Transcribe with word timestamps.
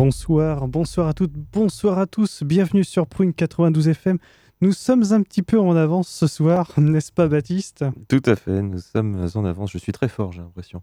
Bonsoir, 0.00 0.68
bonsoir 0.68 1.08
à 1.08 1.14
toutes, 1.14 1.32
bonsoir 1.32 1.98
à 1.98 2.06
tous, 2.06 2.42
bienvenue 2.42 2.84
sur 2.84 3.06
Prune 3.06 3.32
92 3.32 3.88
FM. 3.88 4.18
Nous 4.60 4.72
sommes 4.72 5.04
un 5.14 5.22
petit 5.22 5.40
peu 5.40 5.58
en 5.58 5.74
avance 5.74 6.08
ce 6.08 6.26
soir, 6.26 6.70
n'est-ce 6.76 7.10
pas 7.10 7.28
Baptiste? 7.28 7.82
Tout 8.06 8.20
à 8.26 8.36
fait, 8.36 8.60
nous 8.60 8.78
sommes 8.78 9.26
en 9.34 9.44
avance, 9.46 9.72
je 9.72 9.78
suis 9.78 9.92
très 9.92 10.08
fort 10.08 10.32
j'ai 10.32 10.42
l'impression. 10.42 10.82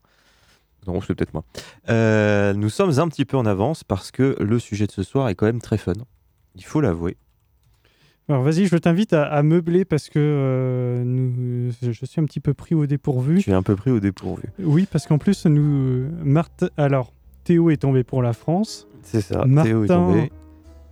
Non, 0.87 0.99
c'est 0.99 1.13
peut-être 1.13 1.35
moi. 1.35 1.43
Euh, 1.89 2.53
nous 2.55 2.69
sommes 2.69 2.97
un 2.97 3.07
petit 3.07 3.23
peu 3.23 3.37
en 3.37 3.45
avance 3.45 3.83
parce 3.83 4.09
que 4.09 4.35
le 4.39 4.57
sujet 4.57 4.87
de 4.87 4.91
ce 4.91 5.03
soir 5.03 5.29
est 5.29 5.35
quand 5.35 5.45
même 5.45 5.61
très 5.61 5.77
fun, 5.77 5.93
il 6.55 6.65
faut 6.65 6.81
l'avouer. 6.81 7.15
Alors 8.29 8.41
vas-y, 8.41 8.65
je 8.65 8.77
t'invite 8.77 9.13
à, 9.13 9.25
à 9.25 9.43
meubler 9.43 9.85
parce 9.85 10.09
que 10.09 10.17
euh, 10.17 11.03
nous- 11.05 11.71
je 11.83 12.05
suis 12.07 12.19
un 12.19 12.25
petit 12.25 12.39
peu 12.39 12.55
pris 12.55 12.73
au 12.73 12.87
dépourvu. 12.87 13.43
Tu 13.43 13.51
es 13.51 13.53
un 13.53 13.61
peu 13.61 13.75
pris 13.75 13.91
au 13.91 13.99
dépourvu. 13.99 14.45
Oui, 14.57 14.87
parce 14.91 15.05
qu'en 15.05 15.19
plus, 15.19 15.45
nous... 15.45 16.09
Marthe... 16.23 16.65
Alors, 16.77 17.13
Théo 17.43 17.69
est 17.69 17.77
tombé 17.77 18.03
pour 18.03 18.23
la 18.23 18.33
France. 18.33 18.87
C'est 19.03 19.21
ça, 19.21 19.45
Martin, 19.45 19.69
Théo 19.69 19.83
est 19.83 19.87
tombé. 19.87 20.31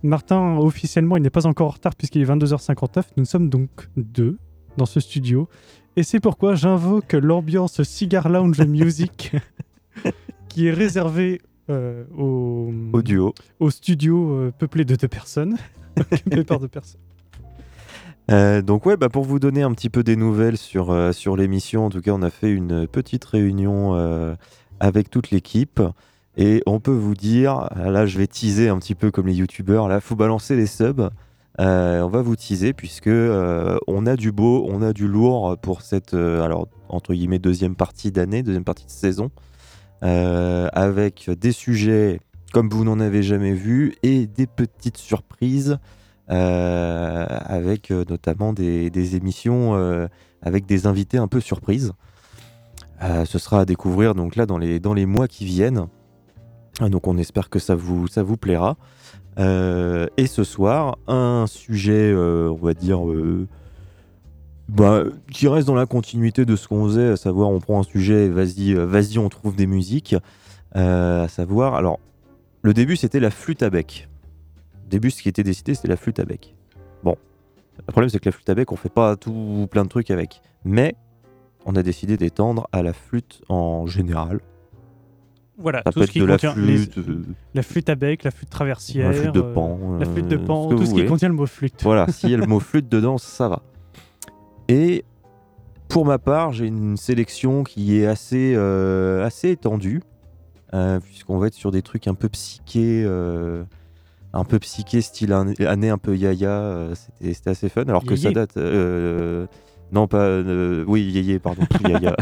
Martin, 0.02 0.56
officiellement, 0.58 1.16
il 1.16 1.22
n'est 1.22 1.30
pas 1.30 1.46
encore 1.46 1.68
en 1.68 1.70
retard 1.70 1.94
puisqu'il 1.94 2.22
est 2.22 2.24
22h59. 2.24 3.04
Nous 3.16 3.24
sommes 3.24 3.48
donc 3.48 3.70
deux 3.96 4.38
dans 4.76 4.86
ce 4.86 5.00
studio. 5.00 5.48
Et 5.96 6.02
c'est 6.02 6.20
pourquoi 6.20 6.54
j'invoque 6.54 7.12
l'ambiance 7.12 7.82
Cigar 7.82 8.28
Lounge 8.28 8.60
Music 8.62 9.32
qui 10.48 10.66
est 10.66 10.72
réservée 10.72 11.40
euh, 11.70 12.04
au, 12.16 12.72
Au 12.92 13.02
duo. 13.02 13.34
au 13.60 13.70
studio 13.70 14.32
euh, 14.32 14.52
peuplé 14.56 14.84
de 14.84 14.96
deux 14.96 15.08
personnes. 15.08 15.56
Occupé 15.98 16.44
par 16.44 16.58
deux 16.58 16.68
personnes. 16.68 17.00
Euh, 18.30 18.62
donc 18.62 18.86
ouais, 18.86 18.96
bah 18.96 19.08
pour 19.08 19.24
vous 19.24 19.38
donner 19.38 19.62
un 19.62 19.72
petit 19.72 19.90
peu 19.90 20.02
des 20.02 20.16
nouvelles 20.16 20.56
sur, 20.56 21.12
sur 21.12 21.36
l'émission, 21.36 21.86
en 21.86 21.90
tout 21.90 22.00
cas 22.00 22.12
on 22.12 22.22
a 22.22 22.30
fait 22.30 22.50
une 22.50 22.86
petite 22.86 23.24
réunion 23.24 24.36
avec 24.80 25.10
toute 25.10 25.30
l'équipe. 25.30 25.80
Et 26.36 26.62
on 26.66 26.80
peut 26.80 26.92
vous 26.92 27.14
dire, 27.14 27.68
là 27.76 28.06
je 28.06 28.18
vais 28.18 28.26
teaser 28.26 28.68
un 28.68 28.78
petit 28.78 28.94
peu 28.94 29.10
comme 29.10 29.26
les 29.26 29.34
youtubeurs, 29.34 29.88
là 29.88 30.00
faut 30.00 30.16
balancer 30.16 30.56
les 30.56 30.66
subs. 30.66 31.10
Euh, 31.60 32.00
on 32.00 32.08
va 32.08 32.22
vous 32.22 32.34
teaser 32.34 32.72
puisque 32.72 33.08
euh, 33.08 33.78
on 33.86 34.06
a 34.06 34.16
du 34.16 34.32
beau, 34.32 34.66
on 34.70 34.80
a 34.80 34.94
du 34.94 35.06
lourd 35.06 35.58
pour 35.58 35.82
cette 35.82 36.14
euh, 36.14 36.42
alors 36.42 36.66
entre 36.88 37.12
guillemets 37.12 37.38
deuxième 37.38 37.76
partie 37.76 38.10
d'année, 38.10 38.42
deuxième 38.42 38.64
partie 38.64 38.86
de 38.86 38.90
saison, 38.90 39.30
avec 40.00 41.30
des 41.30 41.52
sujets 41.52 42.20
comme 42.52 42.68
vous 42.68 42.84
n'en 42.84 43.00
avez 43.00 43.22
jamais 43.22 43.52
vu 43.52 43.94
et 44.02 44.26
des 44.26 44.46
petites 44.46 44.96
surprises 44.96 45.78
avec 46.28 47.90
notamment 47.90 48.52
des, 48.52 48.90
des 48.90 49.16
émissions 49.16 50.08
avec 50.42 50.66
des 50.66 50.86
invités 50.86 51.18
un 51.18 51.28
peu 51.28 51.40
surprises. 51.40 51.92
Ce 53.00 53.38
sera 53.38 53.60
à 53.60 53.64
découvrir 53.64 54.14
donc 54.14 54.36
là 54.36 54.44
dans 54.44 54.58
les, 54.58 54.80
dans 54.80 54.94
les 54.94 55.06
mois 55.06 55.28
qui 55.28 55.44
viennent. 55.44 55.86
Ah, 56.80 56.88
Donc 56.88 57.06
on 57.06 57.18
espère 57.18 57.50
que 57.50 57.58
ça 57.58 57.74
vous, 57.74 58.08
ça 58.08 58.22
vous 58.22 58.36
plaira. 58.36 58.76
Euh, 59.38 60.06
et 60.16 60.26
ce 60.26 60.44
soir, 60.44 60.98
un 61.06 61.46
sujet, 61.46 62.12
euh, 62.12 62.50
on 62.50 62.64
va 62.64 62.74
dire, 62.74 63.08
euh, 63.08 63.46
bah, 64.68 65.04
qui 65.30 65.48
reste 65.48 65.66
dans 65.66 65.74
la 65.74 65.86
continuité 65.86 66.44
de 66.44 66.56
ce 66.56 66.68
qu'on 66.68 66.86
faisait, 66.86 67.08
à 67.08 67.16
savoir 67.16 67.48
on 67.50 67.60
prend 67.60 67.80
un 67.80 67.84
sujet, 67.84 68.26
et 68.26 68.28
vas-y, 68.28 68.74
vas-y, 68.74 69.18
on 69.18 69.28
trouve 69.28 69.56
des 69.56 69.66
musiques. 69.66 70.14
À 70.74 71.28
savoir, 71.28 71.74
alors, 71.74 71.98
le 72.62 72.72
début 72.72 72.96
c'était 72.96 73.20
la 73.20 73.30
flûte 73.30 73.62
à 73.62 73.68
bec. 73.68 74.08
Début, 74.88 75.10
ce 75.10 75.22
qui 75.22 75.28
était 75.28 75.42
décidé, 75.42 75.74
c'était 75.74 75.88
la 75.88 75.96
flûte 75.96 76.18
à 76.18 76.24
bec. 76.24 76.54
Bon, 77.02 77.16
le 77.78 77.92
problème 77.92 78.08
c'est 78.08 78.18
que 78.18 78.28
la 78.28 78.32
flûte 78.32 78.48
à 78.48 78.54
bec, 78.54 78.72
on 78.72 78.76
fait 78.76 78.88
pas 78.88 79.16
tout 79.16 79.68
plein 79.70 79.84
de 79.84 79.88
trucs 79.88 80.10
avec. 80.10 80.40
Mais 80.64 80.94
on 81.66 81.76
a 81.76 81.82
décidé 81.82 82.16
d'étendre 82.16 82.68
à 82.72 82.82
la 82.82 82.92
flûte 82.92 83.42
en 83.48 83.86
général. 83.86 84.40
Voilà, 85.58 85.82
Ça 85.84 85.92
tout 85.92 86.00
peut 86.00 86.00
ce 86.00 86.04
être 86.06 86.12
qui 86.12 86.20
de 86.20 86.24
la 86.24 86.32
contient 86.34 86.54
les- 86.56 86.76
flûte, 86.78 86.98
euh, 86.98 87.22
la 87.54 87.62
flûte 87.62 87.88
à 87.90 87.94
bec, 87.94 88.24
la 88.24 88.30
flûte 88.30 88.48
traversière, 88.50 89.08
la 89.08 89.14
flûte 89.14 89.34
de 89.34 89.40
euh, 89.40 89.52
pan. 89.54 89.78
la 90.00 90.06
flûte 90.06 90.26
de 90.28 90.36
euh, 90.36 90.44
pan, 90.44 90.68
tout 90.70 90.86
ce 90.86 90.94
qui 90.94 91.04
contient 91.06 91.28
le 91.28 91.34
mot 91.34 91.46
flûte. 91.46 91.82
Voilà, 91.82 92.06
s'il 92.10 92.30
y 92.30 92.34
a 92.34 92.38
le 92.38 92.46
mot 92.46 92.58
flûte 92.60 92.88
dedans, 92.88 93.18
ça 93.18 93.48
va. 93.48 93.62
Et 94.68 95.04
pour 95.88 96.06
ma 96.06 96.18
part, 96.18 96.52
j'ai 96.52 96.66
une 96.66 96.96
sélection 96.96 97.64
qui 97.64 97.98
est 97.98 98.06
assez, 98.06 98.54
euh, 98.56 99.24
assez 99.26 99.50
étendue, 99.50 100.00
puisqu'on 101.04 101.36
va 101.38 101.48
être 101.48 101.54
sur 101.54 101.70
des 101.70 101.82
trucs 101.82 102.08
un 102.08 102.14
peu 102.14 102.30
psychés, 102.30 103.04
un 104.32 104.44
peu 104.44 104.58
psyché, 104.58 105.02
style 105.02 105.34
an- 105.34 105.52
année 105.66 105.90
un 105.90 105.98
peu 105.98 106.16
yaya. 106.16 106.88
C'était 107.20 107.50
assez 107.50 107.68
fun, 107.68 107.82
alors 107.82 108.04
que 108.04 108.16
ça 108.16 108.30
date. 108.32 108.56
Non, 109.92 110.06
pas. 110.08 110.22
euh, 110.24 110.84
oui, 110.88 111.02
yéyé, 111.02 111.38
pardon, 111.38 111.62
yaya. 111.88 112.16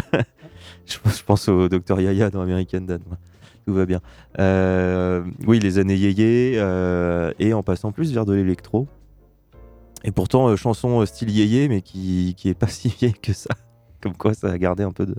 je, 0.87 0.99
pense- 0.99 1.19
je 1.19 1.25
pense 1.25 1.49
au 1.49 1.69
docteur 1.69 2.01
Yaya 2.01 2.31
dans 2.31 2.41
American 2.43 2.81
Dad. 2.83 3.01
Tout 3.67 3.75
va 3.75 3.87
bien. 3.87 4.01
Euh, 4.39 5.23
oui, 5.47 5.59
les 5.61 5.79
années 5.79 5.97
yéyé, 5.97 6.55
euh, 6.57 7.33
et 7.39 7.53
en 7.55 7.63
passant 7.63 7.93
plus 7.93 8.13
vers 8.13 8.25
de 8.27 8.33
l'électro. 8.35 8.89
Et 10.03 10.11
pourtant, 10.13 10.55
chanson 10.57 11.05
style 11.07 11.31
yéyé, 11.31 11.69
mais 11.69 11.83
qui, 11.83 12.35
qui 12.37 12.49
est 12.49 12.55
pas 12.55 12.67
si 12.69 12.89
vieille 12.89 13.13
que 13.15 13.33
ça. 13.33 13.51
Comme 14.01 14.15
quoi, 14.17 14.33
ça 14.35 14.49
a 14.51 14.59
gardé 14.59 14.83
un 14.83 14.93
peu 14.93 15.07
de 15.07 15.15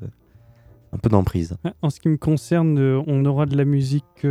un 0.93 0.97
peu 0.97 1.07
d'emprise. 1.09 1.55
En 1.81 1.89
ce 1.89 2.01
qui 2.01 2.09
me 2.09 2.17
concerne, 2.17 2.77
on 3.07 3.23
aura 3.23 3.45
de 3.45 3.55
la 3.55 3.63
musique. 3.63 4.25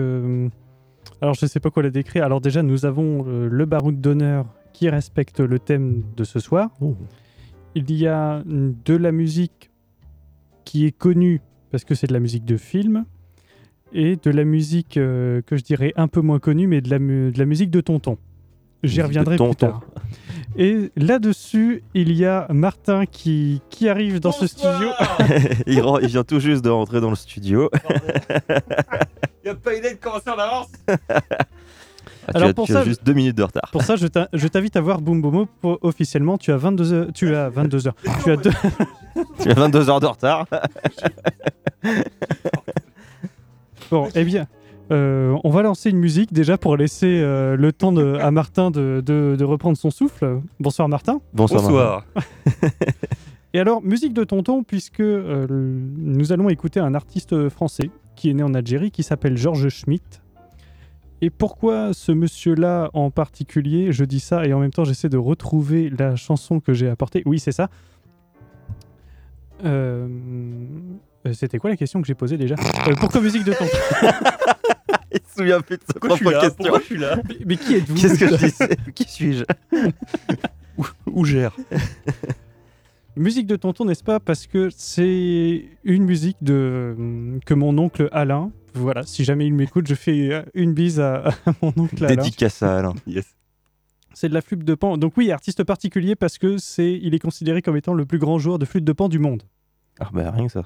Alors, 1.23 1.33
je 1.35 1.45
ne 1.45 1.49
sais 1.49 1.61
pas 1.61 1.71
quoi 1.71 1.83
la 1.83 1.89
décrire. 1.91 2.25
Alors, 2.25 2.43
déjà, 2.43 2.63
nous 2.63 2.85
avons 2.85 3.23
le 3.23 3.65
baroud 3.65 3.99
d'honneur 3.99 4.45
qui 4.75 4.91
respecte 4.91 5.41
le 5.41 5.59
thème 5.59 6.03
de 6.17 6.25
ce 6.25 6.39
soir. 6.39 6.69
Il 7.75 7.93
y 7.93 8.07
a 8.07 8.43
de 8.47 8.97
la 8.97 9.13
musique 9.13 9.71
qui 10.65 10.87
est 10.87 10.93
connue 10.93 11.41
parce 11.71 11.85
que 11.85 11.95
c'est 11.95 12.07
de 12.07 12.13
la 12.13 12.21
musique 12.21 12.45
de 12.45 12.57
film 12.57 13.05
et 13.93 14.17
de 14.17 14.31
la 14.31 14.45
musique 14.45 14.97
euh, 14.97 15.41
que 15.43 15.57
je 15.57 15.63
dirais 15.63 15.93
un 15.97 16.09
peu 16.09 16.21
moins 16.21 16.39
connue, 16.39 16.67
mais 16.67 16.81
de 16.81 16.91
la, 16.91 16.99
mu- 16.99 17.33
de 17.33 17.39
la 17.39 17.45
musique 17.45 17.71
de 17.71 17.81
tonton. 17.81 18.19
J'y 18.83 19.03
reviendrai 19.03 19.37
plus 19.37 19.39
tonton. 19.39 19.67
tard. 19.73 19.81
Et 20.57 20.91
là-dessus, 20.97 21.83
il 21.95 22.13
y 22.13 22.25
a 22.25 22.47
Martin 22.51 23.07
qui, 23.07 23.63
qui 23.71 23.89
arrive 23.89 24.21
dans 24.21 24.33
ce 24.33 24.47
studio. 24.47 24.89
il, 25.67 25.83
vient 26.07 26.25
tout 26.25 26.41
juste 26.41 26.65
de 26.65 26.71
rentrer 26.71 27.01
dans 27.01 27.11
le 27.11 27.17
studio. 27.17 27.71
Il 29.43 29.47
n'y 29.47 29.51
a 29.53 29.55
pas 29.55 29.75
idée 29.75 29.95
de 29.95 29.99
commencer 29.99 30.29
en 30.29 30.39
avance 30.39 30.69
Ah, 32.29 32.33
tu 32.33 32.37
Alors 32.37 32.49
as- 32.51 32.55
pour 32.55 32.67
tu 32.67 32.73
as 32.73 32.81
ça, 32.81 32.85
juste 32.85 33.05
deux 33.05 33.13
minutes 33.15 33.37
de 33.37 33.43
retard. 33.43 33.69
Pour 33.73 33.83
ça, 33.83 33.97
je 33.97 34.07
t'in- 34.07 34.29
je 34.33 34.47
t'invite 34.49 34.77
à 34.77 34.81
voir 34.81 35.01
Boom 35.01 35.21
Bomo 35.23 35.47
pour- 35.61 35.79
officiellement. 35.83 36.39
Tu 36.39 36.53
as 36.53 36.57
22 36.57 36.93
heures. 36.93 37.07
Tu 37.15 37.35
as 37.35 37.49
22 37.49 37.87
heures. 37.87 37.95
tu 38.25 38.31
as 38.31 38.37
deux. 38.37 38.51
Tu 39.43 39.51
as 39.51 39.55
22 39.55 39.91
heures 39.91 40.01
de 40.01 40.07
retard. 40.07 40.47
Bon, 43.91 44.09
eh 44.15 44.23
bien, 44.25 44.47
euh, 44.93 45.37
on 45.43 45.51
va 45.51 45.63
lancer 45.63 45.91
une 45.91 45.99
musique 45.99 46.33
déjà 46.33 46.57
pour 46.57 46.77
laisser 46.77 47.21
euh, 47.21 47.57
le 47.57 47.73
temps 47.73 47.91
de- 47.93 48.15
à 48.21 48.31
Martin 48.31 48.71
de, 48.71 49.03
de- 49.05 49.35
de 49.37 49.45
reprendre 49.45 49.77
son 49.77 49.91
souffle. 49.91 50.41
Bonsoir 50.61 50.89
Martin. 50.89 51.21
Bonsoir. 51.35 52.05
Martin. 52.15 52.29
Et 53.53 53.59
alors, 53.59 53.83
musique 53.83 54.13
de 54.15 54.23
tonton, 54.23 54.63
puisque 54.63 55.01
euh, 55.01 55.47
nous 55.51 56.31
allons 56.31 56.49
écouter 56.51 56.79
un 56.79 56.95
artiste 56.95 57.49
français 57.49 57.91
qui 58.15 58.31
est 58.31 58.35
né 58.35 58.45
en 58.45 58.55
Algérie, 58.55 58.93
qui 58.93 59.03
s'appelle 59.03 59.37
Georges 59.37 59.69
Schmitt. 59.71 60.20
Et 61.23 61.31
pourquoi 61.31 61.93
ce 61.93 62.13
monsieur-là 62.13 62.91
en 62.95 63.11
particulier 63.11 63.93
Je 63.93 64.05
dis 64.05 64.21
ça 64.21 64.47
et 64.47 64.53
en 64.55 64.61
même 64.61 64.71
temps 64.73 64.85
j'essaie 64.85 65.09
de 65.11 65.19
retrouver 65.19 65.91
la 65.91 66.17
chanson 66.17 66.61
que 66.61 66.73
j'ai 66.73 66.89
apportée. 66.89 67.23
Oui, 67.27 67.39
c'est 67.39 67.53
ça. 67.53 67.69
Euh, 69.65 70.09
euh, 71.27 71.33
C'était 71.35 71.59
quoi 71.59 71.69
la 71.71 71.77
question 71.77 72.01
que 72.01 72.07
j'ai 72.07 72.15
posée 72.15 72.39
déjà? 72.39 72.55
Euh, 72.89 72.95
Pourquoi 72.99 73.21
musique 73.21 73.45
de 73.45 73.53
tonton 73.53 73.67
Il 75.13 75.21
se 75.29 75.35
souvient 75.39 75.61
plus 75.61 75.77
de 75.77 75.83
sa 75.87 75.93
Pourquoi 75.95 76.11
je 76.11 76.15
suis 76.17 76.25
propre 76.25 76.37
là? 76.37 76.41
question. 76.41 76.65
Pourquoi 76.65 76.81
je 76.81 76.85
suis 76.85 76.97
là? 76.99 77.23
Mais 77.45 77.57
qui 77.57 77.75
êtes-vous? 77.75 77.95
Qu'est-ce 78.01 78.19
que 78.19 78.29
je 78.29 78.37
disais 78.37 78.77
Qui 78.95 79.05
suis-je? 79.05 79.45
Où 81.07 81.25
gère? 81.25 81.55
Musique 83.17 83.47
de 83.47 83.57
tonton, 83.57 83.85
n'est-ce 83.85 84.05
pas? 84.05 84.21
Parce 84.21 84.47
que 84.47 84.69
c'est 84.75 85.65
une 85.85 86.05
musique 86.05 86.39
de 86.43 87.39
que 87.45 87.53
mon 87.55 87.77
oncle 87.77 88.09
Alain. 88.13 88.51
Voilà, 88.75 89.03
si 89.05 89.25
jamais 89.25 89.47
il 89.47 89.55
m'écoute, 89.55 89.87
je 89.89 89.95
fais 89.95 90.33
euh, 90.33 90.43
une 90.55 90.73
bise 90.75 91.01
à, 91.01 91.29
à 91.47 91.53
mon 91.63 91.73
oncle 91.77 92.05
Alain. 92.05 92.17
Dédicace 92.17 92.63
à 92.63 92.79
Alain. 92.79 92.95
Yes. 93.07 93.35
C'est 94.15 94.29
de 94.29 94.35
la 94.35 94.43
flûte 94.43 94.65
de 94.65 94.75
pan. 94.75 94.97
Donc 94.99 95.17
oui, 95.17 95.31
artiste 95.33 95.65
particulier 95.65 96.17
parce 96.17 96.39
que 96.39 96.59
c'est, 96.59 96.93
il 96.93 97.15
est 97.15 97.19
considéré 97.19 97.63
comme 97.63 97.77
étant 97.77 97.95
le 97.95 98.05
plus 98.07 98.19
grand 98.19 98.39
joueur 98.39 98.59
de 98.59 98.65
flûte 98.65 98.85
de 98.85 98.93
pan 98.93 99.09
du 99.09 99.19
monde. 99.19 99.43
Ah 99.99 100.09
bah 100.13 100.31
rien 100.31 100.47
que 100.47 100.53
ça. 100.53 100.63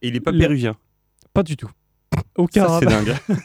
Et 0.00 0.08
il 0.08 0.16
est 0.16 0.20
pas 0.20 0.32
Le- 0.32 0.38
péruvien. 0.38 0.76
Pas 1.34 1.42
du 1.42 1.56
tout. 1.56 1.70
Aucun 2.36 2.66
Ça, 2.68 2.78
c'est 2.80 2.86
dingue. 2.86 3.14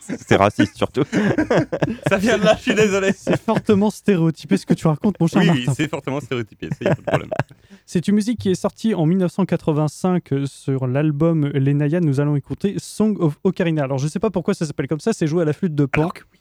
C'est 0.00 0.36
raciste 0.36 0.76
surtout. 0.76 1.04
ça 2.08 2.16
vient 2.16 2.38
de 2.38 2.44
là, 2.44 2.54
je 2.56 2.62
suis 2.62 2.74
désolé. 2.74 3.12
C'est 3.16 3.40
fortement 3.40 3.90
stéréotypé 3.90 4.56
ce 4.56 4.66
que 4.66 4.74
tu 4.74 4.86
racontes, 4.86 5.20
mon 5.20 5.26
cher 5.26 5.42
Oui, 5.42 5.50
oui, 5.66 5.66
c'est 5.74 5.88
fortement 5.88 6.20
stéréotypé, 6.20 6.68
ça 6.70 6.76
y 6.80 6.88
a 6.88 6.94
pas 6.94 7.02
de 7.02 7.06
problème. 7.06 7.30
C'est 7.86 8.06
une 8.06 8.14
musique 8.14 8.38
qui 8.38 8.50
est 8.50 8.54
sortie 8.54 8.94
en 8.94 9.04
1985 9.04 10.32
euh, 10.32 10.46
sur 10.46 10.86
l'album 10.86 11.48
Lenaya. 11.48 11.98
Nous 12.00 12.20
allons 12.20 12.36
écouter 12.36 12.76
Song 12.78 13.16
of 13.18 13.38
Ocarina. 13.42 13.82
Alors 13.82 13.98
je 13.98 14.06
sais 14.06 14.20
pas 14.20 14.30
pourquoi 14.30 14.54
ça 14.54 14.64
s'appelle 14.64 14.86
comme 14.86 15.00
ça, 15.00 15.12
c'est 15.12 15.26
joué 15.26 15.42
à 15.42 15.44
la 15.44 15.52
flûte 15.52 15.74
de 15.74 15.86
pan. 15.86 16.02
Alors 16.02 16.14
que 16.14 16.22
oui. 16.32 16.39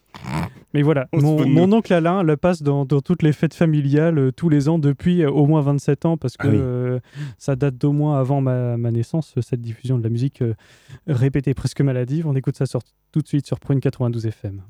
Mais 0.73 0.81
voilà, 0.83 1.07
mon, 1.13 1.71
oncle 1.71 1.91
Alain 1.93 2.21
le 2.21 2.37
passe 2.37 2.61
dans, 2.61 2.85
dans 2.85 3.01
toutes 3.01 3.23
les 3.23 3.31
fêtes 3.33 3.53
familiales 3.55 4.19
euh, 4.19 4.31
tous 4.31 4.49
les 4.49 4.69
ans 4.69 4.77
depuis 4.77 5.23
euh, 5.23 5.31
au 5.31 5.45
moins 5.47 5.61
27 5.61 6.05
ans 6.05 6.17
parce 6.17 6.37
que 6.37 6.47
Ah 6.47 6.51
oui. 6.51 6.57
euh, 6.59 6.99
ça 7.39 7.55
date 7.55 7.75
d'au 7.77 7.91
moins 7.91 8.19
avant 8.19 8.39
ma, 8.41 8.77
ma 8.77 8.91
naissance, 8.91 9.33
cette 9.41 9.61
diffusion 9.61 9.97
de 9.97 10.03
la 10.03 10.09
musique 10.09 10.41
euh, 10.43 10.53
répétée 11.07 11.53
presque 11.55 11.81
maladive. 11.81 12.27
On 12.27 12.35
écoute 12.35 12.55
ça 12.55 12.65
sur- 12.67 12.81
tout 13.11 13.21
de 13.21 13.27
suite 13.27 13.47
sur 13.47 13.59
Prune 13.59 13.79
92 13.79 14.27
FM. 14.27 14.61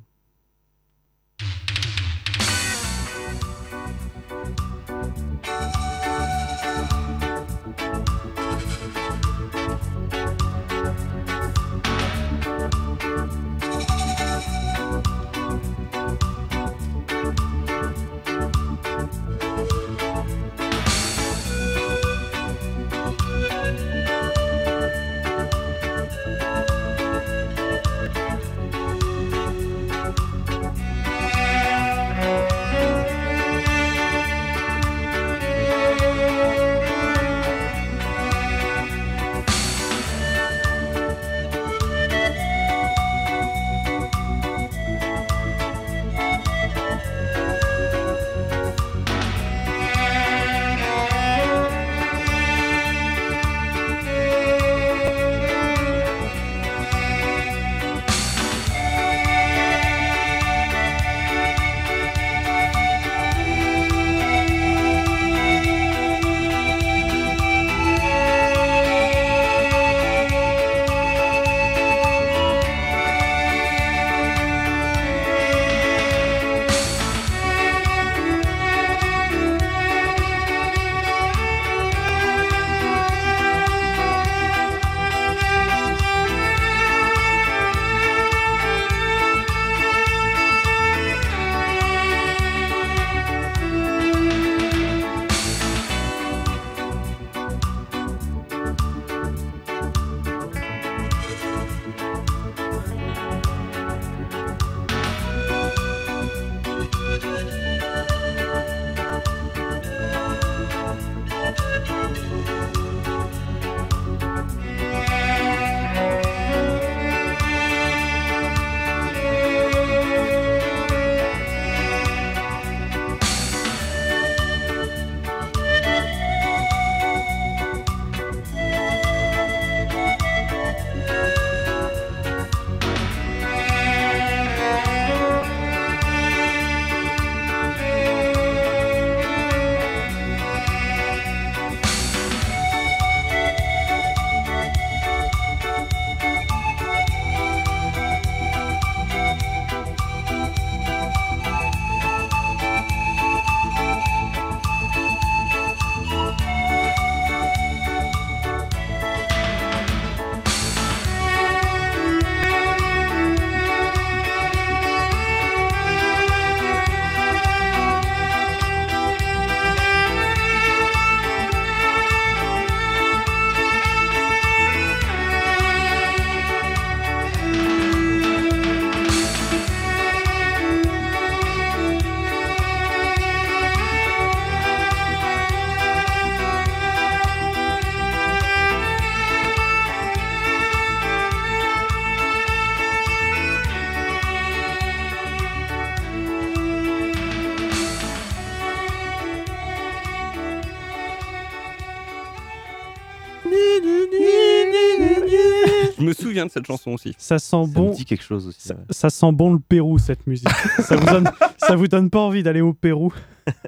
Souviens 206.39 206.45
de 206.47 206.51
cette 206.51 206.65
chanson 206.65 206.91
aussi. 206.91 207.13
Ça 207.17 207.39
sent 207.39 207.47
Ça 207.49 207.71
bon. 207.73 207.89
me 207.89 207.95
dit 207.95 208.05
quelque 208.05 208.23
chose 208.23 208.47
aussi. 208.47 208.67
Ça, 208.67 208.75
ça 208.89 209.09
sent 209.09 209.31
bon 209.31 209.53
le 209.53 209.59
Pérou 209.59 209.97
cette 209.99 210.25
musique. 210.27 210.49
ça 210.79 210.95
vous 210.95 211.05
donne, 211.05 211.29
ça 211.57 211.75
vous 211.75 211.87
donne 211.87 212.09
pas 212.09 212.19
envie 212.19 212.43
d'aller 212.43 212.61
au 212.61 212.73
Pérou 212.73 213.13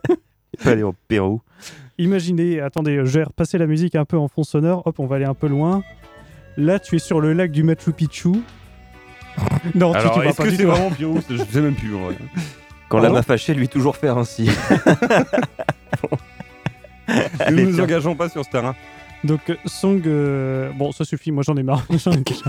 aller 0.65 0.83
au 0.83 0.93
Pérou. 1.07 1.41
Imaginez, 1.97 2.59
attendez, 2.61 2.97
je 3.05 3.19
vais 3.19 3.23
repasser 3.23 3.57
la 3.57 3.67
musique 3.67 3.95
un 3.95 4.05
peu 4.05 4.17
en 4.17 4.27
fond 4.27 4.43
sonore. 4.43 4.83
Hop, 4.85 4.99
on 4.99 5.05
va 5.07 5.17
aller 5.17 5.25
un 5.25 5.33
peu 5.33 5.47
loin. 5.47 5.83
Là, 6.57 6.79
tu 6.79 6.95
es 6.95 6.99
sur 6.99 7.21
le 7.21 7.33
lac 7.33 7.51
du 7.51 7.63
Machu 7.63 7.91
Picchu. 7.93 8.29
Non, 9.75 9.91
tu- 9.93 9.97
Alors, 9.99 10.13
tu 10.13 10.19
vas 10.19 10.25
est-ce 10.25 10.37
pas 10.37 10.43
que 10.43 10.49
du 10.49 10.55
c'est 10.57 10.65
vraiment 10.65 10.89
bio 10.91 11.17
Je 11.29 11.37
sais 11.37 11.61
même 11.61 11.73
plus. 11.75 11.95
en 11.95 12.01
vrai. 12.05 12.15
Quand 12.89 12.97
Ah 12.97 13.03
la 13.03 13.07
bon 13.09 13.15
m'a 13.15 13.23
fâché, 13.23 13.53
lui 13.53 13.69
toujours 13.69 13.95
faire 13.95 14.17
ainsi. 14.17 14.49
Nous 17.07 17.15
Allez, 17.39 17.65
nous 17.65 17.73
tiens. 17.75 17.83
engageons 17.85 18.15
pas 18.15 18.27
sur 18.29 18.43
ce 18.43 18.49
terrain. 18.49 18.75
Donc, 19.23 19.49
euh, 19.49 19.55
song. 19.65 20.01
euh, 20.05 20.71
Bon, 20.73 20.91
ça 20.91 21.05
suffit, 21.05 21.31
moi 21.31 21.43
j'en 21.43 21.55
ai 21.55 21.63
marre. 21.63 21.85
J'en 21.89 22.11
ai 22.11 22.17
déjà. 22.21 22.45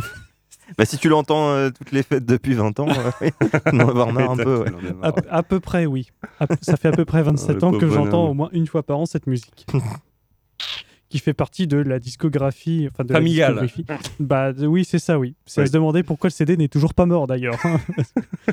Bah, 0.78 0.86
si 0.86 0.96
tu 0.96 1.08
l'entends 1.10 1.50
euh, 1.50 1.68
toutes 1.70 1.92
les 1.92 2.02
fêtes 2.02 2.24
depuis 2.24 2.54
20 2.54 2.80
ans, 2.80 2.86
euh, 2.88 3.30
on 3.72 3.76
va 3.76 3.82
avoir 3.82 4.12
marre 4.12 4.30
un 4.30 4.36
peu. 4.36 4.60
ouais. 4.60 4.70
À, 5.02 5.12
à 5.38 5.42
peu 5.42 5.60
près, 5.60 5.84
oui. 5.84 6.08
À- 6.40 6.46
ça 6.62 6.76
fait 6.78 6.88
à 6.88 6.92
peu 6.92 7.04
près 7.04 7.22
27 7.22 7.56
le 7.56 7.64
ans 7.64 7.72
que 7.72 7.88
j'entends 7.88 8.10
bonhomme. 8.22 8.30
au 8.30 8.34
moins 8.34 8.48
une 8.52 8.66
fois 8.66 8.82
par 8.82 8.98
an 8.98 9.04
cette 9.06 9.26
musique. 9.26 9.66
qui 11.10 11.18
fait 11.18 11.34
partie 11.34 11.66
de 11.66 11.76
la 11.76 11.98
discographie. 11.98 12.88
Enfin, 12.90 13.04
de 13.04 13.12
Familiale. 13.12 13.56
La 13.56 13.62
discographie. 13.66 14.10
bah 14.18 14.54
de- 14.54 14.66
oui, 14.66 14.86
c'est 14.86 14.98
ça, 14.98 15.18
oui. 15.18 15.34
C'est 15.44 15.60
à 15.60 15.64
Ouais. 15.64 15.68
se 15.68 15.72
demander 15.72 16.02
pourquoi 16.02 16.28
le 16.28 16.32
CD 16.32 16.56
n'est 16.56 16.68
toujours 16.68 16.94
pas 16.94 17.04
mort 17.04 17.26
d'ailleurs. 17.26 17.56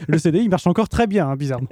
le 0.09 0.17
CD, 0.17 0.39
il 0.39 0.49
marche 0.49 0.67
encore 0.67 0.89
très 0.89 1.07
bien, 1.07 1.29
hein, 1.29 1.37
bizarrement. 1.37 1.69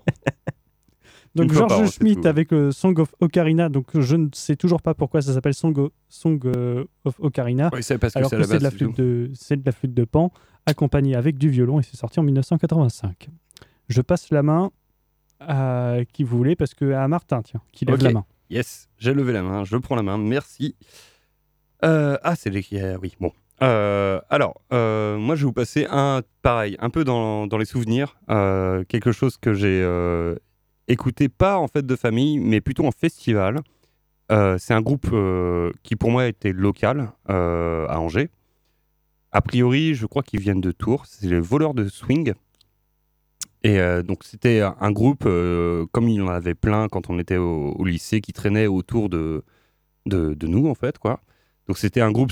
Donc 1.38 1.54
George 1.54 1.72
an, 1.72 1.86
Schmidt 1.88 2.22
tout. 2.22 2.28
avec 2.28 2.52
euh, 2.52 2.72
Song 2.72 2.98
of 3.00 3.14
Ocarina. 3.20 3.70
Donc 3.70 3.88
je 4.00 4.16
ne 4.16 4.28
sais 4.34 4.56
toujours 4.56 4.82
pas 4.82 4.94
pourquoi 4.94 5.22
ça 5.22 5.34
s'appelle 5.34 5.54
Song, 5.54 5.90
Song 6.10 6.40
euh, 6.46 6.86
of 7.06 7.16
Ocarina. 7.20 7.70
Oui, 7.74 7.84
c'est 7.84 7.98
parce 7.98 8.14
que 8.14 8.20
alors 8.20 8.30
c'est 8.30 8.38
que 8.38 8.58
de 8.58 8.64
la 8.64 8.72
flûte 8.72 8.98
de 8.98 9.32
de 9.32 9.62
la 9.66 9.72
flûte 9.72 9.94
de 9.94 10.04
pan 10.04 10.32
accompagnée 10.66 11.16
avec 11.16 11.38
du 11.38 11.50
violon 11.50 11.80
et 11.80 11.84
c'est 11.84 11.98
sorti 11.98 12.20
en 12.20 12.24
1985. 12.24 13.30
Je 13.88 14.02
passe 14.02 14.30
la 14.32 14.44
main 14.44 14.72
à 15.40 15.98
qui 16.12 16.24
vous 16.24 16.38
voulez 16.38 16.56
parce 16.56 16.74
que 16.74 16.92
à 16.92 17.08
Martin 17.08 17.42
tiens 17.42 17.62
qui 17.72 17.86
lève 17.86 18.02
la 18.04 18.12
main. 18.12 18.26
Yes, 18.50 18.88
j'ai 18.98 19.14
levé 19.14 19.34
la 19.34 19.44
main, 19.44 19.64
je 19.66 19.76
prends 19.78 19.96
la 19.96 20.04
main, 20.04 20.18
merci. 20.18 20.76
Euh, 21.84 22.18
ah, 22.24 22.36
c'est 22.36 22.50
les... 22.50 22.66
Oui, 23.02 23.16
bon. 23.20 23.32
Euh, 23.62 24.22
alors, 24.30 24.62
euh, 24.72 25.18
moi, 25.18 25.36
je 25.36 25.42
vais 25.42 25.46
vous 25.48 25.54
passer 25.54 25.88
un, 25.90 26.22
pareil, 26.42 26.78
un 26.80 26.90
peu 26.90 27.04
dans, 27.04 27.48
dans 27.48 27.58
les 27.58 27.66
souvenirs, 27.66 28.18
quelque 28.28 29.12
chose 29.12 29.38
que 29.38 29.54
j'ai 29.54 29.84
écouté, 30.88 31.30
pas 31.30 31.58
en 31.58 31.68
fête 31.68 31.86
de 31.86 31.96
famille, 31.96 32.40
mais 32.40 32.62
plutôt 32.62 32.86
en 32.86 32.92
festival. 32.92 33.62
Euh, 34.32 34.58
c'est 34.58 34.74
un 34.74 34.82
groupe 34.82 35.08
euh, 35.14 35.72
qui, 35.84 35.96
pour 35.96 36.12
moi, 36.12 36.28
était 36.28 36.52
local 36.52 37.12
euh, 37.30 37.88
à 37.88 38.00
Angers. 38.00 38.30
A 39.32 39.42
priori, 39.42 39.94
je 39.94 40.06
crois 40.06 40.24
qu'ils 40.24 40.40
viennent 40.40 40.62
de 40.62 40.72
Tours. 40.72 41.06
C'est 41.06 41.28
les 41.28 41.40
voleurs 41.40 41.74
de 41.74 41.88
swing. 41.88 42.34
Et 43.64 43.80
donc, 44.04 44.24
c'était 44.24 44.62
un- 44.62 44.92
groupe, 44.92 45.24
comme 45.24 46.08
il 46.08 46.22
en 46.22 46.30
avait 46.30 46.54
plein 46.54 46.88
quand 46.88 47.10
on 47.10 47.20
était 47.20 47.36
au, 47.36 47.84
lycée, 47.84 48.22
qui 48.22 48.32
traînait 48.32 48.68
autour 48.68 49.10
de, 49.10 49.44
de, 50.06 50.48
nous, 50.48 50.70
en 50.70 50.74
fait. 50.74 50.98
quoi. 50.98 51.20
Donc, 51.68 51.78
c'était 51.78 52.00
un 52.00 52.12
groupe 52.12 52.32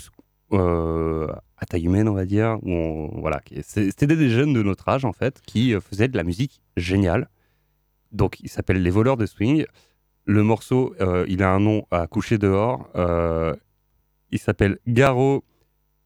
à 0.52 1.66
taille 1.68 1.86
humaine, 1.86 2.08
on 2.08 2.14
va 2.14 2.26
dire. 2.26 2.58
Où 2.64 3.10
voilà, 3.20 3.42
c'était 3.64 4.08
des 4.08 4.30
jeunes 4.30 4.54
de 4.54 4.64
notre 4.64 4.88
âge, 4.88 5.04
en 5.04 5.12
fait, 5.12 5.42
qui 5.46 5.74
faisaient 5.82 6.08
de 6.08 6.16
la 6.16 6.24
musique 6.24 6.62
géniale. 6.78 7.28
Donc, 8.15 8.39
il 8.39 8.50
s'appelle 8.50 8.81
Les 8.81 8.89
Voleurs 8.89 9.17
de 9.17 9.25
Swing. 9.25 9.65
Le 10.25 10.41
morceau, 10.41 10.95
euh, 11.01 11.25
il 11.27 11.43
a 11.43 11.51
un 11.51 11.60
nom 11.60 11.86
à 11.91 12.07
coucher 12.07 12.38
dehors. 12.38 12.89
Euh, 12.95 13.55
il 14.31 14.39
s'appelle 14.39 14.79
Garo 14.88 15.43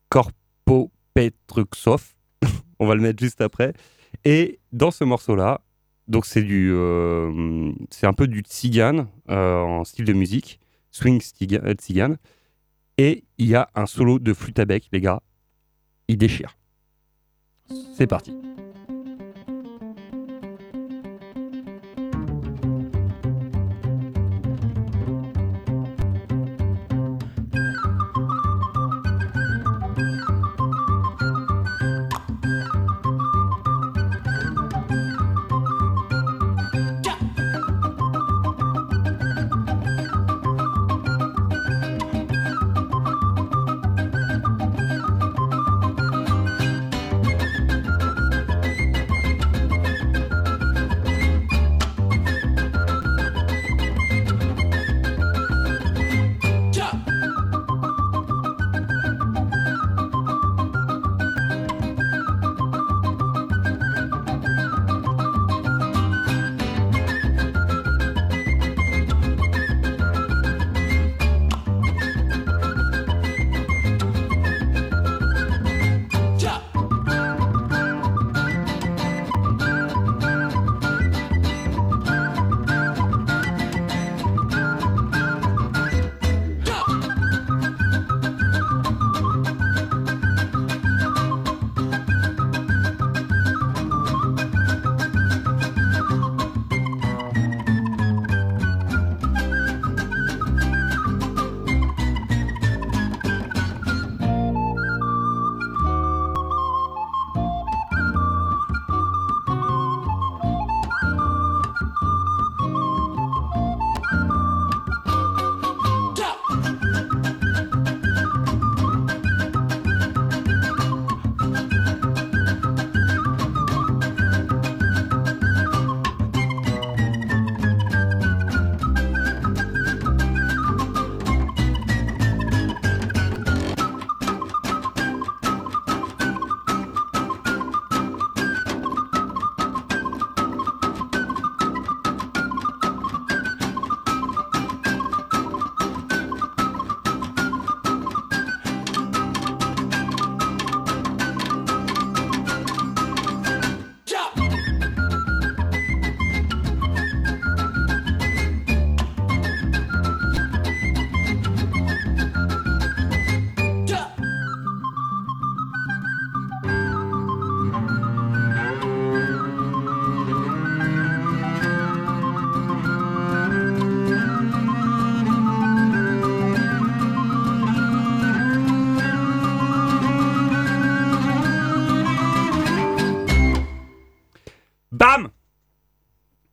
Corpo 0.09 0.91
Petruxov. 1.13 2.15
On 2.79 2.87
va 2.87 2.95
le 2.95 3.01
mettre 3.01 3.21
juste 3.23 3.41
après. 3.41 3.73
Et 4.25 4.59
dans 4.71 4.91
ce 4.91 5.03
morceau-là, 5.03 5.61
donc 6.07 6.25
c'est 6.25 6.41
du, 6.41 6.71
euh, 6.73 7.71
c'est 7.91 8.07
un 8.07 8.13
peu 8.13 8.27
du 8.27 8.39
tzigane 8.39 9.07
euh, 9.29 9.59
en 9.59 9.83
style 9.83 10.05
de 10.05 10.13
musique, 10.13 10.59
swing 10.91 11.21
tzigane. 11.21 12.17
Et 12.97 13.23
il 13.37 13.47
y 13.47 13.55
a 13.55 13.69
un 13.75 13.85
solo 13.85 14.19
de 14.19 14.33
flûte 14.33 14.59
à 14.59 14.65
bec, 14.65 14.89
les 14.91 14.99
gars. 14.99 15.21
Il 16.07 16.17
déchire. 16.17 16.57
C'est 17.95 18.07
parti. 18.07 18.33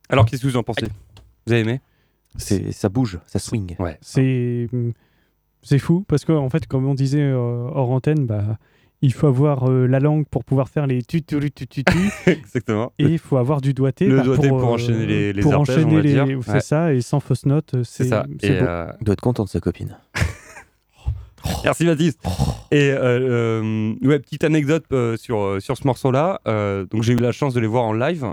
Alors, 0.09 0.25
qu'est-ce 0.25 0.41
que 0.41 0.47
vous 0.47 0.57
en 0.57 0.63
pensez 0.63 0.85
Vous 1.45 1.53
avez 1.53 1.61
aimé 1.61 1.81
C'est, 2.37 2.71
ça 2.71 2.89
bouge, 2.89 3.19
ça 3.27 3.39
swing. 3.39 3.75
Ouais. 3.79 3.97
C'est 4.01 4.67
c'est 5.63 5.79
fou 5.79 6.05
parce 6.07 6.23
que 6.23 6.31
en 6.31 6.49
fait 6.49 6.65
comme 6.67 6.85
on 6.85 6.93
disait 6.93 7.21
euh, 7.23 7.35
hors 7.73 7.89
antenne 7.89 8.25
bah 8.25 8.57
il 9.01 9.11
faut 9.11 9.27
avoir 9.27 9.69
euh, 9.69 9.85
la 9.85 9.99
langue 9.99 10.25
pour 10.27 10.45
pouvoir 10.45 10.69
faire 10.69 10.87
les 10.87 11.01
tu 11.03 11.21
tu 11.23 11.39
tu 11.51 11.67
tu 11.67 11.83
tu 11.83 11.93
Exactement. 12.29 12.93
et 12.99 13.05
il 13.05 13.19
faut 13.19 13.35
avoir 13.37 13.59
du 13.59 13.73
doigté 13.73 14.05
Le 14.07 14.17
bah, 14.17 14.23
doigté 14.23 14.47
pour 14.49 14.59
euh, 14.61 14.63
enchaîner 14.73 15.05
les- 15.05 15.33
les 15.33 15.41
pour 15.41 15.53
arpèges, 15.55 15.77
on 15.77 15.79
enchaîner 15.87 15.95
va 15.95 16.01
les- 16.01 16.13
dire. 16.13 16.39
c'est 16.45 16.51
Ouais. 16.53 16.59
ça 16.61 16.93
et 16.93 17.01
sans 17.01 17.19
fausse 17.19 17.45
note 17.45 17.73
euh, 17.73 17.83
C'est 17.83 18.03
c'est 18.03 18.09
ça. 18.09 18.25
c'est 18.39 18.47
Et 18.55 18.59
beau. 18.59 18.65
euh, 18.65 18.91
Il 19.01 19.03
doit 19.05 19.13
être 19.13 19.21
content 19.21 19.43
de 19.43 19.49
sa 19.49 19.59
copine. 19.59 19.97
Merci 21.63 21.85
Baptiste. 21.85 22.19
Et 22.71 22.91
euh, 22.91 23.61
euh, 23.61 23.95
ouais, 24.01 24.19
petite 24.19 24.43
anecdote 24.43 24.85
euh, 24.91 25.15
sur, 25.17 25.39
euh, 25.39 25.59
sur 25.59 25.77
ce 25.77 25.85
morceau-là. 25.85 26.41
Donc 26.89 27.03
j'ai 27.03 27.13
eu 27.13 27.17
la 27.17 27.31
chance 27.31 27.53
de 27.53 27.59
les 27.59 27.67
voir 27.67 27.83
en 27.83 27.93
live. 27.93 28.25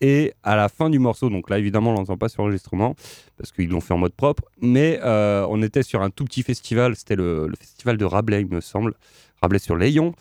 et 0.00 0.32
à 0.42 0.56
la 0.56 0.68
fin 0.68 0.90
du 0.90 0.98
morceau, 0.98 1.30
donc 1.30 1.50
là 1.50 1.58
évidemment 1.58 1.90
on 1.90 1.94
l'entend 1.94 2.16
pas 2.16 2.28
sur 2.28 2.42
l'enregistrement 2.42 2.94
parce 3.36 3.52
qu'ils 3.52 3.68
l'ont 3.68 3.80
fait 3.80 3.94
en 3.94 3.98
mode 3.98 4.14
propre. 4.14 4.44
Mais 4.60 5.00
on 5.02 5.62
était 5.62 5.82
sur 5.82 6.02
un 6.02 6.10
tout 6.10 6.24
petit 6.24 6.42
festival. 6.42 6.96
C'était 6.96 7.16
le, 7.16 7.50
festival 7.58 7.96
de 7.96 8.04
Rabelais, 8.04 8.42
il 8.42 8.48
me 8.48 8.60
semble. 8.60 8.94
Rabelais 9.40 9.58
sur 9.58 9.76
Layon. 9.76 10.14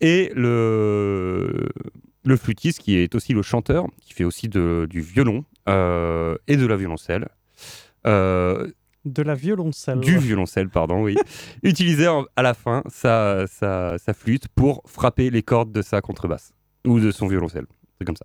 Et 0.00 0.30
le, 0.34 1.68
le 2.24 2.36
flûtiste 2.36 2.80
qui 2.80 2.96
est 2.98 3.14
aussi 3.14 3.32
le 3.32 3.42
chanteur, 3.42 3.86
qui 4.00 4.12
fait 4.12 4.24
aussi 4.24 4.48
du 4.48 5.00
violon 5.00 5.44
et 5.66 6.56
de 6.56 6.66
la 6.66 6.76
violoncelle. 6.76 7.28
De 9.04 9.22
la 9.22 9.34
violoncelle. 9.34 10.00
du 10.00 10.18
violoncelle, 10.18 10.68
pardon, 10.68 11.02
oui, 11.02 11.16
utilisait 11.62 12.08
en- 12.08 12.26
à 12.36 12.42
la 12.42 12.52
fin 12.54 12.82
sa, 12.88 13.46
sa, 13.46 13.96
sa 13.98 14.12
flûte 14.14 14.48
pour 14.48 14.82
frapper 14.86 15.30
les 15.30 15.42
cordes 15.42 15.72
de 15.72 15.82
sa 15.82 16.00
contrebasse 16.00 16.52
ou 16.86 17.00
de 17.00 17.10
son 17.10 17.26
violoncelle. 17.28 17.66
C'est 17.98 18.04
comme 18.04 18.16
ça. 18.16 18.24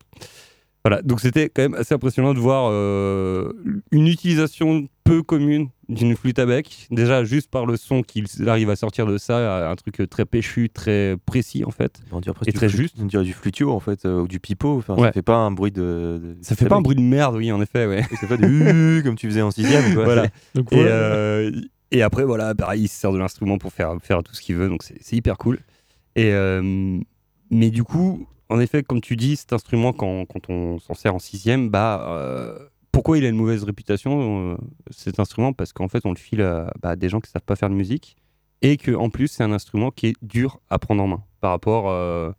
Voilà, 0.83 1.01
donc 1.01 1.21
c'était 1.21 1.49
quand 1.49 1.61
même 1.61 1.75
assez 1.75 1.93
impressionnant 1.93 2.33
de 2.33 2.39
voir 2.39 2.69
euh, 2.71 3.53
une 3.91 4.07
utilisation 4.07 4.87
peu 5.05 5.23
commune 5.23 5.69
d'une 5.89 6.15
flûte 6.15 6.39
à 6.39 6.45
bec. 6.45 6.87
Déjà, 6.91 7.23
juste 7.23 7.49
par 7.51 7.65
le 7.65 7.75
son 7.77 8.01
qu'il 8.03 8.25
arrive 8.47 8.69
à 8.69 8.75
sortir 8.75 9.05
de 9.05 9.17
ça, 9.17 9.69
un 9.69 9.75
truc 9.75 10.01
très 10.09 10.25
péchu, 10.25 10.69
très 10.69 11.15
précis 11.25 11.63
en 11.65 11.71
fait. 11.71 12.01
On 12.11 12.19
dirait 12.21 12.35
Et 12.45 12.53
très 12.53 12.69
juste. 12.69 12.95
On 13.01 13.05
dirait 13.05 13.23
du 13.23 13.33
flutio 13.33 13.71
en 13.71 13.79
fait, 13.79 14.05
euh, 14.05 14.21
ou 14.21 14.27
du 14.27 14.39
pipeau. 14.39 14.77
Enfin, 14.77 14.95
Ouais. 14.95 15.07
Ça 15.07 15.11
fait 15.13 15.21
pas 15.21 15.35
un 15.35 15.51
bruit 15.51 15.71
de. 15.71 15.81
de- 16.23 16.37
Ça 16.41 16.55
fait 16.55 16.67
pas 16.67 16.75
un 16.77 16.81
bruit 16.81 16.95
de 16.95 17.01
merde, 17.01 17.35
oui, 17.35 17.51
en 17.51 17.61
effet, 17.61 17.85
ouais. 17.85 18.03
C'est 18.19 18.27
pas 18.27 18.37
du 18.37 19.01
comme 19.03 19.15
tu 19.15 19.27
faisais 19.27 19.41
en 19.41 19.51
sixième. 19.51 19.93
Quoi. 19.93 20.03
Voilà. 20.05 20.27
Donc, 20.55 20.71
Et, 20.71 20.75
voilà. 20.75 20.91
euh, 20.91 21.51
et 21.91 22.01
après, 22.01 22.23
voilà, 22.23 22.55
pareil, 22.55 22.83
il 22.83 22.87
se 22.87 22.95
sert 22.99 23.11
de 23.11 23.17
l'instrument 23.19 23.57
pour 23.57 23.71
faire, 23.73 23.95
faire 24.01 24.23
tout 24.23 24.33
ce 24.33 24.41
qu'il 24.41 24.55
veut, 24.55 24.67
donc 24.69 24.81
c'est 24.83 25.15
hyper 25.15 25.37
cool. 25.37 25.59
Et, 26.15 26.31
euh, 26.31 26.97
mais 27.51 27.69
du 27.69 27.83
coup, 27.83 28.25
en 28.49 28.59
effet, 28.59 28.81
comme 28.81 28.99
tu 29.01 29.15
dis, 29.15 29.35
cet 29.35 29.53
instrument, 29.53 29.93
quand, 29.93 30.25
quand 30.25 30.49
on 30.49 30.79
s'en 30.79 30.95
sert 30.95 31.13
en 31.13 31.19
sixième, 31.19 31.69
bah, 31.69 32.03
euh, 32.09 32.57
pourquoi 32.93 33.17
il 33.17 33.25
a 33.25 33.27
une 33.29 33.35
mauvaise 33.35 33.63
réputation, 33.63 34.53
euh, 34.53 34.57
cet 34.91 35.19
instrument? 35.19 35.51
Parce 35.51 35.73
qu'en 35.73 35.89
fait, 35.89 36.05
on 36.05 36.11
le 36.11 36.17
file 36.17 36.41
à 36.43 36.71
bah, 36.81 36.95
des 36.95 37.09
gens 37.09 37.19
qui 37.19 37.29
savent 37.29 37.41
pas 37.43 37.57
faire 37.57 37.69
de 37.69 37.75
musique, 37.75 38.15
et 38.61 38.77
qu'en 38.77 39.09
plus, 39.09 39.27
c'est 39.27 39.43
un 39.43 39.51
instrument 39.51 39.91
qui 39.91 40.07
est 40.07 40.15
dur 40.21 40.61
à 40.69 40.79
prendre 40.79 41.03
en 41.03 41.07
main 41.07 41.23
par 41.41 41.51
rapport 41.51 41.89
euh, 41.89 42.31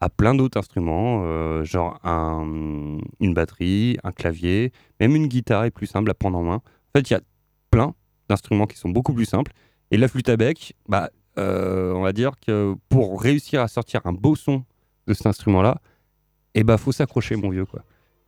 à 0.00 0.10
plein 0.10 0.34
d'autres 0.34 0.58
instruments, 0.58 1.22
euh, 1.24 1.64
genre 1.64 1.98
un- 2.04 2.98
une 3.20 3.32
batterie, 3.32 3.96
un 4.04 4.12
clavier, 4.12 4.72
même 4.98 5.16
une 5.16 5.26
guitare 5.28 5.64
est 5.64 5.70
plus 5.70 5.86
simple 5.86 6.10
à 6.10 6.14
prendre 6.14 6.36
en 6.36 6.42
main. 6.42 6.56
En 6.56 6.98
fait, 6.98 7.08
il 7.08 7.12
y 7.14 7.16
a 7.16 7.20
plein 7.70 7.94
d'instruments 8.28 8.66
qui 8.66 8.76
sont 8.76 8.90
beaucoup 8.90 9.14
plus 9.14 9.24
simples. 9.24 9.52
Et 9.90 9.96
la 9.96 10.08
flûte 10.08 10.28
à 10.28 10.36
bec, 10.36 10.74
bah, 10.88 11.08
on 11.36 12.02
va 12.02 12.12
dire 12.12 12.32
que 12.44 12.74
pour 12.90 13.22
réussir 13.22 13.62
à 13.62 13.68
sortir 13.68 14.02
un 14.04 14.12
beau 14.12 14.36
son 14.36 14.64
de 15.06 15.14
cet 15.14 15.26
instrument-là, 15.26 15.80
eh 16.54 16.64
bah, 16.64 16.76
faut 16.76 16.92
s'accrocher, 16.92 17.36
mon 17.36 17.48
vieux, 17.48 17.64
quoi. 17.64 17.82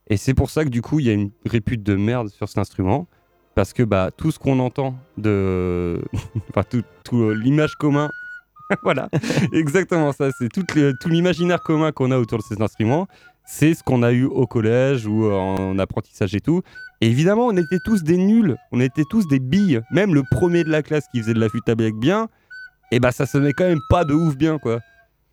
Et 0.09 0.17
c'est 0.17 0.35
pour 0.35 0.51
ça 0.51 0.65
que 0.65 0.69
du 0.69 0.83
coup, 0.83 1.01
il 1.01 1.07
y 1.07 1.11
a 1.11 1.13
une 1.13 1.31
répute 1.47 1.83
de 1.83 1.95
merde 1.95 2.29
sur 2.29 2.49
cet 2.49 2.59
instrument, 2.59 3.07
parce 3.55 3.73
que 3.73 3.83
bah, 3.83 4.11
tout 4.17 4.31
ce 4.31 4.39
qu'on 4.39 4.59
entend 4.59 4.95
de, 5.17 6.01
enfin 6.51 6.63
tout, 6.69 7.17
euh, 7.17 7.33
l'image 7.33 7.75
commun, 7.77 8.11
voilà, 8.83 9.09
exactement 9.53 10.13
ça, 10.13 10.31
c'est 10.33 10.49
tout, 10.49 10.65
l'imaginaire 11.07 11.63
commun 11.63 11.93
qu'on 11.93 12.11
a 12.11 12.19
autour 12.19 12.39
de 12.39 12.45
ces 12.45 12.61
instruments, 12.61 13.07
c'est 13.45 13.75
ce 13.75 13.83
qu'on 13.83 14.03
a 14.03 14.13
eu 14.13 14.25
au 14.25 14.47
collège 14.47 15.07
ou 15.07 15.31
en 15.31 15.79
apprentissage 15.79 16.35
et 16.35 16.41
tout. 16.41 16.63
Et 17.01 17.09
évidemment, 17.09 17.47
on 17.47 17.57
était 17.57 17.81
tous 17.85 18.05
des 18.05 18.17
nuls, 18.17 18.57
on 18.71 18.81
était 18.81 19.05
tous 19.05 19.27
des 19.27 19.41
billes. 19.41 19.81
Même 19.91 20.15
le 20.15 20.23
premier 20.31 20.63
de 20.63 20.71
la 20.71 20.83
classe 20.83 21.05
qui 21.13 21.21
faisait 21.21 21.35
de 21.35 21.41
la 21.41 21.49
flûte 21.49 21.69
à 21.69 21.75
bec 21.75 21.97
bien, 21.97 22.29
et 22.93 23.01
bah 23.01 23.11
ça 23.11 23.27
sonnait 23.27 23.53
quand 23.53 23.65
même 23.65 23.81
pas 23.89 24.05
de 24.05 24.15
ouf 24.15 24.37
bien 24.37 24.59
quoi. 24.59 24.79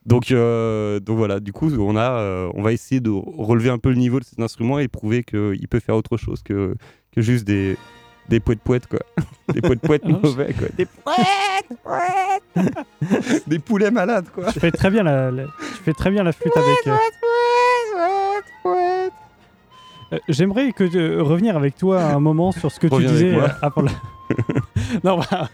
Donc, 0.09 0.31
euh, 0.31 0.99
donc 0.99 1.17
voilà, 1.17 1.39
du 1.39 1.53
coup, 1.53 1.69
on, 1.77 1.95
a, 1.95 2.11
euh, 2.19 2.51
on 2.55 2.61
va 2.63 2.73
essayer 2.73 2.99
de 2.99 3.09
relever 3.11 3.69
un 3.69 3.77
peu 3.77 3.89
le 3.89 3.95
niveau 3.95 4.19
de 4.19 4.25
cet 4.25 4.39
instrument 4.39 4.79
et 4.79 4.87
prouver 4.87 5.23
qu'il 5.23 5.67
peut 5.69 5.79
faire 5.79 5.95
autre 5.95 6.17
chose 6.17 6.41
que, 6.43 6.75
que 7.13 7.21
juste 7.21 7.45
des, 7.45 7.77
des 8.27 8.39
poètes 8.39 8.59
poètes 8.61 8.87
quoi. 8.87 8.99
Des 9.53 9.61
poètes 9.61 9.81
poètes 9.81 10.05
mauvais 10.23 10.53
quoi. 10.53 10.67
Des 10.77 10.85
poètes 10.85 11.79
poètes 11.83 13.43
Des 13.47 13.59
poulets 13.59 13.91
malades 13.91 14.25
quoi. 14.33 14.51
Tu 14.51 14.59
fais 14.59 14.71
très 14.71 14.89
bien 14.89 15.03
la, 15.03 15.31
la- 15.31 15.45
tu 15.45 15.83
fais 15.83 15.93
très 15.93 16.09
bien 16.11 16.23
la 16.23 16.31
flûte 16.31 16.55
avec. 16.57 16.87
euh. 16.87 16.95
Euh, 20.11 20.17
J'aimerais 20.27 20.71
que 20.71 20.83
de 20.83 21.19
revenir 21.19 21.55
avec 21.55 21.75
toi 21.77 22.01
un 22.03 22.19
moment 22.19 22.51
sur 22.51 22.71
ce 22.71 22.79
que 22.79 22.87
tu 22.87 22.93
Reviens 22.95 23.11
disais 23.11 23.31
moi. 23.31 23.43
euh, 23.43 23.49
avant 23.61 23.81
la- 23.83 23.91
non, 25.03 25.19
bah, 25.19 25.49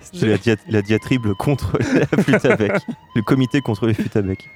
C'est 0.00 0.26
la, 0.26 0.38
dia- 0.38 0.56
la 0.68 0.82
diatribe 0.82 1.26
contre 1.38 1.78
la 1.94 2.22
flûte 2.22 2.44
à 2.44 2.56
bec. 2.56 2.72
Le 3.14 3.22
comité 3.22 3.60
contre 3.60 3.86
les 3.86 3.94
flûtes 3.94 4.16
à 4.16 4.22
bec. 4.22 4.48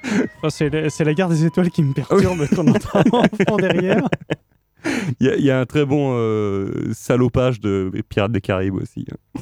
c'est 0.49 0.69
la, 1.03 1.13
guerre 1.13 1.29
des 1.29 1.45
étoiles 1.45 1.69
qui 1.69 1.83
me 1.83 1.93
perturbe 1.93 2.47
qu'on 2.49 2.67
entend 2.67 2.99
en 3.11 3.23
fond 3.47 3.57
derrière. 3.57 4.07
Il 5.19 5.27
y, 5.27 5.29
a- 5.29 5.35
il 5.35 5.43
y 5.45 5.51
a 5.51 5.59
un 5.59 5.65
très 5.65 5.85
bon 5.85 6.13
euh, 6.15 6.91
salopage 6.93 7.59
de 7.59 7.91
Pirates 8.09 8.31
des 8.31 8.41
Caraïbes 8.41 8.75
aussi. 8.75 9.05
hein. 9.11 9.41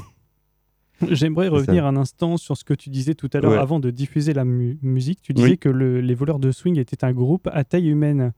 J'aimerais 1.10 1.48
revenir 1.48 1.86
un 1.86 1.96
instant 1.96 2.36
sur 2.36 2.58
ce 2.58 2.66
que 2.66 2.74
tu 2.74 2.90
disais 2.90 3.14
tout 3.16 3.30
à 3.34 3.40
l'heure 3.40 3.52
Ouais. 3.52 3.58
avant 3.58 3.80
de 3.80 3.90
diffuser 3.90 4.34
la 4.34 4.44
mu- 4.44 4.78
musique. 4.82 5.22
Tu 5.22 5.32
disais 5.34 5.52
Oui. 5.52 5.58
que 5.58 5.70
le- 5.70 6.02
les 6.02 6.14
voleurs 6.14 6.40
de 6.40 6.52
swing 6.52 6.78
étaient 6.78 7.06
un 7.06 7.14
groupe 7.14 7.48
à 7.54 7.64
taille 7.64 7.88
humaine. 7.88 8.34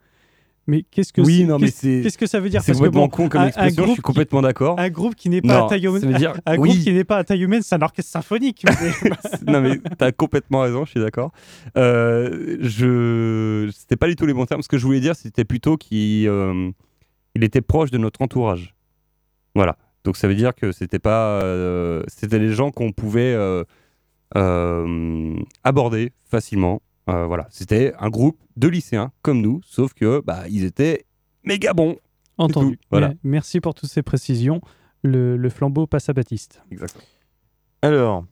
Mais 0.67 0.84
qu'est-ce 0.84 1.12
que 1.12 1.21
Oui, 1.21 1.43
non, 1.43 1.58
mais 1.58 1.65
qu'est-ce- 1.67 1.78
c'est- 1.80 2.02
qu'est-ce 2.04 2.17
que 2.19 2.28
ça 2.28 2.39
veut 2.39 2.50
dire? 2.50 2.62
C'est 2.62 2.74
Parce 2.74 2.80
que 2.80 2.86
complètement 2.86 3.08
bon, 3.08 3.10
con 3.10 3.30
comme 3.30 3.43
expression, 3.47 3.88
je 3.88 3.91
suis 3.93 4.02
complètement 4.02 4.41
d'accord. 4.43 4.80
Un 4.80 4.89
groupe 4.89 5.15
qui 5.15 5.28
n'est 5.30 5.41
pas 5.41 5.60
Non, 5.60 5.65
à 5.65 5.69
taille 5.69 5.82
ça 5.82 5.88
humaine. 5.89 6.12
veut 6.12 6.17
dire, 6.17 6.34
Un 6.45 6.58
oui, 6.58 6.69
groupe 6.69 6.84
qui 6.84 6.93
n'est 6.93 7.04
pas 7.04 7.17
à 7.17 7.24
taille 7.24 7.41
humaine, 7.41 7.62
c'est 7.63 7.76
un 7.76 7.82
orchestre 7.82 8.12
symphonique. 8.12 8.63
mais- 9.45 9.52
non 9.52 9.60
mais 9.62 9.80
t'as 9.97 10.12
complètement 10.12 10.62
raison, 10.62 10.86
je 10.86 10.91
suis 10.91 11.00
d'accord. 11.00 11.32
Euh, 11.78 12.58
je, 12.62 13.69
c'était 13.76 13.95
pas 13.95 14.08
du 14.08 14.15
tout 14.15 14.26
les 14.28 14.34
bons 14.34 14.45
termes. 14.45 14.62
Ce 14.62 14.67
que 14.69 14.78
je 14.78 14.86
voulais 14.86 15.00
dire, 15.00 15.15
c'était 15.15 15.45
plutôt 15.45 15.78
qu'il 15.78 16.28
euh, 16.28 16.69
il 17.34 17.43
était 17.43 17.62
proche 17.62 17.89
de 17.91 17.97
notre 17.97 18.21
entourage. 18.21 18.76
Voilà. 19.56 19.78
Donc 20.04 20.15
ça 20.17 20.28
veut 20.28 20.36
dire 20.36 20.54
que 20.56 20.71
c'était 20.71 21.00
pas, 21.00 21.41
euh, 21.41 22.04
c'était 22.08 22.39
des 22.39 22.52
gens 22.54 22.69
qu'on 22.71 22.91
pouvait 22.91 23.34
euh, 23.34 23.63
euh, 24.38 25.36
aborder 25.63 26.12
facilement. 26.30 26.82
Euh, 27.12 27.26
voilà. 27.26 27.47
C'était 27.50 27.93
un 28.00 28.10
groupe 28.10 28.38
de 28.58 28.67
lycéens 28.67 29.12
comme 29.21 29.41
nous, 29.41 29.62
sauf 29.65 29.93
que 29.93 30.21
bah 30.26 30.43
ils 30.50 30.63
étaient 30.63 31.06
méga 31.43 31.74
bons. 31.74 31.97
Entendu. 32.38 32.78
tout, 32.78 32.84
voilà. 32.89 33.13
Merci 33.24 33.60
pour 33.60 33.74
toutes 33.74 33.89
ces 33.89 34.02
précisions. 34.02 34.62
Le, 35.04 35.36
le 35.36 35.50
flambeau 35.50 35.88
passe 35.88 36.10
à 36.10 36.13
Baptiste. 36.13 36.62
Exactement. 36.71 37.04
Alors, 37.82 38.26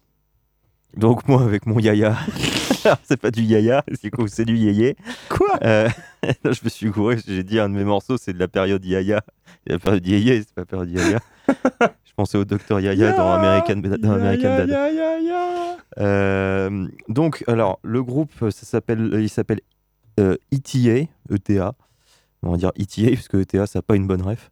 donc 0.96 1.28
moi 1.28 1.42
avec 1.44 1.66
mon 1.66 1.80
yaya. 1.80 2.18
C'est 3.04 3.18
pas 3.20 3.30
du 3.32 3.44
yaya, 3.44 3.84
du 4.02 4.10
coup 4.10 4.28
c'est 4.28 4.46
du 4.46 4.56
yéyé. 4.56 4.96
Quoi? 5.28 5.60
Euh, 5.64 5.90
non, 6.46 6.52
Je 6.54 6.62
me 6.64 6.70
suis 6.70 6.90
gouré, 6.90 7.18
j'ai 7.28 7.44
dit 7.44 7.60
un 7.60 7.68
de 7.70 7.76
mes 7.76 7.84
morceaux, 7.84 8.18
c'est 8.18 8.32
de 8.32 8.40
la 8.40 8.48
période 8.48 8.84
yaya. 8.86 9.22
Et 9.68 9.74
la 9.74 9.80
période 9.80 10.06
yéyé, 10.06 10.40
c'est 10.40 10.54
pas 10.54 10.62
la 10.62 10.66
période 10.66 10.90
yaya. 10.90 11.20
je 12.06 12.14
pensais 12.16 12.38
au 12.38 12.46
docteur 12.46 12.80
Yaya 12.80 13.14
dans 13.14 13.32
American, 13.32 13.78
dans 13.78 14.12
American 14.12 14.58
Dad. 14.58 14.70
Ya, 14.70 14.92
ya, 14.92 15.20
ya. 15.20 15.78
Euh, 16.00 16.88
donc, 17.08 17.44
alors, 17.48 17.80
le 17.84 18.04
groupe, 18.04 18.32
ça 18.40 18.52
s'appelle, 18.52 19.12
il 19.14 19.30
s'appelle 19.30 19.62
euh, 20.20 20.38
ETA, 20.52 21.10
ETA. 21.30 21.74
On 22.42 22.52
va 22.52 22.58
dire 22.58 22.72
ETA, 22.78 23.12
parce 23.12 23.28
que 23.28 23.38
ETA, 23.38 23.68
ça 23.68 23.80
n'a 23.80 23.84
pas 23.84 23.96
une 23.96 24.08
bonne 24.08 24.22
ref. 24.22 24.50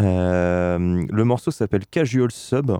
Euh, 0.00 1.06
le 1.08 1.24
morceau 1.24 1.50
s'appelle 1.50 1.86
Casual 1.86 2.30
Sub. 2.30 2.72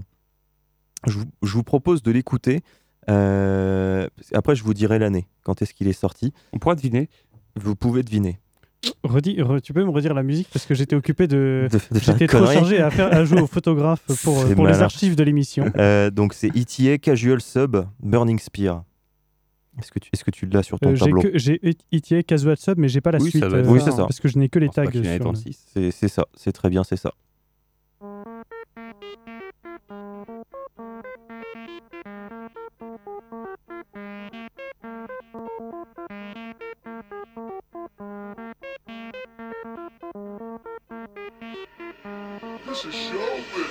Je 1.07 1.19
vous, 1.19 1.25
je 1.43 1.53
vous 1.53 1.63
propose 1.63 2.03
de 2.03 2.11
l'écouter. 2.11 2.63
Euh, 3.11 4.09
après, 4.33 4.57
je 4.57 4.65
vous 4.65 4.75
dirai 4.75 4.99
l'année, 4.99 5.29
quand 5.43 5.63
est-ce 5.63 5.75
qu'il 5.75 5.89
est 5.89 5.93
sorti. 5.93 6.33
On 6.53 6.59
pourra 6.59 6.75
deviner. 6.75 7.09
Vous 7.57 7.77
pouvez 7.77 8.03
deviner. 8.03 8.41
Redis, 9.03 9.37
re- 9.41 9.61
tu 9.61 9.73
peux 9.73 9.85
me 9.85 9.91
redire 9.91 10.15
la 10.15 10.23
musique 10.23 10.49
parce 10.53 10.67
que 10.67 10.75
j'étais 10.75 10.97
occupé 10.97 11.27
de. 11.27 11.69
De- 11.73 11.79
de 11.79 12.01
J'étais 12.01 12.27
trop 12.27 12.47
chargé 12.47 12.79
à, 12.81 12.91
faire, 12.91 13.13
à 13.13 13.25
jouer 13.25 13.41
au 13.41 13.47
photographe 13.47 14.03
pour, 14.25 14.67
les 14.67 14.81
archives 14.83 15.17
de 15.17 15.23
l'émission. 15.25 15.71
Euh, 15.77 16.11
donc, 16.11 16.35
c'est 16.35 16.49
ETA 16.57 16.99
Casual 16.99 17.41
Sub 17.41 17.77
Burning 18.03 18.39
Spear. 18.39 18.83
Est-ce 19.81 19.91
que 19.91 19.99
tu, 19.99 20.09
est-ce 20.13 20.23
que 20.25 20.31
tu 20.31 20.47
l'as 20.47 20.63
sur 20.63 20.79
ton 20.79 20.93
Euh, 20.93 20.97
tableau 20.97 21.21
j'ai 21.35 21.61
ETA 21.93 22.23
Casual 22.23 22.57
Sub, 22.57 22.79
mais 22.79 22.89
j'ai 22.89 23.01
pas 23.01 23.11
la 23.11 23.19
Oui, 23.19 23.31
suite. 23.31 23.43
être 23.43 23.69
Oui, 23.69 23.81
c'est 23.85 23.91
ça. 23.91 24.03
Parce 24.05 24.21
que 24.21 24.29
je 24.29 24.39
n'ai 24.39 24.49
que 24.49 24.59
les 24.61 24.69
tags. 24.69 24.87
qu'il 24.87 25.05
y 25.05 25.09
en 25.09 25.13
ait 25.13 25.17
sur 25.17 25.25
dans 25.25 25.33
le- 25.33 25.37
le 25.39 25.43
6. 25.53 25.65
C'est 25.75 25.91
c'est 25.91 26.09
ça, 26.09 26.27
c'est 26.35 26.53
très 26.53 26.71
bien, 26.71 26.85
c'est 26.85 26.97
ça. 26.97 27.13
show. 42.93 43.64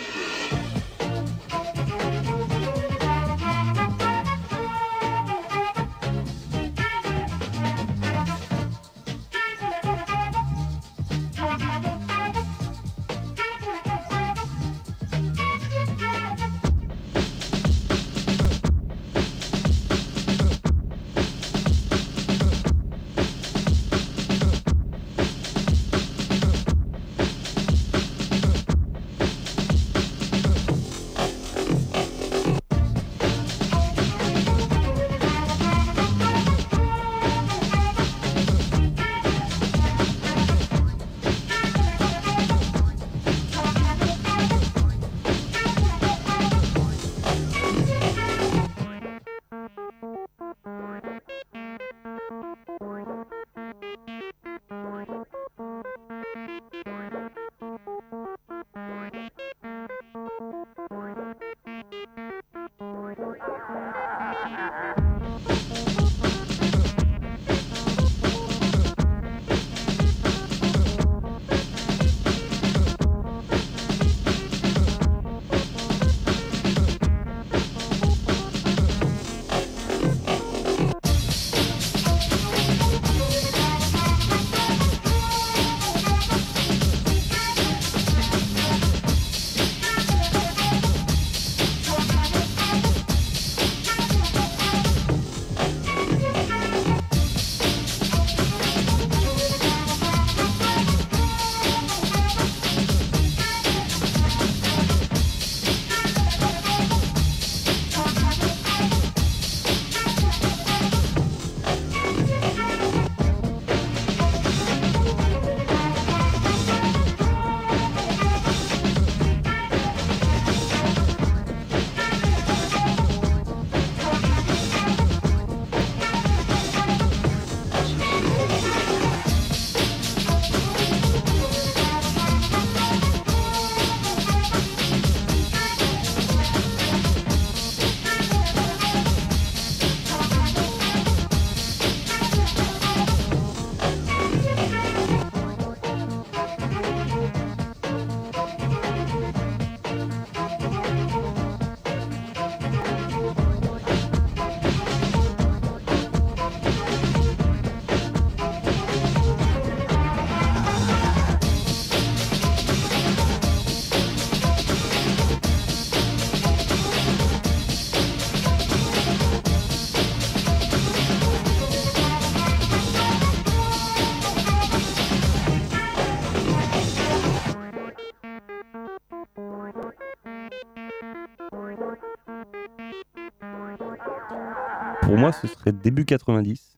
Pour 185.14 185.20
moi, 185.20 185.32
ce 185.32 185.48
serait 185.48 185.72
début 185.72 186.06
90. 186.06 186.78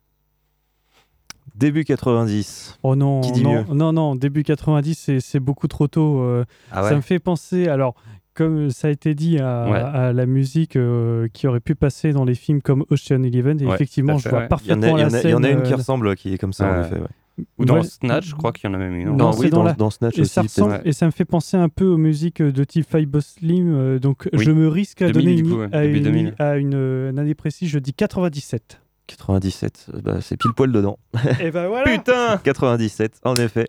Début 1.55 1.85
90. 1.85 2.77
Oh 2.83 2.95
non, 2.95 3.21
Qui 3.21 3.31
dit 3.31 3.43
non, 3.43 3.53
mieux 3.53 3.63
non, 3.73 3.93
non, 3.93 4.15
début 4.15 4.43
90, 4.43 5.19
c'est- 5.21 5.39
beaucoup 5.39 5.67
trop 5.67 5.87
tôt. 5.87 6.19
euh, 6.19 6.43
Ah 6.71 6.83
Ça 6.89 6.95
me 6.95 7.01
fait 7.01 7.19
penser, 7.19 7.67
alors, 7.69 7.95
comme 8.33 8.71
ça 8.71 8.89
a 8.89 8.91
été 8.91 9.15
dit, 9.15 9.39
à, 9.39 9.69
Ouais. 9.69 9.79
à 9.79 10.11
la 10.11 10.25
musique 10.25 10.75
euh, 10.75 11.29
qui 11.31 11.47
aurait 11.47 11.61
pu 11.61 11.73
passer 11.75 12.11
dans 12.11 12.25
les 12.25 12.35
films 12.35 12.61
comme 12.61 12.83
Ocean 12.89 13.23
Eleven. 13.23 13.61
Et 13.61 13.65
Ouais, 13.65 13.75
effectivement, 13.75 14.17
je 14.17 14.27
vois 14.27 14.39
ouais. 14.39 14.47
Il 14.63 14.67
y 14.67 14.73
en 14.73 14.81
a, 14.81 14.81
parfaitement 14.81 14.87
il 14.87 14.89
y 14.89 14.93
en 14.93 14.97
la 14.97 15.05
a- 15.05 15.09
scène. 15.11 15.21
il 15.23 15.31
y 15.31 15.33
en 15.35 15.43
a 15.43 15.49
une 15.49 15.63
qui 15.63 15.71
euh, 15.73 15.77
ressemble, 15.77 16.15
qui 16.17 16.33
est 16.33 16.37
comme 16.37 16.51
ça, 16.53 16.65
en 16.69 16.73
Ouais. 16.81 16.85
effet. 16.87 16.99
Ou 17.57 17.65
dans 17.65 17.75
Ouais. 17.75 17.83
Snatch, 17.83 18.27
je 18.29 18.35
crois 18.35 18.53
qu'il 18.53 18.69
y 18.69 18.71
en 18.71 18.75
a 18.75 18.77
même 18.77 18.95
une. 18.95 19.09
Non, 19.09 19.15
Non, 19.17 19.31
c'est 19.33 19.49
dans 19.49 19.63
la- 19.63 19.73
dans 19.73 19.89
Snatch 19.89 20.17
Et 20.17 20.21
aussi. 20.21 20.29
ça, 20.31 20.41
peut-être. 20.41 20.51
ressemble, 20.53 20.71
ouais. 20.73 20.81
et 20.85 20.93
ça 20.93 21.05
me 21.05 21.11
fait 21.11 21.25
penser 21.25 21.57
un 21.57 21.67
peu 21.67 21.85
aux 21.85 21.97
musiques 21.97 22.41
de 22.41 22.63
type 22.63 22.85
Five 22.89 23.07
Boss 23.07 23.35
Slim. 23.39 23.73
euh, 23.75 23.99
donc, 23.99 24.29
Oui. 24.31 24.45
je 24.45 24.51
me 24.51 24.67
risque 24.69 25.01
à 25.01 25.09
2000, 25.11 25.43
donner 25.43 25.49
coup, 25.55 25.59
ouais, 25.61 25.67
à, 25.77 25.81
début 25.81 25.97
une, 25.97 26.03
2000. 26.03 26.35
à 26.39 26.55
une, 26.57 26.73
euh, 26.75 27.09
une 27.11 27.19
année 27.19 27.35
précise. 27.35 27.69
Je 27.69 27.79
dis 27.79 27.93
97. 27.93 28.79
97, 29.07 29.87
euh, 29.93 30.01
bah, 30.01 30.17
c'est 30.21 30.37
pile 30.37 30.53
poil 30.53 30.71
dedans. 30.71 30.97
et 31.41 31.51
ben 31.51 31.67
voilà. 31.67 31.91
Putain 31.91 32.37
97, 32.43 33.19
en 33.25 33.35
effet. 33.35 33.67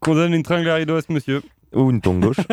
Qu'on 0.00 0.14
donne 0.14 0.32
une 0.32 0.42
tringle 0.42 0.70
à 0.70 0.76
rideau 0.76 0.96
à 0.96 1.02
ce 1.02 1.12
monsieur. 1.12 1.42
Ou 1.74 1.90
une 1.90 2.00
tongue 2.00 2.20
gauche. 2.20 2.40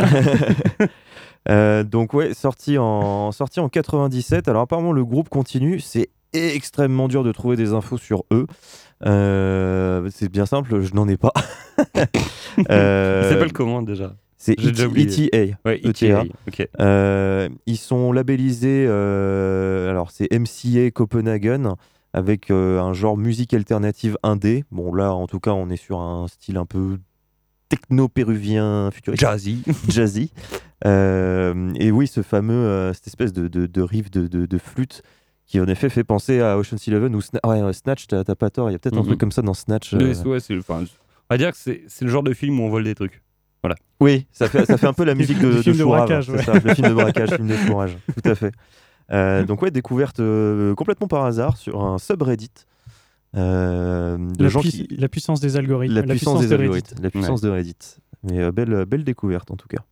Euh, 1.50 1.86
donc 1.86 2.14
ouais, 2.14 2.34
sorti 2.34 2.78
en, 2.78 3.32
sorti 3.32 3.62
en 3.62 3.70
97. 3.70 4.50
Alors 4.50 4.64
apparemment 4.64 4.92
le 4.92 5.06
groupe 5.06 5.30
continue. 5.30 5.80
C'est 5.80 6.10
extrêmement 6.34 7.08
dur 7.08 7.24
de 7.24 7.32
trouver 7.32 7.56
des 7.56 7.72
infos 7.72 7.98
sur 7.98 8.26
eux. 8.34 8.48
Euh, 9.06 10.10
c'est 10.12 10.30
bien 10.30 10.46
simple, 10.46 10.82
je 10.82 10.94
n'en 10.94 11.08
ai 11.08 11.18
pas. 11.18 11.34
Euh, 12.72 13.22
Il 13.24 13.30
s'appelle 13.30 13.54
comment 13.54 13.84
déjà? 13.84 14.16
C'est. 14.36 14.54
ETA. 14.54 14.88
Ouais, 15.64 15.80
ETA. 15.84 16.24
Ok. 16.48 16.68
Euh, 16.80 17.50
ils 17.68 17.78
sont 17.78 18.12
labellisés, 18.12 18.88
euh, 18.88 19.92
alors 19.92 20.10
c'est 20.10 20.28
MCA 20.32 20.90
Copenhagen, 20.90 21.76
avec 22.14 22.50
un 22.50 22.94
genre 22.94 23.16
musique 23.16 23.54
alternative 23.54 24.18
indé. 24.24 24.64
Bon 24.72 24.92
là, 24.92 25.14
en 25.14 25.28
tout 25.28 25.40
cas, 25.40 25.52
on 25.52 25.70
est 25.70 25.78
sur 25.78 26.00
un 26.00 26.28
style 26.28 26.58
un 26.58 26.66
peu 26.66 26.98
techno-péruvien 27.70 28.90
futuriste, 28.92 29.22
Jazzy. 29.22 29.62
jazzy. 29.88 30.32
Et 30.84 31.92
oui, 31.92 32.08
ce 32.08 32.24
fameux, 32.24 32.92
cette 32.96 33.06
espèce 33.06 33.34
de, 33.34 33.48
de, 33.48 33.68
de 33.68 33.82
riff 33.84 34.10
de 34.10 34.58
flûte 34.58 35.04
qui 35.48 35.60
en 35.60 35.66
effet 35.68 35.90
fait 35.90 36.04
penser 36.04 36.42
à 36.42 36.58
Ocean's 36.58 36.86
Eleven 36.88 37.16
ou 37.16 37.20
Sna- 37.22 37.40
ouais, 37.66 37.74
Snatch, 37.74 38.06
t'as 38.08 38.24
pas 38.36 38.50
tort, 38.50 38.70
il 38.70 38.74
y 38.74 38.76
a 38.76 38.80
peut-être 38.80 38.96
un 38.98 39.02
Mhm. 39.02 39.08
truc 39.08 39.20
comme 39.20 39.32
ça 39.32 39.42
dans 39.42 39.54
Snatch. 39.54 39.94
euh, 39.94 39.98
Le- 39.98 40.30
ouais, 40.30 40.40
c'est- 40.40 40.58
enfin, 40.58 40.84
on 40.84 41.34
va 41.34 41.38
dire 41.38 41.52
que 41.52 41.58
c'est 41.58 41.82
le 42.02 42.08
genre 42.10 42.24
de 42.24 42.34
film 42.34 42.60
où 42.60 42.64
on 42.64 42.70
vole 42.70 42.84
des 42.84 42.96
trucs. 42.96 43.22
Oui, 44.00 44.28
ça 44.32 44.48
fait, 44.48 44.64
ça 44.66 44.78
fait 44.78 44.86
un 44.88 44.94
peu 44.94 45.04
la 45.04 45.16
musique 45.16 45.40
de, 45.40 45.52
de 45.52 45.62
film 45.62 45.76
de 45.76 45.82
Chourave, 45.82 46.06
braquage, 46.08 46.26
c'est 46.28 46.32
ouais. 46.34 46.44
ça, 46.44 46.54
le 46.54 46.74
film 46.76 46.90
de 46.90 46.94
braquage, 46.94 47.30
film 47.36 47.48
de 47.48 47.54
fourrage, 47.56 47.98
tout 48.22 48.30
à 48.30 48.36
fait. 48.36 48.52
Euh, 49.12 49.44
donc 49.44 49.62
ouais, 49.64 49.72
découverte 49.72 50.20
euh, 50.20 50.76
complètement 50.76 51.08
par 51.08 51.26
hasard 51.26 51.58
sur 51.58 51.84
un 51.84 51.98
subreddit 51.98 52.52
euh, 53.36 54.18
de 54.18 54.44
La, 54.44 54.50
gens 54.50 54.62
pui- 54.62 54.70
qui 54.72 54.88
la 54.98 55.10
puissance 55.10 55.40
des 55.40 55.58
algorithmes. 55.58 55.96
la, 55.96 56.04
puissance, 56.04 56.40
des 56.42 56.48
de 56.48 56.52
Reddit. 56.54 56.64
algorithmes, 56.64 57.04
la 57.04 57.10
puissance 57.10 57.42
de 57.42 57.50
Reddit. 57.50 57.76
Mais 58.24 58.40
euh, 58.40 58.52
belle 58.52 58.86
belle 58.86 59.04
découverte 59.04 59.52
en 59.52 59.56
tout 59.56 59.68
cas. 59.68 59.84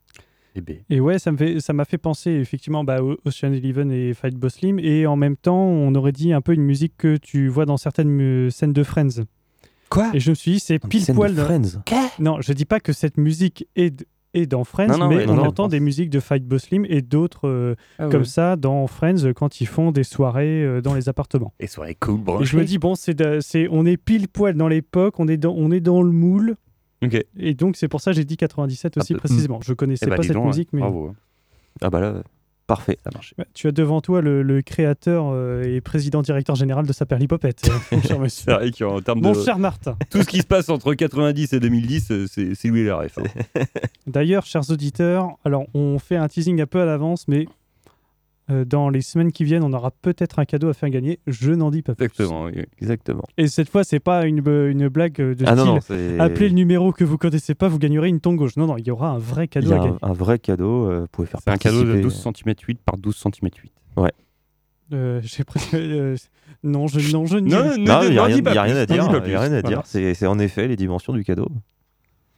Et 0.90 1.00
ouais, 1.00 1.20
ça 1.20 1.32
me 1.32 1.38
fait, 1.38 1.60
ça 1.60 1.74
m'a 1.74 1.86
fait 1.86 1.98
penser 1.98 2.32
effectivement 2.32 2.84
bah, 2.84 3.00
Ocean 3.02 3.52
Eleven 3.54 3.92
et 3.92 4.14
Fight 4.14 4.36
Boss 4.36 4.56
Slim. 4.56 4.80
Et 4.80 5.06
en 5.08 5.16
même 5.16 5.36
temps, 5.38 5.58
on 5.64 5.94
aurait 5.96 6.12
dit 6.12 6.34
un 6.34 6.42
peu 6.42 6.54
une 6.54 6.64
musique 6.64 6.94
que 6.98 7.18
tu 7.18 7.48
vois 7.48 7.66
dans 7.66 7.78
certaines 7.78 8.20
euh, 8.22 8.50
scènes 8.50 8.74
de 8.74 8.84
Friends. 8.84 9.24
Quoi? 9.90 10.10
Et 10.14 10.20
je 10.20 10.30
me 10.32 10.36
suis 10.36 10.54
dit, 10.54 10.60
c'est 10.60 10.80
pile 10.80 11.06
poil. 11.14 11.32
de 11.32 11.38
dans- 11.38 11.44
Friends? 11.46 11.82
Non, 12.20 12.42
je 12.42 12.54
dis 12.54 12.66
pas 12.66 12.80
que 12.80 12.92
cette 12.94 13.18
musique 13.18 13.68
est, 13.76 14.06
dans 14.50 14.66
Friends, 14.66 14.88
Non, 14.88 14.98
non, 14.98 15.08
mais 15.08 15.18
ouais, 15.18 15.26
on 15.30 15.36
non, 15.36 15.44
entend 15.46 15.70
des 15.70 15.80
musiques 15.80 16.10
de 16.10 16.20
Fight 16.20 16.44
Boss 16.46 16.64
Slim 16.64 16.86
et 16.90 17.02
d'autres 17.02 17.48
euh, 17.48 17.76
comme 18.12 18.26
ça 18.26 18.58
dans 18.58 18.86
Friends 18.88 19.32
quand 19.34 19.62
ils 19.62 19.66
font 19.66 19.92
des 19.94 20.04
soirées 20.04 20.62
euh, 20.62 20.82
dans 20.82 20.94
les 20.94 21.08
appartements. 21.08 21.54
Et 21.62 21.68
soirée 21.68 21.96
cool, 21.98 22.20
Et 22.20 22.24
branché. 22.24 22.46
je 22.46 22.58
me 22.58 22.66
dis, 22.66 22.78
bon, 22.78 22.96
c'est, 22.96 23.16
on 23.72 23.86
est 23.86 23.96
pile 23.96 24.28
poil 24.28 24.56
dans 24.56 24.68
l'époque, 24.68 25.20
on 25.22 25.28
est 25.30 25.38
dans, 25.38 25.54
on 25.56 25.72
est 25.72 25.80
dans 25.80 26.02
le 26.02 26.12
moule. 26.12 26.56
Et 27.38 27.54
donc, 27.54 27.76
c'est 27.78 27.88
pour 27.88 28.02
ça 28.02 28.12
que 28.12 28.18
j'ai 28.18 28.26
dit 28.26 28.38
97 28.38 28.98
aussi 28.98 29.14
Ah, 29.14 29.16
bah, 29.16 29.20
précisément. 29.20 29.60
Je 29.64 29.74
connaissais 29.74 30.06
Eh 30.08 30.10
ben, 30.10 30.16
pas 30.18 30.24
cette 30.24 30.34
donc, 30.34 30.48
musique, 30.48 30.70
mais. 30.74 30.80
Bravo. 30.82 31.08
hein. 31.10 31.16
Ah 31.82 31.90
bah 31.90 32.00
là, 32.00 32.24
parfait. 32.68 32.98
Ça 33.04 33.10
marche. 33.14 33.34
Ouais, 33.38 33.46
Tu 33.54 33.68
as 33.68 33.72
devant 33.72 34.02
toi 34.02 34.22
le, 34.22 34.42
le 34.44 34.62
créateur 34.62 35.26
euh, 35.32 35.62
et 35.64 35.82
président-directeur 35.82 36.56
général 36.56 36.88
de 36.88 36.94
Saperlipopette, 36.94 37.70
euh, 37.70 37.78
mon 37.96 38.02
cher 38.02 38.20
monsieur. 38.20 38.54
vrai 38.54 38.72
qu'en 38.72 39.02
termes 39.02 39.20
Mon 39.22 39.34
de. 39.34 39.40
cher 39.42 39.60
Martin. 39.60 39.98
Tout 40.10 40.22
ce 40.24 40.28
qui 40.28 40.40
se 40.40 40.48
passe 40.48 40.70
entre 40.70 40.94
90 40.94 41.52
et 41.54 41.60
2010, 41.60 42.12
euh, 42.12 42.26
c'est 42.28 42.56
c'est 42.56 42.70
Louis 42.70 42.86
Laref. 42.86 43.18
hein. 43.20 43.62
D'ailleurs, 44.08 44.46
chers 44.46 44.70
auditeurs, 44.72 45.38
alors 45.44 45.66
on 45.74 46.00
fait 46.00 46.16
un 46.16 46.28
teasing 46.28 46.62
un 46.62 46.66
peu 46.66 46.80
à 46.82 46.86
l'avance, 46.86 47.28
mais 47.28 47.46
euh, 48.52 48.64
dans 48.66 48.90
les 48.90 49.02
semaines 49.02 49.32
qui 49.32 49.44
viennent, 49.44 49.64
on 49.64 49.74
aura 49.74 49.90
peut-être 49.92 50.38
un 50.40 50.46
cadeau 50.46 50.70
à 50.70 50.74
faire 50.74 50.90
gagner. 50.90 51.20
Je 51.26 51.52
n'en 51.52 51.72
dis 51.72 51.82
pas 51.82 51.96
plus. 51.96 52.06
Exactement. 52.06 52.46
oui. 52.46 52.64
Exactement. 52.80 53.24
Et 53.38 53.48
cette 53.48 53.70
fois, 53.70 53.84
c'est 53.84 54.00
pas 54.00 54.26
une, 54.26 54.42
b- 54.42 54.70
une 54.70 54.88
blague 54.88 55.20
euh, 55.20 55.34
de 55.36 55.46
Ah 55.48 55.56
non 55.56 55.80
style 55.80 55.96
non, 55.98 56.16
c'est 56.16 56.20
appelez 56.20 56.50
le 56.50 56.56
numéro 56.56 56.92
que 56.92 57.04
vous 57.04 57.18
connaissez 57.18 57.56
pas, 57.56 57.68
vous 57.68 57.80
gagnerez 57.80 58.08
une 58.10 58.20
tongue 58.20 58.38
gauche. 58.38 58.56
Non, 58.58 58.68
non, 58.68 58.78
il 58.78 58.86
y 58.86 58.92
aura 58.92 59.10
un 59.10 59.18
vrai 59.18 59.46
il 59.46 59.50
cadeau 59.50 59.70
y 59.70 59.74
à 59.74 59.76
a 59.76 59.80
gagner. 59.86 59.98
un, 60.02 60.10
un 60.10 60.14
vrai 60.14 60.38
cadeau, 60.40 60.90
euh, 60.92 61.00
vous 61.02 61.08
pouvez 61.08 61.28
faire 61.28 61.40
C'est 61.44 61.50
un 61.50 61.58
cadeau 61.58 61.84
de 61.84 61.94
participer- 62.02 62.04
12 62.04 62.34
cm 62.46 62.56
8 62.68 62.80
par 62.86 62.98
12 62.98 63.16
cm 63.16 63.50
8. 63.64 63.72
Euh, 64.94 65.20
J'ai 65.24 65.44
presque. 65.44 65.74
euh, 65.74 66.16
non, 66.64 66.86
je, 66.86 67.12
non, 67.12 67.26
je 67.26 67.38
ne 67.38 67.50
Non, 67.50 67.58
dirai- 67.64 67.78
Non, 67.80 68.02
il 68.04 68.12
n'y 68.12 68.20
a, 68.20 68.24
rien 68.26 68.36
dis 68.36 68.42
pas 68.44 68.54
y 68.54 68.58
a 68.60 68.62
rien 68.62 68.76
à 68.76 68.86
dire. 68.86 68.96
Il 69.26 69.32
y 69.32 69.34
a 69.36 69.40
rien 69.40 69.52
à 69.54 69.62
Voilà. 69.62 69.78
dire. 69.78 69.82
C'est 69.86 70.14
c'est 70.14 70.28
en 70.28 70.38
effet 70.38 70.68
les 70.68 70.76
dimensions 70.76 71.12
du 71.14 71.24
cadeau. 71.24 71.48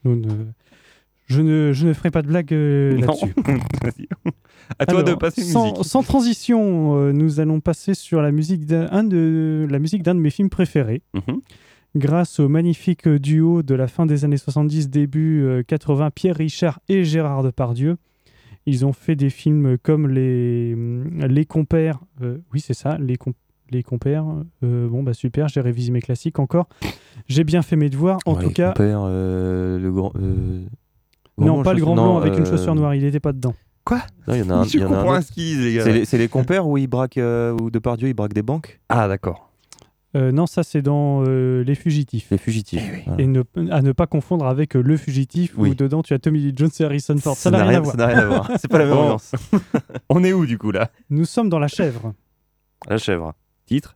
nous 0.05 0.15
ne- 0.15 0.45
je, 1.25 1.41
ne, 1.41 1.73
je 1.73 1.85
ne 1.87 1.91
ferai 1.93 2.09
pas 2.09 2.21
de 2.21 2.27
blague 2.27 2.53
euh, 2.53 2.93
Non. 2.99 3.07
là-dessus. 3.07 3.33
À 4.79 4.85
toi 4.85 5.03
de 5.03 5.13
passer 5.13 5.41
une 5.41 5.47
sans, 5.47 5.71
musique. 5.71 5.85
sans 5.85 6.03
transition, 6.03 6.97
euh, 6.97 7.11
nous 7.13 7.39
allons 7.39 7.59
passer 7.59 7.93
sur 7.93 8.21
la 8.21 8.31
musique 8.31 8.65
d'un 8.65 8.87
un 8.91 9.03
de, 9.03 9.65
la 9.69 9.79
musique 9.79 10.03
d'un 10.03 10.15
de 10.15 10.19
mes 10.19 10.29
films 10.29 10.49
préférés. 10.49 11.01
Mhm. 11.13 11.41
Grâce 11.95 12.39
au 12.39 12.47
magnifique 12.49 13.07
duo 13.07 13.63
de 13.63 13.73
la 13.73 13.87
fin 13.87 14.05
des 14.05 14.23
années 14.25 14.37
70, 14.37 14.89
début 14.89 15.43
euh, 15.43 15.63
80, 15.63 16.11
Pierre 16.11 16.35
Richard 16.35 16.79
et 16.89 17.03
Gérard 17.03 17.43
Depardieu. 17.43 17.97
Ils 18.65 18.85
ont 18.85 18.91
fait 18.93 19.15
des 19.15 19.29
films 19.29 19.77
comme 19.77 20.09
Les, 20.09 20.75
les 21.27 21.45
Compères. 21.45 21.99
euh, 22.21 22.37
oui, 22.53 22.59
c'est 22.59 22.73
ça, 22.73 22.97
Les, 22.99 23.15
Com- 23.15 23.33
les 23.71 23.81
Compères. 23.81 24.25
Euh, 24.63 24.87
bon, 24.89 25.01
bah 25.03 25.13
super, 25.13 25.47
j'ai 25.47 25.61
révisé 25.61 25.91
mes 25.91 26.01
classiques 26.01 26.37
encore. 26.39 26.67
J'ai 27.27 27.45
bien 27.45 27.61
fait 27.61 27.77
mes 27.77 27.89
devoirs. 27.89 28.19
En 28.25 28.35
Ouais, 28.35 28.43
tout 28.43 28.51
cas, 28.51 28.73
compère, 28.73 28.99
euh, 29.05 29.79
le 29.79 29.91
grand. 29.91 30.11
euh, 30.17 30.65
non, 31.37 31.63
pas 31.63 31.73
le 31.73 31.79
grand 31.79 31.95
non, 31.95 32.03
blanc 32.03 32.17
avec 32.17 32.37
une 32.37 32.45
euh, 32.45 32.49
chaussure 32.49 32.75
noire, 32.75 32.93
il 32.93 33.03
n'était 33.03 33.21
pas 33.21 33.31
dedans. 33.31 33.55
Non, 33.95 34.33
il 34.35 34.39
y 34.39 34.43
en 34.43 34.49
a 34.49 34.53
un. 34.55 34.63
Je 34.63 34.77
il 34.77 34.81
y 34.81 34.83
en 34.83 34.87
a 34.87 34.89
un 34.89 34.89
comprends 34.89 35.01
autre. 35.03 35.11
rien 35.13 35.21
ce 35.21 35.31
qu'ils 35.31 35.43
disent, 35.43 35.59
les 35.61 35.73
gars. 35.75 35.83
C'est 35.83 35.93
les, 35.93 36.05
c'est 36.05 36.17
les 36.17 36.27
compères 36.27 36.67
où 36.67 36.77
ils 36.77 36.87
braquent, 36.87 37.17
euh, 37.17 37.51
où 37.59 37.69
Depardieu 37.69 38.07
il 38.09 38.13
braque 38.13 38.33
des 38.33 38.41
banques 38.43 38.79
Ah, 38.89 39.07
d'accord. 39.07 39.45
Euh, 40.15 40.31
non, 40.31 40.47
ça 40.47 40.63
c'est 40.63 40.81
dans 40.81 41.23
euh, 41.27 41.63
Les 41.63 41.75
Fugitifs. 41.75 42.27
Les 42.31 42.37
fugitifs. 42.37 42.81
Voilà. 43.05 43.21
Et 43.21 43.27
ne, 43.27 43.43
à 43.69 43.81
ne 43.81 43.91
pas 43.91 44.07
confondre 44.07 44.47
avec 44.47 44.75
euh, 44.75 44.81
Le 44.81 44.95
Fugitif, 44.97 45.53
Oui. 45.57 45.71
où 45.71 45.75
dedans 45.75 46.01
tu 46.01 46.13
as 46.13 46.19
Tommy 46.19 46.39
Lee 46.39 46.53
Jones 46.55 46.69
et 46.79 46.83
Harrison 46.83 47.17
Ford. 47.17 47.35
Ça 47.35 47.51
n'a 47.51 47.63
rien 47.65 47.77
à 47.79 47.81
voir. 47.81 47.91
Ça 47.91 47.97
n'a 47.97 48.07
rien 48.07 48.19
à 48.19 48.25
voir. 48.25 48.51
C'est 48.59 48.69
pas 48.69 48.79
la 48.79 48.85
même 48.85 48.93
Bon. 48.95 49.01
ambiance. 49.03 49.33
On 50.09 50.23
est 50.23 50.33
où 50.33 50.45
du 50.45 50.57
coup 50.57 50.71
là? 50.71 50.89
Nous 51.09 51.25
sommes 51.25 51.49
dans 51.49 51.59
La 51.59 51.67
Chèvre. 51.67 52.13
La 52.89 52.97
chèvre. 52.97 53.33
Titre? 53.65 53.95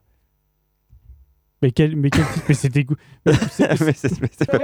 Mais 1.64 1.72
quel, 1.72 1.96
mais 1.96 2.10
quel 2.10 2.26
titre? 2.26 2.46
Mais 2.50 2.56
c'est 2.56 2.70
dégoût. 2.70 2.96
Mais 3.26 3.34
c'est- 3.50 3.82
mais 3.82 3.94
c'est 3.94 4.22
mais 4.22 4.30
c'est 4.38 4.50
pas. 4.52 4.58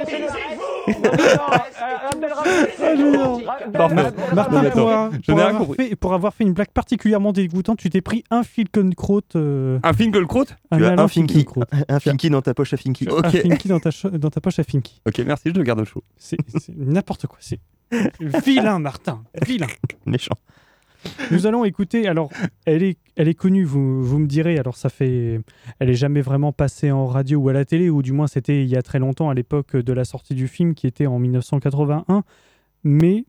Martin, 2.19 3.71
Non, 3.71 4.61
mais 4.61 4.67
attends, 4.67 5.09
pour, 5.09 5.19
je 5.21 5.31
pour 5.31 5.35
n'ai 5.35 5.41
rien 5.41 5.49
avoir 5.49 5.57
compris. 5.67 5.89
fait, 5.89 5.95
pour 5.95 6.13
avoir 6.13 6.33
fait 6.33 6.43
une 6.43 6.53
blague 6.53 6.69
particulièrement 6.69 7.31
dégoûtante, 7.33 7.77
tu 7.79 7.89
t'es 7.89 8.01
pris 8.01 8.23
un 8.31 8.43
Finkelkraut. 8.43 9.21
Euh, 9.35 9.79
Un 9.83 9.93
Finkelkraut? 9.93 10.45
un 10.71 10.77
Tu 10.77 10.85
as 10.85 10.87
Alain 10.89 11.03
un 11.03 11.07
Finky. 11.07 11.45
Un 11.89 11.99
Finky 11.99 12.29
dans 12.29 12.41
ta 12.41 12.53
poche 12.53 12.73
à 12.73 12.77
Finky. 12.77 13.07
Ok. 13.09 13.25
Un 13.25 13.29
Finky 13.29 13.67
dans 13.67 13.79
ta, 13.79 13.89
dans 14.11 14.29
ta 14.29 14.41
poche 14.41 14.59
à 14.59 14.63
Finky. 14.63 15.01
Ok, 15.07 15.19
merci, 15.19 15.49
je 15.49 15.53
le 15.57 15.63
garde 15.63 15.79
au 15.81 15.85
chaud. 15.85 16.03
C'est 16.17 16.37
n'importe 16.75 17.27
quoi. 17.27 17.37
C'est 17.41 17.59
vilain, 18.45 18.79
Martin. 18.79 19.23
Vilain. 19.45 19.67
Méchant. 20.05 20.35
Nous 21.31 21.45
allons 21.45 21.65
écouter. 21.65 22.07
Alors, 22.07 22.29
elle 22.65 22.83
est, 22.83 22.97
elle 23.15 23.27
est 23.27 23.33
connue. 23.33 23.63
Vous, 23.63 24.03
vous 24.03 24.19
me 24.19 24.27
direz. 24.27 24.57
Alors, 24.57 24.77
ça 24.77 24.89
fait. 24.89 25.41
Elle 25.79 25.89
est 25.89 25.95
jamais 25.95 26.21
vraiment 26.21 26.51
passée 26.51 26.91
en 26.91 27.05
radio 27.05 27.39
ou 27.39 27.49
à 27.49 27.53
la 27.53 27.65
télé, 27.65 27.89
ou 27.89 28.01
du 28.01 28.13
moins 28.13 28.27
c'était 28.27 28.63
il 28.63 28.69
y 28.69 28.75
a 28.75 28.81
très 28.81 28.99
longtemps, 28.99 29.29
à 29.29 29.33
l'époque 29.33 29.75
de 29.75 29.93
la 29.93 30.05
sortie 30.05 30.35
du 30.35 30.47
film, 30.47 30.73
qui 30.73 30.87
était 30.87 31.07
en 31.07 31.19
1981. 31.19 32.23
Mais 32.83 33.25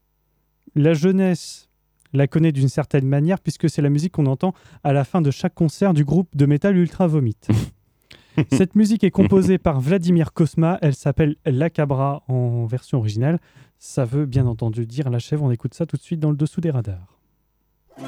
la 0.75 0.95
jeunesse 0.95 1.69
la 2.13 2.27
connaît 2.27 2.53
d'une 2.53 2.69
certaine 2.69 3.07
manière, 3.07 3.41
puisque 3.41 3.69
c'est 3.69 3.83
la 3.83 3.91
musique 3.91 4.13
qu'on 4.13 4.27
entend 4.27 4.55
à 4.83 4.93
la 4.93 5.05
fin 5.05 5.21
de 5.21 5.31
chaque 5.31 5.55
concert 5.55 5.95
du 5.95 6.05
groupe 6.05 6.37
de 6.37 6.47
métal 6.47 6.77
Ultra 6.77 7.07
Vomit. 7.07 7.37
Cette 8.53 8.77
musique 8.77 9.03
est 9.05 9.11
composée 9.11 9.59
par 9.59 9.81
Vladimir 9.81 10.33
Kosma. 10.33 10.79
Elle 10.81 10.95
s'appelle 10.95 11.37
La 11.45 11.71
Cabra 11.71 12.23
en 12.29 12.67
version 12.67 12.99
originale. 12.99 13.41
Ça 13.79 14.05
veut 14.05 14.27
bien 14.27 14.47
entendu 14.47 14.87
dire 14.87 15.11
la 15.11 15.19
chèvre. 15.19 15.45
On 15.45 15.51
écoute 15.51 15.75
ça 15.75 15.87
tout 15.87 15.97
de 15.97 16.03
suite 16.03 16.21
dans 16.21 16.31
le 16.31 16.37
dessous 16.37 16.61
des 16.61 16.71
radars. 16.71 17.18
Ça, 17.99 18.07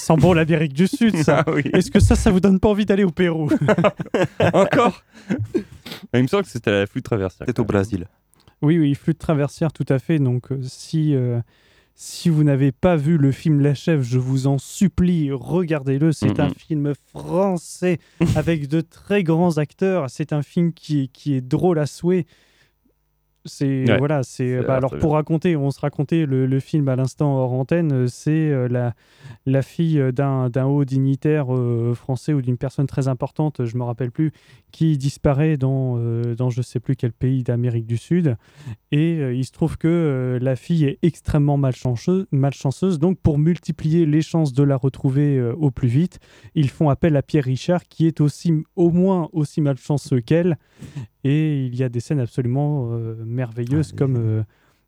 sent 0.00 0.16
bon 0.16 0.32
l'Amérique 0.32 0.72
du 0.72 0.86
Sud, 0.86 1.16
ça. 1.16 1.44
Ah 1.46 1.50
oui. 1.52 1.62
Est-ce 1.72 1.90
que 1.90 2.00
ça, 2.00 2.16
ça 2.16 2.30
vous 2.30 2.40
donne 2.40 2.58
pas 2.58 2.68
envie 2.68 2.86
d'aller 2.86 3.04
au 3.04 3.10
Pérou 3.10 3.48
Encore 4.52 5.02
Il 6.14 6.22
me 6.22 6.26
semble 6.26 6.44
que 6.44 6.50
c'était 6.50 6.70
la 6.70 6.86
flûte 6.86 7.04
traversière. 7.04 7.46
C'est 7.46 7.58
au 7.58 7.64
Brésil. 7.64 8.06
Oui, 8.62 8.78
oui, 8.78 8.94
flûte 8.94 9.18
traversière, 9.18 9.72
tout 9.72 9.86
à 9.88 9.98
fait. 9.98 10.18
Donc, 10.18 10.52
euh, 10.52 10.60
si, 10.62 11.14
euh, 11.14 11.40
si 11.94 12.28
vous 12.28 12.44
n'avez 12.44 12.72
pas 12.72 12.96
vu 12.96 13.16
le 13.16 13.32
film 13.32 13.60
La 13.60 13.74
Chèvre, 13.74 14.02
je 14.02 14.18
vous 14.18 14.46
en 14.46 14.58
supplie, 14.58 15.30
regardez-le. 15.32 16.12
C'est 16.12 16.40
un 16.40 16.50
film 16.50 16.92
français 17.12 17.98
avec 18.36 18.68
de 18.68 18.80
très 18.80 19.22
grands 19.22 19.58
acteurs. 19.58 20.10
C'est 20.10 20.32
un 20.32 20.42
film 20.42 20.72
qui 20.72 21.02
est, 21.02 21.08
qui 21.08 21.34
est 21.34 21.40
drôle 21.40 21.78
à 21.78 21.86
souhait. 21.86 22.26
C'est 23.44 23.84
Ouais, 23.90 23.98
voilà, 23.98 24.22
c'est 24.22 24.60
bah, 24.62 24.76
alors 24.76 24.96
pour 24.98 25.12
raconter, 25.14 25.56
on 25.56 25.70
se 25.70 25.80
racontait 25.80 26.26
le, 26.26 26.46
le 26.46 26.60
film 26.60 26.88
à 26.88 26.96
l'instant 26.96 27.36
hors 27.38 27.52
antenne, 27.52 27.92
euh, 27.92 28.06
c'est 28.06 28.30
euh, 28.50 28.68
la, 28.68 28.94
la 29.46 29.62
fille 29.62 29.98
euh, 29.98 30.12
d'un 30.12 30.50
d'un 30.50 30.66
haut 30.66 30.84
dignitaire 30.84 31.54
euh, 31.54 31.94
français 31.94 32.34
ou 32.34 32.42
d'une 32.42 32.58
personne 32.58 32.86
très 32.86 33.08
importante, 33.08 33.64
je 33.64 33.76
me 33.78 33.82
rappelle 33.82 34.10
plus, 34.10 34.32
qui 34.72 34.98
disparaît 34.98 35.56
dans 35.56 35.96
euh, 35.98 36.34
dans 36.34 36.50
je 36.50 36.60
sais 36.60 36.80
plus 36.80 36.96
quel 36.96 37.12
pays 37.12 37.42
d'Amérique 37.42 37.86
du 37.86 37.96
Sud 37.96 38.36
et 38.92 39.14
il 39.32 39.44
se 39.44 39.52
trouve 39.52 39.78
que 39.78 40.38
la 40.40 40.56
fille 40.56 40.84
est 40.84 40.98
extrêmement 41.02 41.56
malchanceuse, 41.56 42.26
malchanceuse. 42.32 42.98
Donc, 42.98 43.18
pour 43.20 43.38
multiplier 43.38 44.04
les 44.04 44.20
chances 44.22 44.52
de 44.52 44.62
la 44.62 44.76
retrouver 44.76 45.40
au 45.40 45.70
plus 45.70 45.88
vite, 45.88 46.18
ils 46.54 46.68
font 46.68 46.90
appel 46.90 47.16
à 47.16 47.22
Pierre 47.22 47.44
Richard, 47.44 47.84
qui 47.84 48.06
est 48.06 48.20
aussi, 48.20 48.52
au 48.74 48.90
moins 48.90 49.28
aussi 49.32 49.60
malchanceux 49.60 50.20
qu'elle. 50.20 50.58
Et 51.24 51.66
il 51.66 51.74
y 51.76 51.82
a 51.82 51.88
des 51.88 52.00
scènes 52.00 52.20
absolument 52.20 52.90
euh, 52.92 53.14
merveilleuses, 53.24 53.90
Ah, 53.94 53.96
comme 53.98 54.16
euh, 54.16 54.42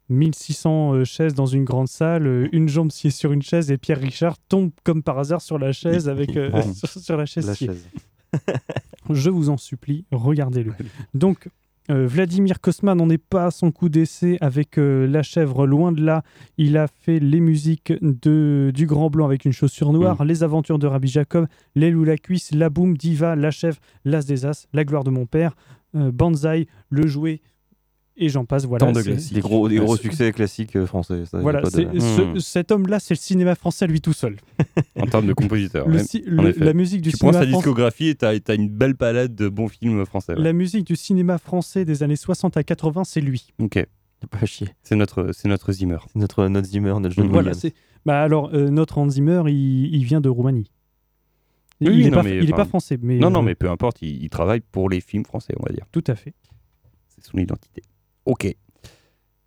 1600 0.08 0.94
euh, 0.94 1.04
chaises 1.04 1.34
dans 1.34 1.46
une 1.46 1.64
grande 1.64 1.88
salle, 1.88 2.26
euh, 2.26 2.48
une 2.52 2.68
jambe 2.68 2.90
sciée 2.90 3.10
sur 3.10 3.32
une 3.32 3.42
chaise, 3.42 3.70
et 3.70 3.78
Pierre 3.78 4.00
Richard 4.00 4.36
tombe 4.48 4.70
comme 4.84 5.02
par 5.02 5.18
hasard 5.18 5.40
sur 5.40 5.58
la 5.58 5.72
chaise 5.72 6.08
avec 6.08 6.36
euh, 6.36 6.50
sur, 6.74 6.88
sur 6.88 7.16
la 7.16 7.26
chaise 7.26 7.46
La 7.46 7.54
sciée. 7.54 7.68
chaise. 7.68 7.88
Je 9.10 9.30
vous 9.30 9.50
en 9.50 9.56
supplie, 9.56 10.04
regardez-le. 10.10 10.72
Donc, 11.12 11.48
euh, 11.90 12.06
Vladimir 12.06 12.60
Kosma 12.60 12.94
n'en 12.94 13.10
est 13.10 13.18
pas 13.18 13.46
à 13.46 13.50
son 13.50 13.72
coup 13.72 13.88
d'essai 13.88 14.38
avec 14.40 14.78
euh, 14.78 15.06
La 15.06 15.22
Chèvre, 15.22 15.66
loin 15.66 15.90
de 15.92 16.00
là. 16.02 16.22
Il 16.56 16.76
a 16.76 16.86
fait 16.86 17.18
les 17.18 17.40
musiques 17.40 17.92
de, 18.00 18.70
du 18.72 18.86
Grand 18.86 19.10
Blanc 19.10 19.26
avec 19.26 19.44
une 19.44 19.52
chaussure 19.52 19.92
noire, 19.92 20.24
Les 20.24 20.44
Aventures 20.44 20.78
de 20.78 20.86
Rabbi 20.86 21.08
Jacob, 21.08 21.46
Les 21.74 21.90
Loups 21.90 22.04
la 22.04 22.16
Cuisse, 22.16 22.52
La 22.54 22.70
Boum, 22.70 22.96
Diva, 22.96 23.34
La 23.34 23.50
Chèvre, 23.50 23.78
L'As 24.04 24.24
des 24.24 24.46
As, 24.46 24.68
La 24.72 24.84
Gloire 24.84 25.02
de 25.04 25.10
mon 25.10 25.26
père, 25.26 25.56
euh, 25.56 25.81
Banzai, 25.94 26.66
Le 26.90 27.06
Jouet, 27.06 27.40
et 28.16 28.28
j'en 28.28 28.44
passe. 28.44 28.64
Voilà, 28.66 28.84
Tant 28.86 28.92
de 28.92 29.00
c'est- 29.00 29.10
classiques. 29.10 29.34
Des 29.34 29.40
gros, 29.40 29.68
des 29.68 29.76
gros 29.78 29.96
succès 29.96 30.32
classiques 30.32 30.76
euh, 30.76 30.84
français. 30.86 31.24
ça, 31.24 31.40
Voilà, 31.40 31.62
de- 31.62 31.70
ce- 31.70 32.34
Hmm. 32.34 32.38
cet 32.40 32.70
homme-là, 32.70 33.00
c'est 33.00 33.14
le 33.14 33.18
cinéma 33.18 33.54
français 33.54 33.86
lui 33.86 34.00
tout 34.02 34.12
seul. 34.12 34.36
En 34.96 35.06
termes 35.06 35.26
de 35.26 35.32
compositeur. 35.32 35.88
Le 35.88 35.98
le- 36.26 36.52
la 36.64 36.74
musique 36.74 37.00
du 37.00 37.10
Tu 37.10 37.16
prends 37.16 37.32
sa 37.32 37.46
discographie 37.46 38.08
et 38.08 38.14
t'as 38.14 38.32
as 38.46 38.54
une 38.54 38.68
belle 38.68 38.94
palette 38.96 39.34
de 39.34 39.48
bons 39.48 39.68
films 39.68 40.04
français. 40.04 40.34
ouais. 40.34 40.42
La 40.42 40.52
musique 40.52 40.86
du 40.86 40.94
cinéma 40.96 41.38
français 41.38 41.84
des 41.86 42.02
années 42.02 42.16
60 42.16 42.56
à 42.58 42.62
80, 42.62 43.04
c'est 43.04 43.22
lui. 43.22 43.48
Ok, 43.58 43.84
Pas 44.30 44.38
à 44.42 44.46
chier. 44.46 44.68
c'est 44.82 44.94
notre, 44.96 45.30
c'est 45.32 45.48
notre 45.48 45.72
Zimmer. 45.72 45.96
C'est 46.12 46.18
notre, 46.18 46.46
notre 46.48 46.68
Zimmer, 46.68 46.94
notre 47.00 47.14
John 47.14 47.28
Voilà, 47.28 47.54
c'est. 47.54 47.72
Bah 48.04 48.20
alors, 48.20 48.50
euh, 48.52 48.68
notre 48.68 48.98
Hans 48.98 49.08
Zimmer, 49.08 49.42
il, 49.48 49.94
il 49.94 50.04
vient 50.04 50.20
de 50.20 50.28
Roumanie. 50.28 50.70
Oui, 51.88 52.00
il 52.00 52.04
n'est 52.04 52.10
pas, 52.10 52.28
il 52.28 52.48
est 52.48 52.54
pas 52.54 52.64
français, 52.64 52.98
mais. 53.00 53.18
Non, 53.18 53.28
euh, 53.28 53.30
non, 53.30 53.42
mais 53.42 53.54
peu 53.54 53.70
importe, 53.70 54.02
il, 54.02 54.22
il 54.22 54.30
travaille 54.30 54.60
pour 54.60 54.88
les 54.88 55.00
films 55.00 55.24
français, 55.24 55.54
on 55.58 55.62
va 55.64 55.72
dire. 55.72 55.86
Tout 55.92 56.04
à 56.06 56.14
fait. 56.14 56.34
C'est 57.08 57.24
son 57.24 57.38
identité. 57.38 57.82
Ok. 58.24 58.54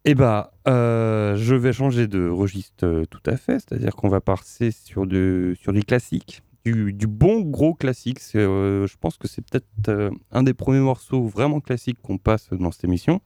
Eh 0.07 0.13
bah, 0.13 0.53
euh, 0.67 1.35
je 1.35 1.55
vais 1.55 1.73
changer 1.73 2.07
de 2.07 2.29
registre 2.29 2.85
euh, 2.85 3.05
tout 3.05 3.23
à 3.25 3.37
fait, 3.37 3.53
c'est-à-dire 3.53 3.95
qu'on 3.95 4.07
va 4.09 4.21
passer 4.21 4.69
sur, 4.69 5.07
de, 5.07 5.55
sur 5.59 5.73
des 5.73 5.81
classiques, 5.81 6.43
du, 6.63 6.93
du 6.93 7.07
bon 7.07 7.41
gros 7.41 7.73
classique. 7.73 8.19
Euh, 8.35 8.85
je 8.85 8.97
pense 8.97 9.17
que 9.17 9.27
c'est 9.27 9.41
peut-être 9.41 9.65
euh, 9.89 10.11
un 10.31 10.43
des 10.43 10.53
premiers 10.53 10.79
morceaux 10.79 11.25
vraiment 11.25 11.59
classiques 11.59 11.97
qu'on 12.03 12.19
passe 12.19 12.49
dans 12.51 12.71
cette 12.71 12.83
émission. 12.83 13.19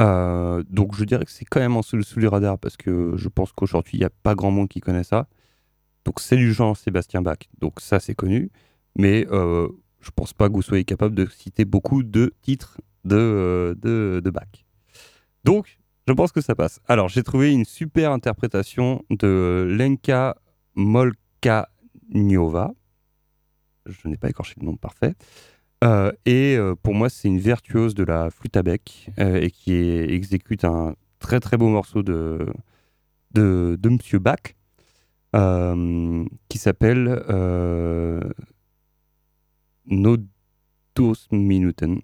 Euh, 0.00 0.62
donc 0.70 0.94
je 0.94 1.04
dirais 1.04 1.24
que 1.24 1.30
c'est 1.30 1.44
quand 1.46 1.60
même 1.60 1.76
en 1.76 1.82
sous, 1.82 2.02
sous 2.02 2.18
les 2.18 2.28
radars 2.28 2.58
parce 2.58 2.76
que 2.76 3.14
je 3.16 3.28
pense 3.28 3.52
qu'aujourd'hui 3.52 3.96
il 3.96 4.00
n'y 4.00 4.06
a 4.06 4.10
pas 4.10 4.34
grand 4.34 4.50
monde 4.50 4.68
qui 4.68 4.80
connaît 4.80 5.04
ça. 5.04 5.26
Donc 6.06 6.20
c'est 6.20 6.36
du 6.36 6.52
genre 6.52 6.76
Sébastien 6.76 7.20
Bach, 7.20 7.38
donc 7.58 7.80
ça 7.80 7.98
c'est 7.98 8.14
connu, 8.14 8.50
mais 8.94 9.26
euh, 9.32 9.68
je 10.00 10.10
pense 10.12 10.32
pas 10.32 10.48
que 10.48 10.54
vous 10.54 10.62
soyez 10.62 10.84
capable 10.84 11.16
de 11.16 11.26
citer 11.26 11.64
beaucoup 11.64 12.04
de 12.04 12.32
titres 12.42 12.80
de, 13.04 13.16
euh, 13.16 14.20
de, 14.20 14.30
Bach. 14.30 14.46
Donc 15.42 15.78
je 16.06 16.12
pense 16.12 16.30
que 16.30 16.40
ça 16.40 16.54
passe. 16.54 16.78
Alors 16.86 17.08
j'ai 17.08 17.24
trouvé 17.24 17.52
une 17.52 17.64
super 17.64 18.12
interprétation 18.12 19.02
de 19.10 19.66
Lenka 19.68 20.36
Molkaniova. 20.76 22.72
Je 23.86 24.06
n'ai 24.06 24.16
pas 24.16 24.30
écorché 24.30 24.54
le 24.60 24.66
nom 24.66 24.76
parfait. 24.76 25.14
Euh, 25.82 26.12
et 26.24 26.56
euh, 26.56 26.76
pour 26.80 26.94
moi, 26.94 27.10
c'est 27.10 27.26
une 27.26 27.38
virtuose 27.40 27.96
de 27.96 28.04
la 28.04 28.30
flûte 28.30 28.56
à 28.56 28.62
bec 28.62 29.10
et 29.18 29.50
qui 29.50 29.74
exécute 29.74 30.64
un 30.64 30.94
très 31.18 31.40
très 31.40 31.56
beau 31.56 31.68
morceau 31.68 32.04
de, 32.04 32.46
de, 33.32 33.76
de 33.78 33.88
Monsieur 33.88 34.20
Bach 34.20 34.54
euh, 35.36 36.24
qui 36.48 36.58
s'appelle 36.58 37.24
euh, 37.28 38.20
No 39.86 40.16
dos 40.94 41.14
Minuten. 41.30 42.00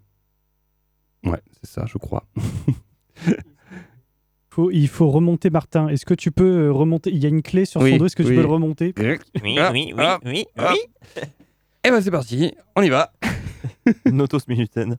Ouais, 1.24 1.41
c'est 1.53 1.70
ça, 1.70 1.87
je 1.87 1.99
crois. 1.99 2.24
Faut, 4.51 4.70
il 4.70 4.87
faut 4.87 5.11
remonter, 5.11 5.49
Martin. 5.49 5.89
Est-ce 5.89 6.05
que 6.05 6.12
tu 6.12 6.30
peux 6.30 6.66
euh, 6.66 6.72
remonter? 6.72 7.09
Il 7.11 7.16
y 7.16 7.24
a 7.24 7.30
une 7.30 7.41
clé 7.41 7.64
sur 7.64 7.80
Oui, 7.80 7.93
son 7.93 7.97
dos. 7.97 8.05
Est-ce 8.05 8.16
que 8.16 8.22
tu 8.22 8.28
oui. 8.28 8.35
peux 8.37 8.43
le 8.43 8.49
remonter? 8.49 8.93
Oui, 8.99 9.57
Ah, 9.59 9.70
oui, 9.72 9.95
oui, 9.97 10.05
ah, 10.05 10.18
oui, 10.26 10.45
ah. 10.59 10.74
oui. 10.74 11.22
Et 11.85 11.91
ben 11.91 12.03
c'est 12.03 12.11
parti, 12.11 12.53
on 12.76 12.83
y 12.83 12.91
va. 12.91 13.14
Notos 14.05 14.47
Minuten. 14.49 14.99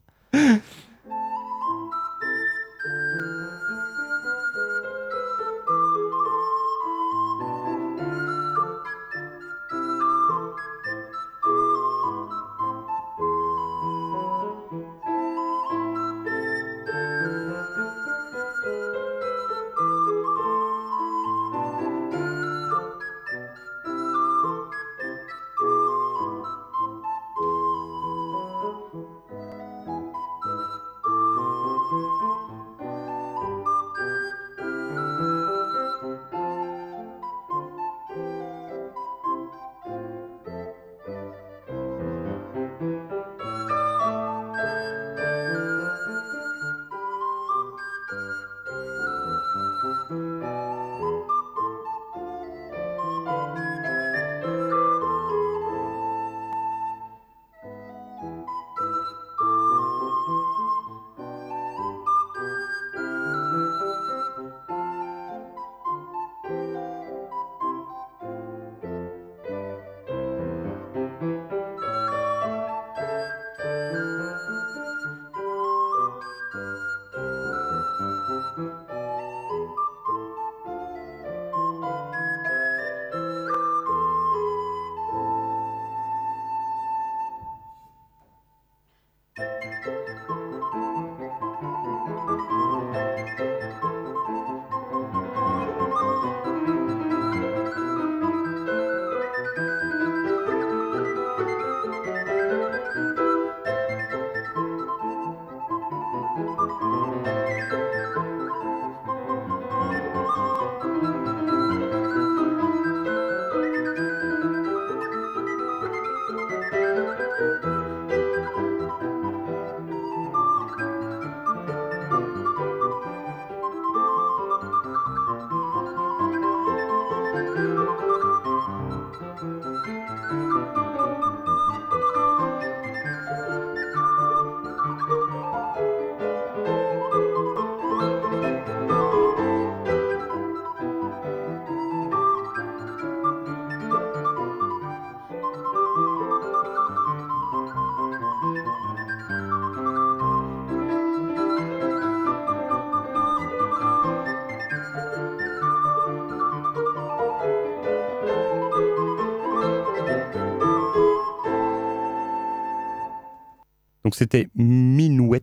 Donc 164.14 164.20
c'était 164.20 164.48
Minuet, 164.54 165.42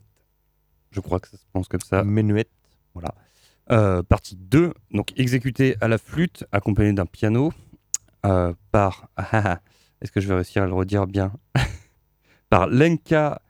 je 0.92 1.00
crois 1.00 1.18
que 1.18 1.26
ça 1.26 1.36
se 1.36 1.44
prononce 1.46 1.66
comme 1.66 1.80
ça. 1.80 2.04
Menuet. 2.04 2.46
Voilà. 2.94 3.16
Euh, 3.72 4.04
partie 4.04 4.36
2, 4.36 4.72
donc 4.92 5.12
exécuté 5.18 5.74
à 5.80 5.88
la 5.88 5.98
flûte, 5.98 6.44
accompagné 6.52 6.92
d'un 6.92 7.04
piano, 7.04 7.52
euh, 8.24 8.54
par. 8.70 9.08
ah, 9.16 9.26
ah, 9.32 9.42
ah, 9.44 9.60
Est-ce 10.00 10.12
que 10.12 10.20
je 10.20 10.28
vais 10.28 10.36
réussir 10.36 10.62
à 10.62 10.66
le 10.68 10.72
redire 10.72 11.08
bien? 11.08 11.32
Par 12.48 12.68
Lenka 12.68 13.42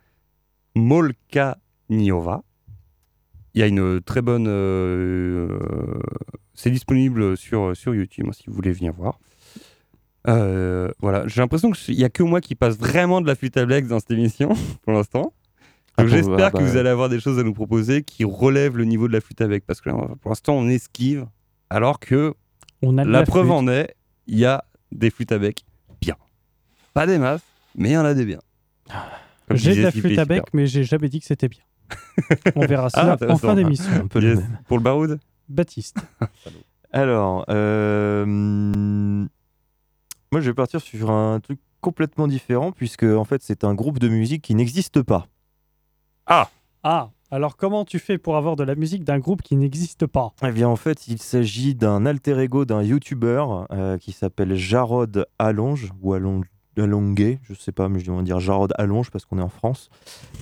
Molkaniova. 0.74 2.42
Il 3.52 3.60
y 3.60 3.62
a 3.62 3.66
une 3.66 4.00
très 4.00 4.22
bonne. 4.22 4.46
euh, 4.48 5.58
euh, 5.60 6.00
c'est 6.54 6.70
disponible 6.70 7.36
sur, 7.36 7.76
sur 7.76 7.94
YouTube 7.94 8.24
hein, 8.26 8.32
si 8.32 8.44
vous 8.46 8.54
voulez 8.54 8.72
venir 8.72 8.94
voir. 8.94 9.20
Euh, 10.28 10.90
voilà, 11.00 11.26
j'ai 11.26 11.40
l'impression 11.40 11.70
qu'il 11.70 11.96
n'y 11.96 12.04
a 12.04 12.10
que 12.10 12.22
moi 12.22 12.40
qui 12.40 12.54
passe 12.54 12.76
vraiment 12.76 13.20
de 13.20 13.26
la 13.26 13.34
flûte 13.34 13.56
à 13.56 13.64
bec 13.64 13.86
dans 13.86 14.00
cette 14.00 14.10
émission 14.10 14.50
pour 14.82 14.92
l'instant. 14.92 15.32
Ah, 15.96 16.02
Donc 16.02 16.10
j'espère 16.10 16.46
ah, 16.46 16.50
que 16.50 16.58
bah, 16.58 16.62
vous 16.62 16.76
allez 16.76 16.90
avoir 16.90 17.08
des 17.08 17.20
choses 17.20 17.38
à 17.38 17.42
nous 17.42 17.54
proposer 17.54 18.02
qui 18.02 18.24
relèvent 18.24 18.76
le 18.76 18.84
niveau 18.84 19.08
de 19.08 19.12
la 19.12 19.20
flûte 19.20 19.40
à 19.40 19.46
bec 19.46 19.64
parce 19.66 19.80
que 19.80 19.88
là, 19.88 19.96
pour 20.20 20.30
l'instant 20.30 20.54
on 20.54 20.68
esquive 20.68 21.26
alors 21.70 22.00
que 22.00 22.34
On 22.82 22.98
a 22.98 23.04
de 23.04 23.10
la, 23.10 23.20
la 23.20 23.26
preuve 23.26 23.50
en 23.50 23.66
est, 23.68 23.94
il 24.26 24.38
y 24.38 24.44
a 24.44 24.64
des 24.92 25.10
flûtes 25.10 25.32
à 25.32 25.38
bec 25.38 25.64
bien. 26.00 26.16
Pas 26.92 27.06
des 27.06 27.18
masses, 27.18 27.42
mais 27.76 27.90
il 27.90 27.92
y 27.92 27.98
en 27.98 28.04
a 28.04 28.14
des 28.14 28.26
biens. 28.26 28.40
Comme 29.48 29.56
J'ai 29.56 29.74
de 29.74 29.82
la 29.82 29.90
flûte 29.90 30.18
à 30.18 30.24
bec, 30.24 30.44
mais 30.52 30.66
j'ai 30.66 30.84
jamais 30.84 31.08
dit 31.08 31.20
que 31.20 31.26
c'était 31.26 31.48
bien. 31.48 31.62
On 32.54 32.66
verra 32.66 32.88
Ah, 32.94 33.16
ça 33.18 33.30
en 33.30 33.36
fin 33.36 33.54
d'émission. 33.54 34.08
Yes. 34.16 34.40
Pour 34.68 34.78
le 34.78 34.82
baroud? 34.82 35.18
Baptiste. 35.48 35.96
Alors, 36.92 37.44
euh, 37.48 39.26
moi 40.32 40.40
je 40.40 40.50
vais 40.50 40.54
partir 40.54 40.80
sur 40.80 41.10
un 41.10 41.40
truc 41.40 41.58
complètement 41.80 42.28
différent 42.28 42.72
puisque 42.72 43.04
en 43.04 43.24
fait 43.24 43.42
c'est 43.42 43.64
un 43.64 43.74
groupe 43.74 43.98
de 43.98 44.08
musique 44.08 44.42
qui 44.42 44.54
n'existe 44.54 45.02
pas. 45.02 45.26
Ah, 46.26 47.10
alors 47.30 47.56
comment 47.56 47.84
tu 47.84 47.98
fais 47.98 48.18
pour 48.18 48.36
avoir 48.36 48.56
de 48.56 48.62
la 48.62 48.74
musique 48.74 49.04
d'un 49.04 49.18
groupe 49.18 49.42
qui 49.42 49.56
n'existe 49.56 50.06
pas? 50.06 50.32
Eh 50.42 50.52
bien 50.52 50.68
en 50.68 50.76
fait 50.76 51.08
il 51.08 51.20
s'agit 51.20 51.74
d'un 51.74 52.06
alter 52.06 52.38
ego 52.38 52.64
d'un 52.64 52.82
YouTuber 52.82 53.44
euh, 53.72 53.98
qui 53.98 54.12
s'appelle 54.12 54.54
Jarod 54.54 55.26
Allonge 55.38 55.92
ou 56.00 56.14
Allonge. 56.14 56.46
Allongué, 56.76 57.40
je 57.42 57.52
sais 57.52 57.72
pas, 57.72 57.90
mais 57.90 57.98
je 57.98 58.10
vais 58.10 58.22
dire 58.22 58.40
Jarod 58.40 58.72
Allonge 58.78 59.10
parce 59.10 59.26
qu'on 59.26 59.38
est 59.38 59.42
en 59.42 59.50
France. 59.50 59.90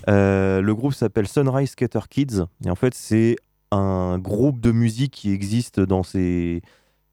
Euh, 0.09 0.61
le 0.61 0.75
groupe 0.75 0.93
s'appelle 0.93 1.27
Sunrise 1.27 1.71
Skater 1.71 2.01
Kids 2.09 2.45
et 2.65 2.71
en 2.71 2.77
fait 2.77 2.95
c'est 2.95 3.37
un 3.73 4.19
groupe 4.19 4.61
de 4.61 4.71
musique 4.71 5.13
qui 5.13 5.33
existe 5.33 5.81
dans 5.81 6.03
ces. 6.03 6.63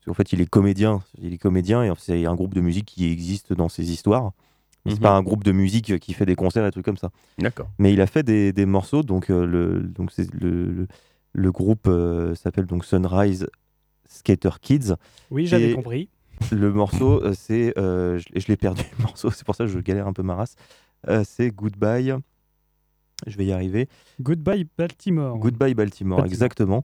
En 0.08 0.14
fait, 0.14 0.32
il 0.34 0.42
est 0.42 0.46
comédien, 0.50 1.02
il 1.22 1.34
est 1.34 1.38
comédien 1.38 1.84
et 1.84 1.92
c'est 1.98 2.26
un 2.26 2.36
groupe 2.36 2.54
de 2.54 2.62
musique 2.62 2.86
qui 2.86 3.12
existe 3.12 3.54
dans 3.54 3.70
ses 3.70 3.92
histoires. 3.92 4.32
Mais 4.86 4.92
C'est 4.92 4.98
Mhm. 4.98 5.04
pas 5.04 5.16
un 5.16 5.24
groupe 5.24 5.44
de 5.44 5.52
musique 5.52 5.98
qui 6.00 6.14
fait 6.14 6.28
des 6.28 6.36
concerts 6.36 6.64
et 6.64 6.68
des 6.68 6.72
trucs 6.72 6.86
comme 6.86 6.98
ça. 6.98 7.10
D'accord. 7.40 7.70
Mais 7.80 7.92
il 7.92 8.02
a 8.02 8.08
fait 8.08 8.22
des, 8.24 8.54
des 8.54 8.68
morceaux, 8.68 9.02
donc 9.02 9.32
euh, 9.32 9.46
le, 9.46 9.82
donc 9.82 10.12
le, 10.18 10.66
le, 10.72 10.88
le 11.34 11.52
groupe 11.52 11.88
euh, 11.88 12.36
s'appelle 12.36 12.66
donc 12.68 12.86
Sunrise 12.86 13.48
Skater 14.08 14.52
Kids. 14.62 14.94
Oui, 15.32 15.48
j'avais 15.48 15.74
compris. 15.74 16.10
Le 16.52 16.72
morceau, 16.72 17.24
euh, 17.24 17.34
c'est, 17.34 17.76
euh, 17.80 18.20
je, 18.20 18.40
je 18.40 18.48
l'ai 18.48 18.58
perdu 18.58 18.84
le 19.00 19.04
morceau, 19.04 19.32
c'est 19.32 19.44
pour 19.46 19.56
ça 19.56 19.64
que 19.66 19.72
je 19.72 19.80
galère 19.80 20.06
un 20.06 20.14
peu 20.14 20.22
ma 20.22 20.36
race. 20.36 20.56
Euh, 21.08 21.24
c'est 21.28 21.50
Goodbye. 21.50 22.14
Je 23.26 23.38
vais 23.38 23.46
y 23.46 23.52
arriver. 23.54 23.88
Goodbye 24.22 24.68
Baltimore. 24.78 25.38
Goodbye 25.38 25.74
Baltimore, 25.74 26.18
Baltimore. 26.20 26.26
exactement. 26.26 26.84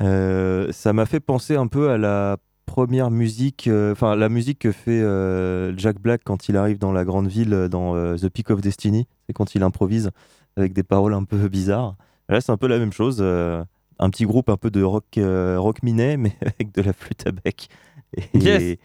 Euh, 0.00 0.72
ça 0.72 0.92
m'a 0.92 1.06
fait 1.06 1.20
penser 1.20 1.56
un 1.56 1.66
peu 1.66 1.90
à 1.90 1.98
la 1.98 2.36
première 2.66 3.10
musique, 3.10 3.68
euh, 3.68 3.92
enfin 3.92 4.16
la 4.16 4.28
musique 4.28 4.58
que 4.60 4.72
fait 4.72 5.00
euh, 5.02 5.76
Jack 5.76 6.00
Black 6.00 6.22
quand 6.24 6.48
il 6.48 6.56
arrive 6.56 6.78
dans 6.78 6.92
la 6.92 7.04
grande 7.04 7.28
ville 7.28 7.68
dans 7.70 7.94
euh, 7.94 8.16
The 8.16 8.28
Peak 8.28 8.50
of 8.50 8.60
Destiny, 8.60 9.06
c'est 9.26 9.32
quand 9.32 9.54
il 9.54 9.62
improvise 9.62 10.10
avec 10.56 10.72
des 10.72 10.82
paroles 10.82 11.14
un 11.14 11.24
peu 11.24 11.48
bizarres. 11.48 11.96
Là, 12.28 12.40
c'est 12.40 12.50
un 12.52 12.56
peu 12.56 12.66
la 12.66 12.78
même 12.78 12.92
chose, 12.92 13.20
un 13.22 14.10
petit 14.10 14.24
groupe 14.24 14.48
un 14.48 14.56
peu 14.56 14.70
de 14.70 14.82
rock, 14.82 15.04
rock 15.18 15.82
minet, 15.82 16.16
mais 16.18 16.34
avec 16.40 16.72
de 16.72 16.82
la 16.82 16.92
flûte 16.92 17.26
à 17.26 17.32
bec. 17.32 17.68
Et 18.16 18.38
Yes. 18.38 18.78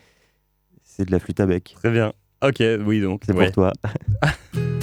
c'est 0.84 1.06
de 1.06 1.12
la 1.12 1.20
flûte 1.20 1.40
à 1.40 1.46
bec. 1.46 1.74
Très 1.80 1.92
bien. 1.92 2.12
Ok, 2.44 2.62
oui 2.86 3.02
donc. 3.02 3.24
C'est 3.26 3.34
ouais. 3.34 3.46
pour 3.46 3.54
toi. 3.54 3.74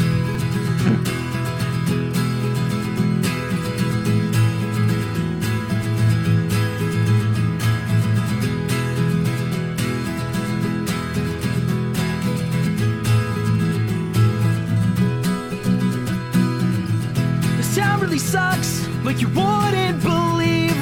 sucks, 18.37 18.87
like 19.03 19.19
you 19.23 19.29
wouldn't 19.29 19.99
believe. 20.03 20.77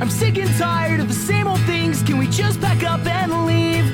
I'm 0.00 0.08
sick 0.08 0.38
and 0.38 0.50
tired 0.56 1.00
of 1.00 1.08
the 1.08 1.20
same 1.30 1.46
old 1.46 1.60
things. 1.72 2.02
Can 2.02 2.16
we 2.16 2.26
just 2.28 2.62
pack 2.62 2.82
up 2.82 3.04
and 3.06 3.30
leave? 3.44 3.86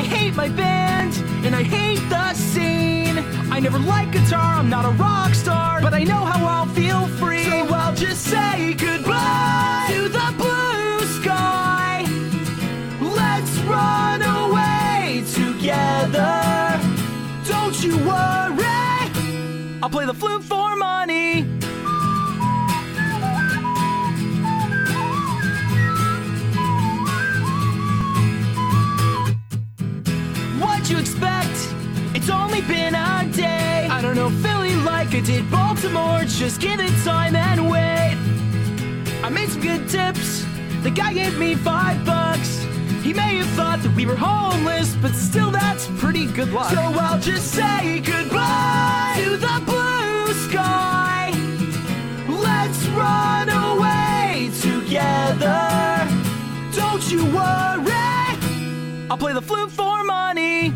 I 0.00 0.02
hate 0.14 0.34
my 0.34 0.48
band, 0.48 1.12
and 1.44 1.54
I 1.54 1.62
hate 1.62 2.02
the 2.08 2.32
scene. 2.32 3.18
I 3.54 3.60
never 3.60 3.78
liked 3.78 4.12
guitar, 4.12 4.50
I'm 4.60 4.70
not 4.70 4.86
a 4.86 4.92
rock 5.04 5.19
been 32.70 32.94
a 32.94 33.28
day. 33.32 33.88
I 33.90 34.00
don't 34.00 34.14
know 34.14 34.30
Philly 34.30 34.76
like 34.76 35.12
I 35.12 35.20
did 35.20 35.50
Baltimore. 35.50 36.22
Just 36.24 36.60
give 36.60 36.78
it 36.78 36.92
time 37.04 37.34
and 37.34 37.68
wait. 37.68 38.14
I 39.24 39.28
made 39.28 39.48
some 39.48 39.60
good 39.60 39.88
tips. 39.88 40.46
The 40.84 40.90
guy 40.90 41.12
gave 41.12 41.36
me 41.36 41.56
five 41.56 42.04
bucks. 42.06 42.64
He 43.02 43.12
may 43.12 43.38
have 43.38 43.50
thought 43.58 43.82
that 43.82 43.92
we 43.96 44.06
were 44.06 44.14
homeless, 44.14 44.94
but 45.02 45.12
still 45.14 45.50
that's 45.50 45.88
pretty 45.98 46.26
good 46.26 46.52
luck. 46.52 46.70
So 46.72 46.80
I'll 46.80 47.20
just 47.20 47.50
say 47.52 48.00
goodbye 48.00 49.20
to 49.24 49.30
the 49.36 49.56
blue 49.66 50.32
sky. 50.48 51.32
Let's 52.28 52.80
run 53.02 53.48
away 53.48 54.50
together. 54.60 55.60
Don't 56.80 57.04
you 57.10 57.24
worry. 57.34 57.90
I'll 59.10 59.18
play 59.18 59.32
the 59.32 59.42
flute 59.42 59.72
for 59.72 60.04
money. 60.04 60.72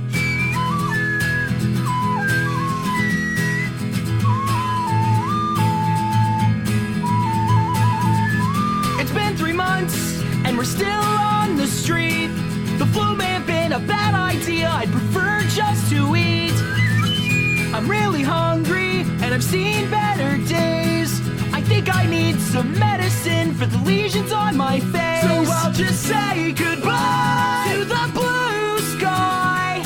And 10.54 10.58
we're 10.60 10.64
still 10.64 10.86
on 10.86 11.56
the 11.56 11.66
street. 11.66 12.28
The 12.78 12.86
flu 12.86 13.16
may 13.16 13.32
have 13.38 13.44
been 13.44 13.72
a 13.72 13.80
bad 13.80 14.14
idea, 14.14 14.68
I'd 14.68 14.88
prefer 14.88 15.40
just 15.48 15.90
to 15.90 16.14
eat. 16.14 16.54
I'm 17.74 17.90
really 17.90 18.22
hungry 18.22 19.00
and 19.00 19.34
I've 19.34 19.42
seen 19.42 19.90
better 19.90 20.36
days. 20.46 21.20
I 21.52 21.60
think 21.60 21.92
I 21.92 22.06
need 22.06 22.38
some 22.38 22.78
medicine 22.78 23.52
for 23.54 23.66
the 23.66 23.78
lesions 23.78 24.30
on 24.30 24.56
my 24.56 24.78
face. 24.78 25.22
So 25.22 25.52
I'll 25.52 25.72
just 25.72 26.04
say 26.04 26.52
goodbye 26.52 27.74
to 27.74 27.84
the 27.84 28.10
blue 28.14 28.78
sky. 28.96 29.82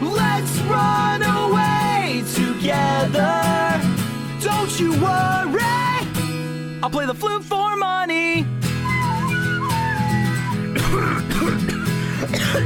Let's 0.00 0.56
run 0.72 1.20
away 1.22 2.24
together. 2.34 3.42
Don't 4.40 4.80
you 4.80 4.92
worry. 4.92 5.36
I'll 6.82 6.90
play 6.90 7.04
the 7.04 7.14
flute 7.14 7.44
for 7.44 7.76
money. 7.76 8.25
So 12.56 12.62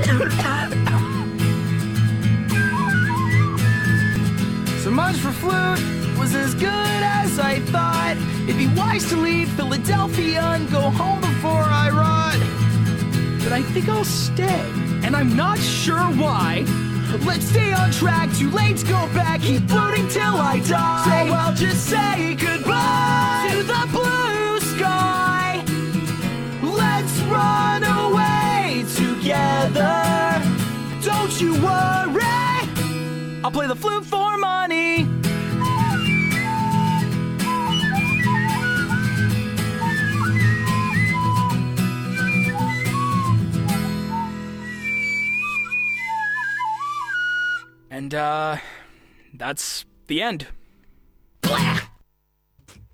much 4.91 5.17
for 5.17 5.33
flute 5.33 5.81
was 6.17 6.33
as 6.37 6.55
good 6.55 6.71
as 6.71 7.41
I 7.41 7.59
thought. 7.59 8.17
It'd 8.45 8.57
be 8.57 8.69
wise 8.79 9.09
to 9.09 9.17
leave 9.17 9.49
Philadelphia 9.51 10.43
and 10.43 10.71
go 10.71 10.91
home 10.91 11.21
before 11.21 11.51
I 11.51 11.91
rot. 11.91 12.39
But 13.43 13.53
I 13.53 13.63
think 13.63 13.89
I'll 13.89 14.05
stay, 14.05 14.65
and 15.05 15.17
I'm 15.17 15.35
not 15.35 15.59
sure 15.59 15.99
why. 15.99 16.65
Let's 17.27 17.47
stay 17.47 17.73
on 17.73 17.91
track, 17.91 18.33
too 18.35 18.51
late 18.51 18.77
to 18.79 18.87
go 18.87 19.09
back, 19.13 19.41
keep 19.41 19.69
floating 19.69 20.07
till 20.07 20.37
I 20.37 20.61
die. 20.61 21.05
So 21.05 21.11
I'll 21.35 21.55
just 21.55 21.87
say 21.87 22.37
goodbye 22.37 23.49
to 23.51 23.65
the 23.65 23.89
blue 23.91 24.30
I'll 33.51 33.57
play 33.57 33.67
the 33.67 33.75
flute 33.75 34.05
for 34.05 34.39
money. 34.39 35.09
And, 47.91 48.15
uh, 48.15 48.59
that's 49.35 49.85
the 50.07 50.23
end. 50.23 50.47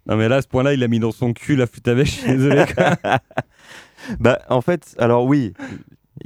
Non 0.07 0.17
mais 0.17 0.29
là, 0.29 0.37
à 0.37 0.43
ce 0.43 0.49
point-là, 0.49 0.73
il 0.73 0.83
a 0.83 0.89
mis 0.89 1.01
dans 1.01 1.13
son 1.13 1.35
cul 1.35 1.57
la 1.57 1.67
flûte 1.67 1.89
à 1.89 1.95
désolé. 1.95 2.65
bah, 4.21 4.41
en 4.49 4.63
fait, 4.63 4.95
alors 4.99 5.27
oui, 5.27 5.53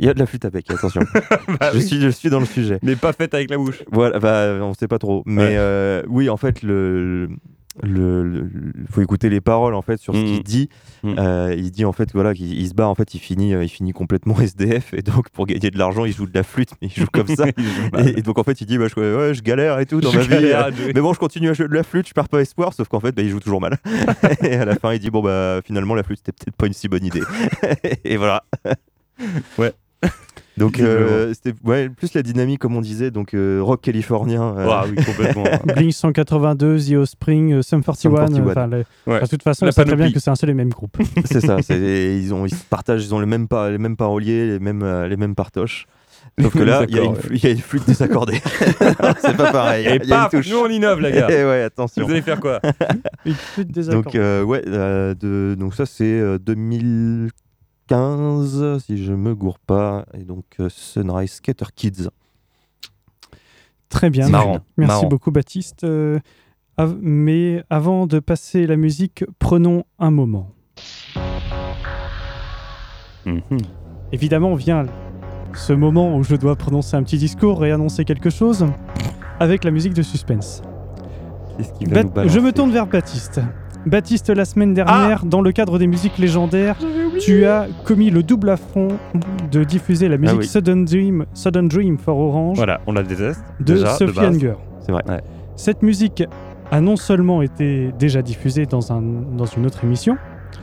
il 0.00 0.06
y 0.06 0.08
a 0.08 0.14
de 0.14 0.18
la 0.18 0.26
flûte 0.26 0.44
à 0.44 0.50
bec, 0.50 0.68
attention. 0.70 1.02
Bah 1.60 1.70
je, 1.72 1.78
oui. 1.78 1.82
suis, 1.86 2.00
je 2.00 2.08
suis 2.08 2.30
dans 2.30 2.40
le 2.40 2.46
sujet. 2.46 2.78
Mais 2.82 2.96
pas 2.96 3.12
faite 3.12 3.34
avec 3.34 3.50
la 3.50 3.56
bouche. 3.58 3.82
Voilà, 3.92 4.18
bah, 4.18 4.58
on 4.62 4.74
sait 4.74 4.88
pas 4.88 4.98
trop. 4.98 5.22
Mais 5.26 5.42
Ouais. 5.42 5.54
euh, 5.56 6.02
oui, 6.08 6.28
en 6.28 6.36
fait, 6.36 6.62
le, 6.62 7.28
le, 7.82 8.22
le- 8.24 8.50
faut 8.90 9.00
écouter 9.00 9.28
les 9.30 9.40
paroles 9.40 9.74
en 9.74 9.82
fait 9.82 9.96
sur 9.98 10.12
ce 10.14 10.18
Mhm. 10.20 10.26
qu'il 10.26 10.42
dit. 10.42 10.68
Mhm. 11.04 11.14
Euh, 11.18 11.54
il 11.56 11.70
dit 11.70 11.84
en 11.84 11.92
fait 11.92 12.10
voilà 12.12 12.34
qu'il 12.34 12.52
il 12.52 12.68
se 12.68 12.74
bat 12.74 12.88
en 12.88 12.94
fait, 12.96 13.14
il 13.14 13.20
finit, 13.20 13.54
euh, 13.54 13.62
il 13.62 13.68
finit 13.68 13.92
complètement 13.92 14.34
SDF 14.40 14.92
et 14.92 15.02
donc 15.02 15.30
pour 15.30 15.46
gagner 15.46 15.70
de 15.70 15.78
l'argent, 15.78 16.04
il 16.04 16.12
joue 16.12 16.26
de 16.26 16.34
la 16.34 16.42
flûte, 16.42 16.70
mais 16.82 16.88
il 16.88 17.00
joue 17.02 17.06
comme 17.12 17.28
ça. 17.28 17.44
Et, 17.98 18.18
et 18.18 18.22
donc 18.22 18.38
en 18.38 18.42
fait, 18.42 18.60
il 18.60 18.66
dit 18.66 18.76
bah, 18.76 18.86
je, 18.94 19.00
ouais, 19.00 19.34
je 19.34 19.42
galère 19.42 19.78
et 19.78 19.86
tout 19.86 20.00
dans 20.00 20.10
Je 20.10 20.18
ma 20.18 20.22
vie. 20.24 20.28
galère 20.30 20.70
mais 20.94 21.00
bon, 21.00 21.12
je 21.14 21.18
continue 21.20 21.48
à 21.48 21.52
jouer 21.54 21.68
de 21.68 21.74
la 21.74 21.82
flûte, 21.84 22.08
je 22.08 22.12
perds 22.12 22.28
pas 22.28 22.40
espoir, 22.40 22.74
sauf 22.74 22.88
qu'en 22.88 23.00
fait, 23.00 23.12
bah, 23.14 23.22
il 23.22 23.28
joue 23.30 23.40
toujours 23.40 23.60
mal. 23.60 23.78
et 24.42 24.54
à 24.56 24.64
la 24.64 24.74
fin, 24.76 24.92
il 24.92 24.98
dit 24.98 25.10
bon 25.10 25.22
bah 25.22 25.60
finalement 25.64 25.94
la 25.94 26.02
flûte 26.02 26.18
c'était 26.18 26.32
peut-être 26.32 26.56
pas 26.56 26.66
une 26.66 26.72
si 26.72 26.88
bonne 26.88 27.04
idée. 27.04 27.22
et 28.04 28.16
voilà. 28.16 28.42
Ouais. 29.58 29.72
Donc, 30.56 30.80
euh, 30.80 31.30
hein. 31.30 31.32
c'était 31.34 31.54
plus 31.88 32.14
la 32.14 32.22
dynamique, 32.22 32.58
comme 32.58 32.76
on 32.76 32.80
disait, 32.80 33.10
donc 33.10 33.34
euh, 33.34 33.60
rock 33.62 33.80
californien. 33.80 34.54
Euh... 34.56 34.68
Ah, 34.68 34.84
oui, 34.88 35.02
complètement. 35.04 35.44
Blink 35.74 35.92
182, 35.92 36.78
The 36.78 37.04
Spring, 37.04 37.52
euh, 37.54 37.62
Sum 37.62 37.82
41. 37.82 38.26
Sum 38.28 38.44
de 38.46 39.26
toute 39.26 39.42
façon, 39.42 39.66
c'est 39.70 39.84
très 39.84 39.96
bien 39.96 40.10
que 40.10 40.20
c'est 40.20 40.30
un 40.30 40.34
seul 40.34 40.50
et 40.50 40.54
même 40.54 40.70
groupe. 40.70 40.96
c'est 41.24 41.40
ça, 41.40 41.58
ils, 41.70 42.34
ont, 42.34 42.46
partagent, 42.68 43.04
ils 43.04 43.14
ont 43.14 43.20
le 43.20 43.26
même 43.26 43.48
pa 43.48 43.70
les 43.70 43.78
mêmes 43.78 43.96
paroliers, 43.96 44.58
les 44.58 44.58
mêmes, 44.58 45.34
partoches. 45.34 45.86
Sauf 46.40 46.52
que 46.52 46.62
là, 46.62 46.84
il 46.88 46.96
y, 46.96 47.46
a 47.46 47.50
une 47.50 47.58
flûte 47.58 47.86
désaccordée. 47.86 48.40
c'est 49.20 49.36
pas 49.36 49.52
pareil. 49.52 49.86
Et 49.86 49.98
paf, 49.98 50.32
nous 50.32 50.58
on 50.58 50.68
innove, 50.68 51.00
la 51.00 51.10
gars. 51.10 51.30
Et 51.30 51.44
ouais, 51.44 51.62
attention. 51.62 52.04
Vous 52.04 52.10
allez 52.10 52.22
faire 52.22 52.40
quoi 52.40 52.60
Une 53.24 53.34
flûte 53.34 53.70
désaccordée. 53.70 54.18
Donc, 54.18 54.48
ouais, 54.48 55.56
donc 55.56 55.74
ça, 55.74 55.86
c'est 55.86 56.38
2004. 56.38 57.49
15, 57.90 58.78
si 58.84 59.02
je 59.02 59.12
me 59.12 59.34
gourre 59.34 59.58
pas, 59.58 60.04
et 60.14 60.22
donc 60.22 60.44
euh, 60.60 60.68
Sunrise 60.68 61.32
Skater 61.32 61.64
Kids. 61.74 62.08
Très 63.88 64.10
bien. 64.10 64.28
Marrant, 64.28 64.60
Merci 64.76 65.06
beaucoup, 65.06 65.32
Baptiste. 65.32 65.82
Euh, 65.82 66.20
mais 67.00 67.64
avant 67.68 68.06
de 68.06 68.20
passer 68.20 68.68
la 68.68 68.76
musique, 68.76 69.24
prenons 69.40 69.82
un 69.98 70.12
moment. 70.12 70.52
Mhm. 73.26 73.42
Évidemment, 74.12 74.54
vient 74.54 74.86
ce 75.54 75.72
moment 75.72 76.16
où 76.16 76.22
je 76.22 76.36
dois 76.36 76.54
prononcer 76.54 76.96
un 76.96 77.02
petit 77.02 77.18
discours 77.18 77.64
et 77.64 77.72
annoncer 77.72 78.04
quelque 78.04 78.30
chose 78.30 78.66
avec 79.40 79.64
la 79.64 79.72
musique 79.72 79.94
de 79.94 80.02
suspense. 80.02 80.62
Va 81.88 82.04
nous 82.04 82.28
je 82.28 82.38
me 82.38 82.52
tourne 82.52 82.70
vers 82.70 82.86
Baptiste. 82.86 83.40
Baptiste, 83.86 84.28
la 84.30 84.44
semaine 84.44 84.74
dernière, 84.74 85.24
dans 85.24 85.40
le 85.40 85.52
cadre 85.52 85.78
des 85.78 85.86
musiques 85.86 86.18
légendaires, 86.18 86.76
tu 87.18 87.46
as 87.46 87.66
commis 87.84 88.10
le 88.10 88.22
double 88.22 88.50
affront 88.50 88.88
de 89.50 89.64
diffuser 89.64 90.08
la 90.08 90.18
musique 90.18 90.38
oui. 90.40 90.46
Sudden, 90.46 90.84
Dream, 90.84 91.24
Sudden 91.34 91.66
Dream 91.68 91.98
for 91.98 92.18
Orange 92.18 92.56
Voilà, 92.56 92.80
on 92.86 92.92
la 92.92 93.02
déteste. 93.02 93.42
de 93.60 93.74
déjà, 93.74 93.94
Sophie 93.94 94.14
base. 94.14 94.36
Hunger. 94.36 94.54
C'est 94.80 94.92
vrai. 94.92 95.02
Ouais. 95.08 95.20
Cette 95.56 95.82
musique 95.82 96.22
a 96.70 96.80
non 96.80 96.96
seulement 96.96 97.42
été 97.42 97.92
déjà 97.98 98.22
diffusée 98.22 98.66
dans, 98.66 98.92
un, 98.92 99.02
dans 99.36 99.46
une 99.46 99.66
autre 99.66 99.82
émission, 99.84 100.16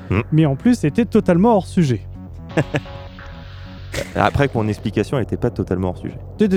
Hmm. 0.09 0.19
mais 0.33 0.45
en 0.45 0.55
plus 0.57 0.83
était 0.83 1.05
totalement 1.05 1.55
hors 1.55 1.65
sujet. 1.65 2.01
Après, 4.15 4.47
que 4.47 4.57
mon 4.57 4.67
explication 4.67 5.17
n'était 5.19 5.37
pas 5.37 5.49
totalement 5.49 5.89
hors 5.89 5.97
sujet. 5.97 6.17
Tu- 6.37 6.47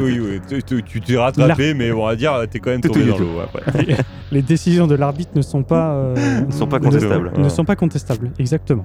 Oui, 0.00 0.20
oui, 0.20 0.40
tu- 0.48 0.62
tu 0.62 0.82
tu 0.82 1.00
t'es 1.00 1.16
rattrapé, 1.16 1.74
mais 1.74 1.90
on 1.92 2.04
va 2.06 2.16
dire, 2.16 2.32
t'es 2.50 2.58
quand 2.58 2.70
même 2.70 2.80
Tout, 2.80 2.88
tombé 2.88 3.06
dans 3.06 3.18
l'eau. 3.18 3.40
après. 3.42 3.96
Les 4.32 4.42
décisions 4.42 4.86
de 4.86 4.94
l'arbitre 4.94 5.32
ne 5.34 5.42
sont 5.42 5.62
pas, 5.62 5.92
euh, 5.92 6.14
Ne 6.46 6.50
sont 6.52 6.66
pas 6.66 6.78
ne- 6.78 6.84
contestables. 6.84 7.32
Ne, 7.38 7.48
sont 7.48 7.64
pas 7.64 7.76
contestables, 7.76 8.30
exactement. 8.38 8.84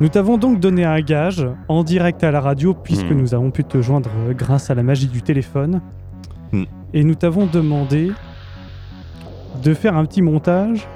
Nous 0.00 0.08
t'avons 0.08 0.38
donc 0.38 0.58
donné 0.58 0.84
un 0.84 1.00
gage 1.00 1.46
en 1.68 1.84
direct 1.84 2.24
à 2.24 2.30
la 2.32 2.40
radio, 2.40 2.74
puisque 2.74 3.10
Hmm. 3.10 3.18
nous 3.18 3.34
avons 3.34 3.50
pu 3.52 3.62
te 3.64 3.80
joindre 3.80 4.10
euh, 4.28 4.32
grâce 4.34 4.70
à 4.70 4.74
la 4.74 4.82
magie 4.82 5.06
du 5.06 5.22
téléphone. 5.22 5.80
Hmm. 6.52 6.64
Et 6.92 7.04
nous 7.04 7.14
t'avons 7.14 7.46
demandé 7.46 8.10
de 9.62 9.72
faire 9.74 9.96
un 9.96 10.04
petit 10.04 10.20
montage. 10.22 10.88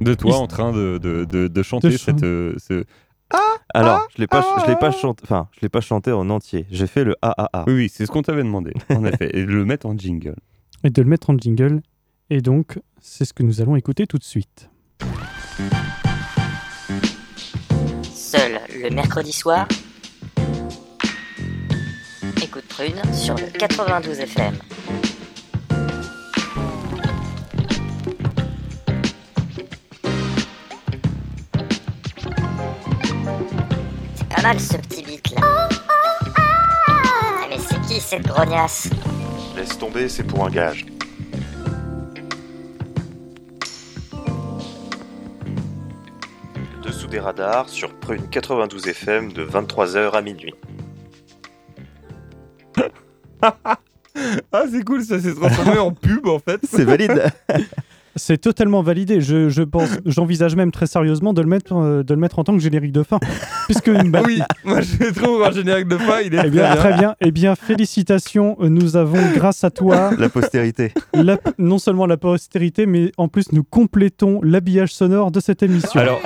De 0.00 0.14
toi 0.14 0.30
Il- 0.36 0.42
en 0.42 0.46
train 0.46 0.72
de, 0.72 0.98
de, 0.98 1.24
de, 1.24 1.48
de 1.48 1.62
chanter 1.62 1.88
De 1.88 1.96
chan- 1.96 2.04
cette, 2.06 2.22
euh, 2.22 2.54
ce... 2.58 2.84
Alors, 3.74 4.08
je 4.14 4.20
l'ai 4.20 4.26
pas, 4.26 4.44
je 4.64 4.70
l'ai 4.70 4.76
pas 4.76 4.90
chanté, 4.90 5.22
enfin, 5.24 5.48
je 5.56 5.60
l'ai 5.60 5.68
pas 5.68 5.80
chanté 5.80 6.10
en 6.12 6.28
entier. 6.30 6.66
J'ai 6.70 6.86
fait 6.86 7.04
le 7.04 7.14
AAA. 7.22 7.64
Oui, 7.66 7.74
oui, 7.74 7.88
c'est 7.92 8.06
ce 8.06 8.10
qu'on 8.10 8.22
t'avait 8.22 8.42
demandé, 8.42 8.72
en 8.90 9.04
effet, 9.06 9.30
et 9.36 9.44
de 9.44 9.50
le 9.52 9.64
mettre 9.64 9.86
en 9.86 9.96
jingle. 9.96 10.36
et 10.84 10.90
de 10.90 11.02
le 11.02 11.08
mettre 11.08 11.30
en 11.30 11.36
jingle. 11.36 11.82
Et 12.30 12.40
donc, 12.40 12.78
c'est 13.00 13.24
ce 13.24 13.32
que 13.32 13.42
nous 13.42 13.60
allons 13.60 13.76
écouter 13.76 14.06
tout 14.06 14.18
de 14.18 14.24
suite. 14.24 14.70
Seul 18.12 18.60
le 18.82 18.90
mercredi 18.90 19.32
soir. 19.32 19.66
Écoute 22.42 22.64
Prune 22.68 23.00
sur 23.12 23.34
le 23.34 23.46
92 23.58 24.20
FM. 24.20 24.54
Pas 34.28 34.42
mal 34.42 34.60
ce 34.60 34.76
petit 34.76 35.02
beat 35.04 35.30
là. 35.32 35.68
Ah, 36.36 37.46
Mais 37.50 37.58
c'est 37.58 37.80
qui 37.82 38.00
cette 38.00 38.26
grognasse 38.26 38.88
Laisse 39.56 39.76
tomber, 39.78 40.08
c'est 40.08 40.24
pour 40.24 40.44
un 40.46 40.50
gage. 40.50 40.86
Dessous 46.82 47.08
des 47.08 47.18
radars 47.18 47.68
sur 47.68 47.92
Prune 47.94 48.28
92 48.30 48.86
FM 48.88 49.32
de 49.32 49.44
23h 49.44 50.12
à 50.12 50.22
minuit. 50.22 50.54
Ah, 54.50 54.64
c'est 54.68 54.82
cool, 54.82 55.04
ça 55.04 55.20
s'est 55.20 55.32
transformé 55.32 55.78
en 55.78 55.92
pub, 55.92 56.26
en 56.26 56.40
fait. 56.40 56.60
C'est 56.68 56.84
valide. 56.84 57.30
C'est 58.18 58.38
totalement 58.38 58.82
validé. 58.82 59.20
Je, 59.20 59.48
je 59.48 59.62
pense, 59.62 59.88
j'envisage 60.06 60.54
même 60.56 60.70
très 60.72 60.86
sérieusement 60.86 61.32
de 61.32 61.40
le 61.40 61.48
mettre, 61.48 61.74
euh, 61.74 62.02
de 62.02 62.12
le 62.14 62.20
mettre 62.20 62.38
en 62.38 62.44
tant 62.44 62.52
que 62.54 62.58
générique 62.60 62.92
de 62.92 63.02
fin, 63.02 63.18
puisque 63.66 63.90
bah, 64.10 64.20
Oui, 64.24 64.40
moi 64.64 64.80
je 64.82 65.12
trouve 65.12 65.42
un 65.42 65.50
générique 65.52 65.88
de 65.88 65.96
fin, 65.98 66.20
il 66.24 66.34
est 66.34 66.42
Eh 66.44 66.50
bien, 66.50 66.74
très 66.74 66.74
bien. 66.74 66.76
très 66.76 66.92
bien. 66.98 67.14
Eh 67.20 67.30
bien, 67.30 67.54
félicitations. 67.54 68.56
Nous 68.60 68.96
avons, 68.96 69.18
grâce 69.34 69.64
à 69.64 69.70
toi, 69.70 70.10
La 70.18 70.28
postérité. 70.28 70.92
la- 71.14 71.38
non 71.58 71.78
seulement 71.78 72.06
la 72.06 72.16
postérité, 72.16 72.86
mais 72.86 73.12
en 73.16 73.28
plus, 73.28 73.52
nous 73.52 73.64
complétons 73.64 74.40
l'habillage 74.42 74.92
sonore 74.94 75.30
de 75.30 75.40
cette 75.40 75.62
émission. 75.62 76.00
Alors, 76.00 76.20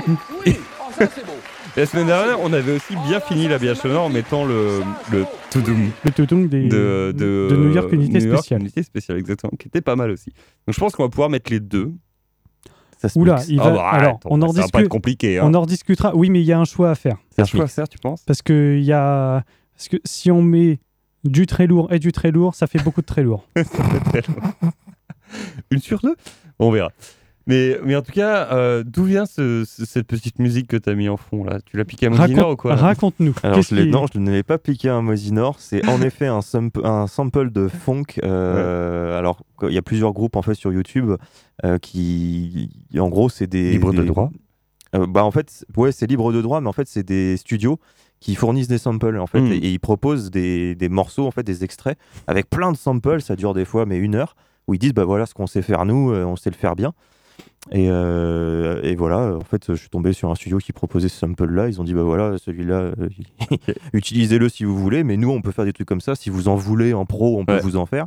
la 1.77 1.87
semaine 1.87 2.07
dernière, 2.07 2.41
on 2.41 2.53
avait 2.53 2.73
aussi 2.77 2.95
bien 3.09 3.21
fini 3.21 3.49
l'habillage 3.49 3.79
sonore 3.79 4.05
en 4.05 4.09
mettant 4.11 4.45
le, 4.45 4.81
le 5.11 5.25
toudoum 5.51 5.91
le 6.05 6.11
toutoum 6.11 6.49
des, 6.49 6.69
de, 6.69 7.13
de, 7.17 7.49
de 7.51 7.57
New 7.57 7.73
York 7.73 7.91
Unité 7.93 8.19
New 8.19 8.27
York 8.27 8.39
spéciale. 8.41 8.61
Unité 8.61 8.83
spéciale, 8.83 9.19
exactement, 9.19 9.53
qui 9.59 9.69
était 9.69 9.81
pas 9.81 9.97
mal 9.97 10.11
aussi. 10.11 10.31
Donc 10.67 10.75
je 10.75 10.81
pense 10.81 10.93
qu'on 10.95 11.03
va 11.05 11.09
pouvoir 11.09 11.31
mettre 11.31 11.51
les 11.51 11.61
deux. 11.61 11.93
Ça 12.99 13.09
se 13.09 13.19
Oula, 13.19 13.43
il 13.49 13.59
Ah 13.61 13.65
va- 13.65 13.71
bah, 13.73 13.89
alors, 13.91 14.21
on 14.27 14.41
en, 14.43 14.53
ça 14.53 14.61
va 14.63 14.69
pas 14.69 14.87
compliqué. 14.87 15.39
Hein. 15.39 15.43
on 15.47 15.55
en 15.55 15.63
rediscutera. 15.63 16.15
Oui, 16.15 16.31
mais 16.31 16.41
il 16.41 16.45
y 16.47 16.53
a 16.53 16.59
un 16.61 16.65
choix 16.65 16.91
à 16.91 16.95
faire. 16.95 17.17
C'est 17.31 17.43
un 17.43 17.47
choix 17.47 17.65
à 17.65 17.69
faire, 17.69 17.89
tu 17.89 17.99
penses? 17.99 18.23
Parce 18.25 18.43
que, 18.43 18.77
il 18.79 18.85
y 18.85 18.93
a... 18.93 19.43
Parce 19.75 19.89
que 19.89 19.97
si 20.05 20.31
on 20.31 20.41
met 20.43 20.79
du 21.25 21.47
très 21.47 21.67
lourd 21.67 21.93
et 21.93 21.99
du 21.99 22.13
très 22.13 22.31
lourd, 22.31 22.55
ça 22.55 22.67
fait 22.69 22.81
beaucoup 22.83 23.01
de 23.01 23.07
très 23.07 23.23
lourd. 23.25 23.45
Une 25.71 25.79
sur 25.81 25.99
deux? 26.01 26.15
On 26.59 26.71
verra. 26.71 26.91
Mais, 27.47 27.79
mais 27.85 27.97
en 27.97 28.03
tout 28.03 28.13
cas, 28.13 28.49
euh, 28.53 28.85
d'où 28.87 29.05
vient 29.05 29.27
ce- 29.27 29.65
ce- 29.67 29.85
cette 29.85 30.07
petite 30.07 30.39
musique 30.39 30.69
que 30.69 30.77
tu 30.77 30.89
as 30.91 30.95
mis 30.95 31.09
en 31.09 31.17
fond 31.17 31.43
là? 31.45 31.59
Tu 31.65 31.77
l'as 31.77 31.85
piqué 31.85 32.07
à 32.07 32.11
Mosinor 32.11 32.51
ou 32.53 32.57
quoi? 32.57 32.75
Raconte-nous. 32.77 33.35
Alors, 33.43 33.63
je 33.63 33.75
l'ai- 33.75 33.83
qui- 33.85 33.91
non, 33.91 34.07
je 34.13 34.19
ne 34.19 34.31
l'ai 34.31 34.43
pas 34.45 34.59
piqué 34.59 34.89
à 34.89 35.01
Mosinor. 35.01 35.57
C'est 35.59 35.85
en 35.89 36.01
effet 36.03 36.27
un, 36.29 36.41
un 36.85 37.07
sample 37.07 37.51
de 37.51 37.69
funk. 37.69 38.05
euh, 38.23 39.19
Alors, 39.19 39.43
il 39.63 39.73
y 39.73 39.79
a 39.79 39.83
plusieurs 39.83 40.13
groupes 40.13 40.37
en 40.37 40.43
fait 40.43 40.55
sur 40.55 40.73
YouTube 40.73 41.13
euh, 41.65 41.79
qui, 41.79 42.71
en 42.99 43.09
gros, 43.09 43.29
c'est 43.29 43.47
des 43.47 43.73
Libre 43.73 43.93
de 43.93 44.03
droit 44.05 44.31
Euh, 44.95 45.07
bah 45.07 45.25
en 45.25 45.31
fait, 45.31 45.65
ouais, 45.77 45.91
c'est 45.91 46.07
libre 46.07 46.33
de 46.33 46.43
droit, 46.43 46.61
mais 46.61 46.69
en 46.69 46.73
fait, 46.73 46.87
c'est 46.87 47.03
des 47.03 47.37
studios 47.39 47.79
qui 48.21 48.35
fournissent 48.37 48.69
des 48.69 48.79
samples 48.79 49.19
en 49.19 49.27
fait 49.27 49.41
Mm. 49.41 49.53
et, 49.53 49.57
et 49.57 49.71
ils 49.73 49.81
proposent 49.81 50.31
des, 50.31 50.75
des 50.77 50.89
morceaux 50.89 51.27
en 51.27 51.31
fait, 51.33 51.43
des 51.43 51.65
extraits 51.65 51.99
avec 52.29 52.49
plein 52.49 52.71
de 52.71 52.77
samples. 52.77 53.21
Ça 53.21 53.35
dure 53.35 53.53
des 53.55 53.65
fois 53.65 53.85
mais 53.87 53.97
une 53.99 54.15
heure 54.15 54.37
où 54.69 54.75
ils 54.75 54.79
disent 54.79 54.93
bah 54.95 55.05
voilà 55.05 55.27
ce 55.27 55.35
qu'on 55.35 55.49
sait 55.49 55.63
faire 55.63 55.85
nous, 55.87 56.13
euh, 56.13 56.25
on 56.25 56.37
sait 56.37 56.51
le 56.51 56.55
faire 56.57 56.77
bien. 56.77 56.93
Et, 57.71 57.87
euh, 57.89 58.81
et 58.83 58.97
voilà, 58.97 59.37
en 59.37 59.41
fait, 59.45 59.67
je 59.69 59.75
suis 59.75 59.89
tombé 59.89 60.13
sur 60.13 60.31
un 60.31 60.35
studio 60.35 60.59
qui 60.59 60.73
proposait 60.73 61.09
ce 61.09 61.17
sample-là. 61.19 61.69
Ils 61.69 61.81
ont 61.81 61.85
dit, 61.85 61.95
bah 61.95 62.03
voilà, 62.03 62.37
celui-là, 62.39 62.75
euh, 62.99 63.09
utilisez-le 63.93 64.49
si 64.49 64.65
vous 64.65 64.77
voulez, 64.77 65.05
mais 65.05 65.17
nous, 65.17 65.31
on 65.31 65.41
peut 65.43 65.53
faire 65.53 65.65
des 65.65 65.73
trucs 65.73 65.87
comme 65.89 66.01
ça. 66.01 66.15
Si 66.15 66.29
vous 66.31 66.49
en 66.49 66.57
voulez 66.57 66.93
en 66.93 67.05
pro, 67.07 67.39
on 67.39 67.45
peut 67.45 67.55
Ouais. 67.55 67.61
vous 67.61 67.77
en 67.77 67.87
faire. 67.87 68.07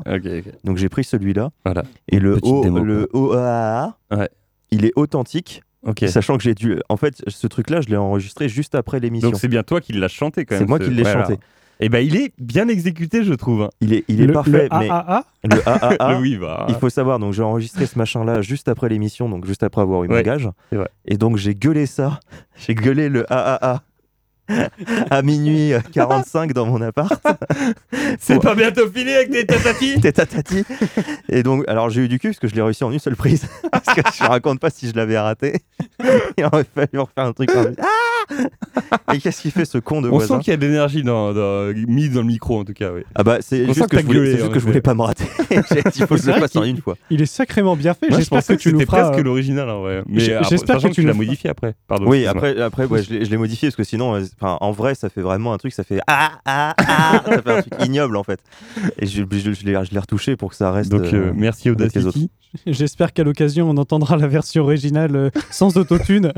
Donc 0.63 0.77
j'ai 0.77 0.89
pris 0.89 1.03
celui-là. 1.03 1.51
Voilà. 1.63 1.83
Et 2.09 2.19
le, 2.19 2.37
o, 2.41 2.63
démo, 2.63 2.83
le 2.83 3.09
OAA, 3.13 3.97
Ouais. 4.11 4.29
il 4.71 4.85
est 4.85 4.93
authentique, 4.95 5.61
sachant 6.07 6.37
que 6.37 6.43
j'ai 6.43 6.53
dû. 6.55 6.79
En 6.89 6.97
fait, 6.97 7.23
ce 7.27 7.47
truc-là, 7.47 7.79
je 7.81 7.87
l'ai 7.89 7.97
enregistré 7.97 8.49
juste 8.49 8.75
après 8.75 8.99
l'émission. 8.99 9.29
Donc 9.31 9.39
c'est 9.39 9.47
bien 9.47 9.63
toi 9.63 9.79
qui 9.81 9.93
l'as 9.93 10.07
chanté 10.09 10.45
quand 10.45 10.55
même. 10.55 10.63
C'est 10.63 10.69
moi 10.69 10.79
ce- 10.79 10.85
qui 10.85 10.91
l'ai 10.91 11.03
voilà. 11.03 11.21
chanté. 11.23 11.39
Et 11.79 11.89
ben 11.89 11.99
il 12.05 12.15
est 12.15 12.31
bien 12.39 12.67
exécuté, 12.69 13.23
je 13.23 13.33
trouve. 13.33 13.63
hein. 13.63 13.69
Il 13.81 13.93
est, 13.93 14.05
il 14.07 14.21
est 14.21 14.27
le, 14.27 14.33
parfait, 14.33 14.69
le 14.71 14.79
mais 14.79 14.89
AAA, 14.89 15.25
le 15.43 15.67
AAA, 15.67 16.11
Le 16.13 16.17
oui, 16.19 16.37
bah. 16.37 16.65
il 16.69 16.75
faut 16.75 16.89
savoir, 16.89 17.19
donc 17.19 17.33
j'ai 17.33 17.43
enregistré 17.43 17.85
ce 17.85 17.97
machin-là 17.97 18.41
juste 18.41 18.69
après 18.69 18.87
l'émission, 18.89 19.27
donc 19.29 19.45
juste 19.45 19.61
après 19.63 19.81
avoir 19.81 20.03
eu 20.03 20.07
mon 20.07 20.13
Ouais, 20.15 20.23
gage. 20.23 20.49
Et 21.05 21.17
donc 21.17 21.35
j'ai 21.37 21.53
gueulé 21.55 21.85
ça, 21.85 22.19
j'ai 22.55 22.75
gueulé 22.75 23.09
le 23.09 23.25
AAA 23.31 23.81
à 25.09 25.21
minuit 25.23 25.71
45 25.91 26.53
dans 26.53 26.67
mon 26.67 26.79
appart. 26.81 27.11
C'est 28.19 28.39
pas 28.39 28.53
bientôt 28.53 28.87
fini 28.89 29.11
avec 29.11 29.31
tes 29.31 29.43
tatatis 29.45 29.99
T'es 29.99 30.11
tatati. 30.11 30.63
Et 31.29 31.41
donc, 31.41 31.63
alors 31.67 31.89
j'ai 31.89 32.01
eu 32.03 32.07
du 32.07 32.19
cul 32.19 32.27
parce 32.29 32.39
que 32.39 32.47
je 32.47 32.53
l'ai 32.55 32.61
réussi 32.61 32.83
en 32.83 32.91
une 32.91 32.99
seule 32.99 33.15
prise. 33.15 33.47
parce 33.71 33.85
que 33.95 34.01
je 34.15 34.23
raconte 34.23 34.59
pas 34.59 34.69
si 34.69 34.87
je 34.87 34.93
l'avais 34.95 35.17
raté. 35.17 35.61
Il 36.37 36.45
aurait 36.45 36.63
fallu 36.63 36.99
refaire 36.99 37.25
un 37.25 37.33
truc. 37.33 37.49
en- 37.55 37.65
Ah 37.81 37.85
Et 39.13 39.19
qu'est-ce 39.19 39.41
qu'il 39.41 39.51
fait 39.51 39.65
ce 39.65 39.77
con 39.77 40.01
de 40.01 40.07
On 40.09 40.11
voisin 40.17 40.37
sent 40.37 40.43
qu'il 40.43 40.51
y 40.51 40.53
a 40.53 40.57
de 40.57 40.65
l'énergie 40.65 41.03
dans, 41.03 41.33
dans- 41.33 41.73
mise 41.87 42.11
dans 42.11 42.21
le 42.21 42.27
micro, 42.27 42.59
en 42.59 42.65
tout 42.65 42.73
cas. 42.73 42.91
Oui. 42.93 43.01
Ah 43.15 43.23
bah 43.23 43.37
c'est 43.41 43.63
On 43.63 43.73
juste 43.73 43.87
que 43.87 43.95
que, 43.95 44.01
je 44.01 44.05
voulais, 44.05 44.19
gueulé, 44.19 44.37
juste 44.37 44.51
que 44.51 44.59
je 44.59 44.65
voulais 44.65 44.81
pas 44.81 44.93
me 44.93 45.01
rater. 45.01 45.25
Il 45.51 45.61
faut 46.05 46.15
que 46.15 46.17
je 46.17 46.21
C'est 46.23 46.25
le 46.27 46.31
vrai 46.33 46.39
fasse 46.41 46.55
en 46.55 46.61
qu'il- 46.61 46.69
une 46.71 46.81
fois. 46.81 46.95
il 47.09 47.21
est 47.21 47.25
sacrément 47.25 47.75
bien 47.75 47.93
fait. 47.93 48.09
Moi, 48.09 48.17
je 48.17 48.21
J'espère 48.23 48.39
pensais 48.39 48.57
que 48.57 48.61
tu 48.61 48.73
nous 48.73 48.79
c'était 48.79 48.91
feras. 48.91 49.03
presque 49.09 49.19
euh, 49.19 49.23
l'original 49.23 49.69
en 49.69 49.81
vrai. 49.81 50.03
Mais 50.07 50.19
j'espère 50.49 50.79
que 50.81 50.87
tu 50.89 51.01
l'as 51.03 51.13
modifié 51.13 51.49
après. 51.49 51.75
Pardon. 51.87 52.05
Oui, 52.07 52.25
après, 52.25 52.59
après 52.61 52.85
ouais, 52.85 53.03
je 53.03 53.13
l'ai 53.13 53.37
modifié 53.37 53.69
parce 53.69 53.75
que 53.75 53.83
sinon, 53.83 54.15
euh, 54.15 54.23
en 54.41 54.71
vrai, 54.71 54.95
ça 54.95 55.09
fait 55.09 55.21
vraiment 55.21 55.53
un 55.53 55.57
truc, 55.57 55.73
ça 55.73 55.83
fait 55.83 55.99
ah 56.07 56.31
ah 56.45 56.73
ah, 56.77 57.21
ça 57.25 57.41
fait 57.41 57.51
un 57.51 57.61
truc 57.61 57.73
ignoble 57.85 58.17
en 58.17 58.23
fait. 58.23 58.39
Et 58.99 59.05
je, 59.05 59.21
l'ai 59.23 59.39
je 59.85 59.91
l'ai 59.93 59.99
retouché 59.99 60.35
pour 60.35 60.49
que 60.49 60.55
ça 60.55 60.71
reste. 60.71 60.91
Donc 60.91 61.13
euh, 61.13 61.31
merci 61.35 61.69
Audacity. 61.69 62.29
J'espère 62.67 63.11
qu'à 63.13 63.23
l'occasion, 63.23 63.69
on 63.69 63.75
entendra 63.77 64.15
la 64.17 64.27
version 64.27 64.63
originale 64.63 65.31
sans 65.51 65.77
autotune. 65.77 66.31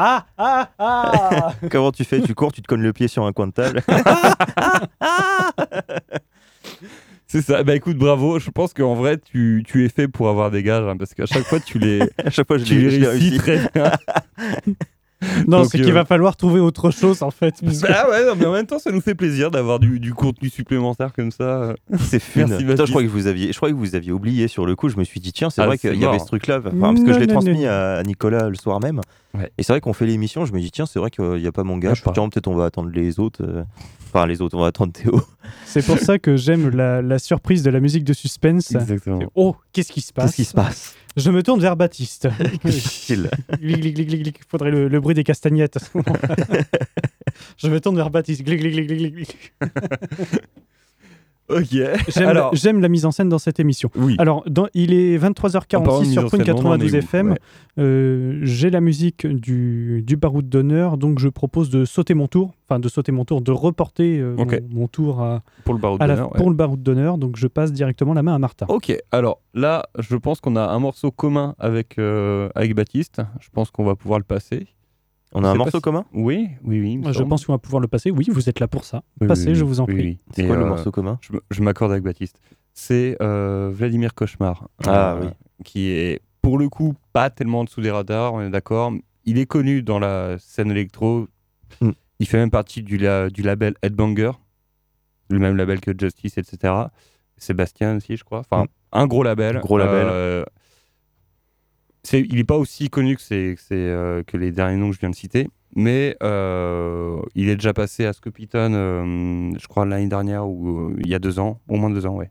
Ah, 0.00 0.26
ah, 0.38 0.70
ah 0.78 1.52
Comment 1.70 1.90
tu 1.90 2.04
fais? 2.04 2.20
Tu 2.20 2.32
cours, 2.32 2.52
tu 2.52 2.62
te 2.62 2.68
cognes 2.68 2.82
le 2.82 2.92
pied 2.92 3.08
sur 3.08 3.26
un 3.26 3.32
coin 3.32 3.48
de 3.48 3.52
table. 3.52 3.82
C'est 7.26 7.42
ça. 7.42 7.64
Bah 7.64 7.74
écoute, 7.74 7.98
bravo. 7.98 8.38
Je 8.38 8.50
pense 8.50 8.72
qu'en 8.72 8.94
vrai, 8.94 9.18
tu, 9.18 9.64
tu 9.66 9.84
es 9.84 9.88
fait 9.88 10.06
pour 10.06 10.28
avoir 10.28 10.52
des 10.52 10.62
gages 10.62 10.86
hein, 10.88 10.96
parce 10.96 11.14
qu'à 11.14 11.26
chaque 11.26 11.42
fois, 11.42 11.58
tu 11.58 11.80
les, 11.80 12.00
à 12.24 12.30
chaque 12.30 12.46
fois, 12.46 12.58
je 12.58 12.64
tu 12.64 12.78
les 12.78 12.88
réussis 12.88 13.06
réussi. 13.06 13.38
très 13.38 13.68
bien. 13.74 13.92
Non, 15.48 15.62
Donc, 15.62 15.68
c'est 15.72 15.78
qu'il 15.78 15.90
euh, 15.90 15.94
va 15.94 16.04
falloir 16.04 16.36
trouver 16.36 16.60
autre 16.60 16.90
chose 16.92 17.22
en 17.22 17.30
fait. 17.32 17.54
parce 17.64 17.82
que- 17.82 17.88
bah 17.88 18.06
ouais, 18.08 18.24
non, 18.24 18.34
mais 18.38 18.46
en 18.46 18.52
même 18.52 18.66
temps, 18.66 18.78
ça 18.78 18.92
nous 18.92 19.00
fait 19.00 19.16
plaisir 19.16 19.50
d'avoir 19.50 19.80
du, 19.80 19.98
du 19.98 20.14
contenu 20.14 20.48
supplémentaire 20.48 21.12
comme 21.12 21.32
ça. 21.32 21.74
C'est 21.98 22.20
fun. 22.20 22.46
Putain, 22.46 22.84
je 22.84 22.90
crois 22.90 23.02
que 23.02 23.08
vous 23.08 23.26
aviez, 23.26 23.52
je 23.52 23.56
crois 23.56 23.68
que 23.70 23.74
vous 23.74 23.94
aviez 23.96 24.12
oublié 24.12 24.46
sur 24.46 24.64
le 24.64 24.76
coup. 24.76 24.88
Je 24.88 24.96
me 24.96 25.02
suis 25.04 25.18
dit 25.20 25.32
tiens, 25.32 25.50
c'est 25.50 25.60
Ah, 25.62 25.66
vrai 25.66 25.76
qu'il 25.78 25.94
y 25.94 26.04
avait 26.04 26.18
ce 26.20 26.26
truc-là. 26.26 26.58
Enfin, 26.64 26.70
parce 26.94 27.02
que 27.02 27.12
je 27.12 27.18
l'ai 27.18 27.26
transmis 27.26 27.62
non. 27.62 27.68
à, 27.68 27.72
à 27.98 28.02
Nicolas 28.04 28.48
le 28.48 28.54
soir 28.56 28.80
même. 28.80 29.00
Ouais. 29.34 29.50
Et 29.58 29.62
c'est 29.62 29.72
vrai 29.72 29.80
qu'on 29.80 29.92
fait 29.92 30.06
l'émission. 30.06 30.46
Je 30.46 30.52
me 30.52 30.60
dis 30.60 30.70
tiens, 30.70 30.86
c'est 30.86 30.98
vrai 30.98 31.10
qu'il 31.10 31.24
n'y 31.24 31.46
a 31.46 31.52
pas 31.52 31.64
mon 31.64 31.78
gars. 31.78 31.94
Je 31.94 32.02
peut-être 32.02 32.48
on 32.48 32.54
va 32.54 32.64
attendre 32.66 32.90
les 32.92 33.18
autres. 33.20 33.42
Enfin, 34.08 34.26
les 34.26 34.40
autres, 34.40 34.56
on 34.56 34.60
va 34.60 34.68
attendre 34.68 34.92
Théo. 34.92 35.20
C'est 35.66 35.84
pour 35.84 35.98
ça 35.98 36.18
que 36.18 36.36
j'aime 36.36 36.70
la, 36.70 37.02
la 37.02 37.18
surprise 37.18 37.62
de 37.62 37.70
la 37.70 37.78
musique 37.78 38.04
de 38.04 38.14
suspense. 38.14 38.74
Exactement. 38.74 39.20
Oh, 39.34 39.54
qu'est-ce 39.72 39.92
qui 39.92 40.00
se 40.00 40.12
passe? 40.14 40.26
Qu'est-ce 40.26 40.36
qui 40.36 40.44
se 40.44 40.54
passe? 40.54 40.94
Je 41.16 41.30
me 41.30 41.42
tourne 41.42 41.60
vers 41.60 41.76
Baptiste. 41.76 42.26
Difficile. 42.64 43.30
Glic, 43.60 43.80
glic, 43.80 43.94
glic, 43.94 44.08
glic, 44.08 44.22
glic. 44.22 44.40
Faudrait 44.48 44.70
le, 44.70 44.88
le 44.88 45.00
bruit 45.00 45.14
des 45.14 45.24
castagnettes. 45.24 45.78
Je 47.58 47.68
me 47.68 47.80
tourne 47.80 47.96
vers 47.96 48.08
Baptiste. 48.08 48.42
Ok. 51.48 51.66
J'aime 52.08 52.28
Alors, 52.28 52.54
j'aime 52.54 52.80
la 52.80 52.88
mise 52.88 53.04
en 53.06 53.10
scène 53.10 53.28
dans 53.28 53.38
cette 53.38 53.58
émission. 53.60 53.90
oui. 53.96 54.16
Alors, 54.18 54.42
dans- 54.48 54.68
il 54.74 54.92
est 54.92 55.16
En 55.16 55.30
parlant 55.32 55.32
de 55.32 55.38
23h46 55.38 56.00
mise 56.02 56.12
sur 56.12 56.26
Prune 56.26 56.44
scène, 56.44 56.54
on 56.54 56.58
en 56.58 56.74
est 56.74 56.78
92 56.78 56.92
où? 56.94 56.96
FM. 56.98 57.30
Ouais. 57.30 57.38
Euh, 57.78 58.38
J'ai 58.42 58.70
la 58.70 58.80
musique 58.80 59.26
du, 59.26 60.02
du 60.06 60.16
baroud 60.16 60.48
d'honneur, 60.48 60.98
donc 60.98 61.18
je 61.18 61.28
propose 61.28 61.70
de 61.70 61.84
sauter 61.84 62.14
mon 62.14 62.26
tour, 62.26 62.52
enfin 62.68 62.78
de 62.80 62.88
sauter 62.88 63.12
mon 63.12 63.24
tour, 63.24 63.40
de 63.40 63.52
reporter 63.52 64.18
euh, 64.18 64.34
mon, 64.36 64.46
mon 64.70 64.88
tour 64.88 65.20
à, 65.22 65.42
Pour 65.64 65.74
le 65.74 65.80
la- 65.80 65.96
d'honneur, 66.06 66.32
ouais. 66.32 66.38
pour 66.38 66.50
le 66.50 66.56
baroud 66.56 66.82
d'honneur. 66.82 67.18
Donc 67.18 67.36
je 67.36 67.46
passe 67.46 67.72
directement 67.72 68.14
la 68.14 68.22
main 68.22 68.34
à 68.34 68.38
Martin. 68.38 68.66
Ok, 68.68 68.94
alors 69.12 69.40
là, 69.54 69.86
je 69.98 70.16
pense 70.16 70.40
qu'on 70.40 70.56
a 70.56 70.66
un 70.68 70.78
morceau 70.78 71.10
commun 71.10 71.54
avec, 71.58 71.98
euh, 71.98 72.48
avec 72.54 72.74
Baptiste. 72.74 73.22
Je 73.40 73.48
pense 73.52 73.70
qu'on 73.70 73.84
va 73.84 73.94
pouvoir 73.94 74.18
le 74.18 74.24
passer. 74.24 74.66
On 75.34 75.44
a 75.44 75.50
un 75.50 75.54
morceau 75.54 75.78
si- 75.78 75.82
commun 75.82 76.04
Oui, 76.14 76.48
oui, 76.64 76.80
oui. 76.80 77.12
je 77.12 77.22
pense 77.22 77.44
qu'on 77.44 77.52
va 77.52 77.58
pouvoir 77.58 77.80
le 77.80 77.88
passer. 77.88 78.10
Oui, 78.10 78.26
vous 78.30 78.48
êtes 78.48 78.60
là 78.60 78.68
pour 78.68 78.84
ça. 78.84 79.02
Oui, 79.20 79.26
Passez, 79.28 79.48
oui, 79.48 79.54
je 79.54 79.64
vous 79.64 79.80
en 79.80 79.84
oui, 79.86 79.94
prie. 79.94 80.04
oui. 80.04 80.18
C'est 80.34 80.46
quoi 80.46 80.56
le 80.56 80.62
euh, 80.64 80.68
morceau 80.68 80.90
commun? 80.90 81.18
Je, 81.50 81.62
m'accorde 81.62 81.92
avec 81.92 82.02
Baptiste. 82.04 82.40
C'est 82.72 83.16
euh, 83.20 83.70
Vladimir 83.72 84.14
Cauchemar. 84.14 84.68
Ah, 84.86 85.14
euh, 85.14 85.20
oui. 85.22 85.28
Qui 85.64 85.90
est, 85.90 86.22
pour 86.40 86.56
le 86.58 86.68
coup, 86.68 86.94
pas 87.12 87.28
tellement 87.30 87.60
en 87.60 87.64
dessous 87.64 87.80
des 87.82 87.90
radars, 87.90 88.32
on 88.34 88.40
est 88.40 88.50
d'accord. 88.50 88.92
Il 89.26 89.38
est 89.38 89.46
connu 89.46 89.82
dans 89.82 89.98
la 89.98 90.38
scène 90.38 90.70
électro. 90.70 91.28
Mm. 91.82 91.90
Il 92.20 92.26
fait 92.26 92.38
même 92.38 92.50
partie 92.50 92.82
du, 92.82 92.96
la- 92.96 93.28
du 93.28 93.42
label 93.42 93.74
Headbanger, 93.82 94.30
le 95.30 95.38
même 95.38 95.56
label 95.56 95.80
que 95.80 95.90
Justice, 95.98 96.38
etc. 96.38 96.72
Sébastien 97.36 97.96
aussi, 97.96 98.16
je 98.16 98.24
crois. 98.24 98.40
Enfin, 98.50 98.64
Mm. 98.64 98.68
un 98.92 99.06
gros 99.06 99.22
label. 99.22 99.58
Gros 99.60 99.76
label. 99.78 100.44
Il 102.12 102.36
n'est 102.36 102.44
pas 102.44 102.56
aussi 102.56 102.88
connu 102.88 103.16
euh, 103.30 104.22
que 104.24 104.36
les 104.36 104.52
derniers 104.52 104.76
noms 104.76 104.90
que 104.90 104.94
je 104.94 105.00
viens 105.00 105.10
de 105.10 105.14
citer, 105.14 105.48
mais 105.74 106.16
euh, 106.22 107.20
il 107.34 107.48
est 107.48 107.56
déjà 107.56 107.74
passé 107.74 108.06
à 108.06 108.12
Scopiton, 108.12 108.72
euh, 108.72 109.52
je 109.58 109.66
crois, 109.68 109.84
l'année 109.84 110.08
dernière 110.08 110.48
ou 110.48 110.90
euh, 110.90 110.96
il 111.00 111.08
y 111.08 111.14
a 111.14 111.18
deux 111.18 111.38
ans, 111.38 111.60
au 111.68 111.76
moins 111.76 111.90
deux 111.90 112.06
ans, 112.06 112.16
ouais. 112.16 112.30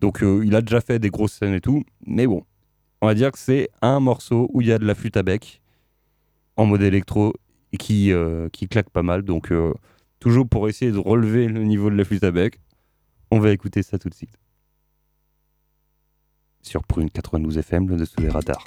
Donc 0.00 0.22
il 0.22 0.54
a 0.54 0.62
déjà 0.62 0.80
fait 0.80 0.98
des 0.98 1.10
grosses 1.10 1.34
scènes 1.34 1.52
et 1.52 1.60
tout, 1.60 1.84
mais 2.06 2.26
bon, 2.26 2.42
on 3.02 3.06
va 3.06 3.14
dire 3.14 3.30
que 3.32 3.38
c'est 3.38 3.68
un 3.82 4.00
morceau 4.00 4.48
où 4.54 4.62
il 4.62 4.68
y 4.68 4.72
a 4.72 4.78
de 4.78 4.86
la 4.86 4.94
flûte 4.94 5.18
à 5.18 5.22
bec 5.22 5.60
en 6.56 6.64
mode 6.64 6.80
électro 6.80 7.34
qui, 7.78 8.10
qui 8.50 8.68
claque 8.68 8.88
pas 8.88 9.02
mal. 9.02 9.24
Donc 9.24 9.52
toujours 10.18 10.48
pour 10.48 10.70
essayer 10.70 10.90
de 10.90 10.96
relever 10.96 11.48
le 11.48 11.64
niveau 11.64 11.90
de 11.90 11.96
la 11.96 12.04
flûte 12.04 12.24
à 12.24 12.30
bec, 12.30 12.60
on 13.30 13.40
va 13.40 13.50
écouter 13.50 13.82
ça 13.82 13.98
tout 13.98 14.08
de 14.08 14.14
suite. 14.14 14.38
Sur 16.62 16.82
Prune 16.84 17.10
92 17.10 17.58
FM, 17.58 17.90
le 17.90 17.96
dessous 17.96 18.22
des 18.22 18.30
radars. 18.30 18.64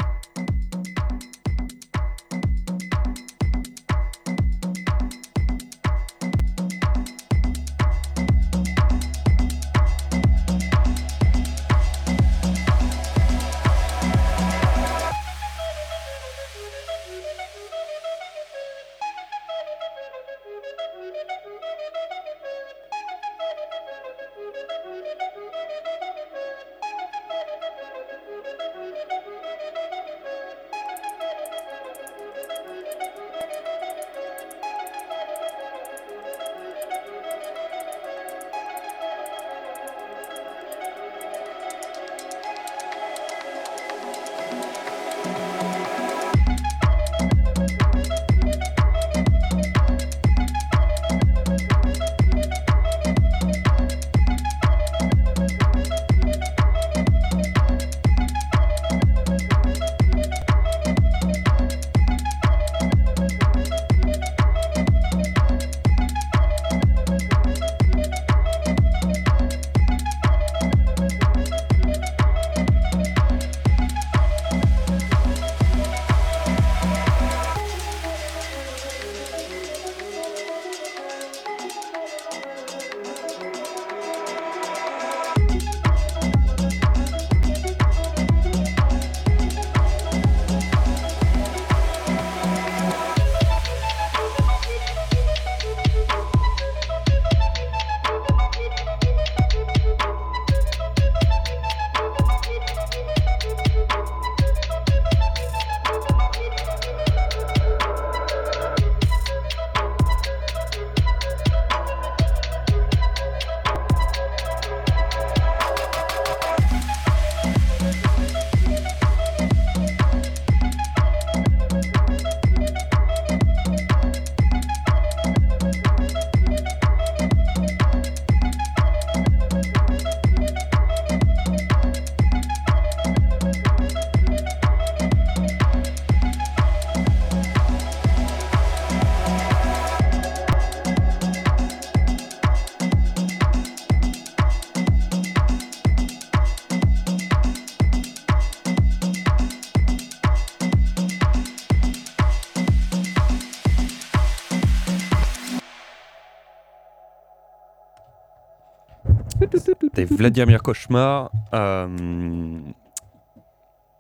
C'était 160.08 160.16
Vladimir 160.16 160.62
Cauchemar. 160.64 161.32
Euh... 161.54 162.60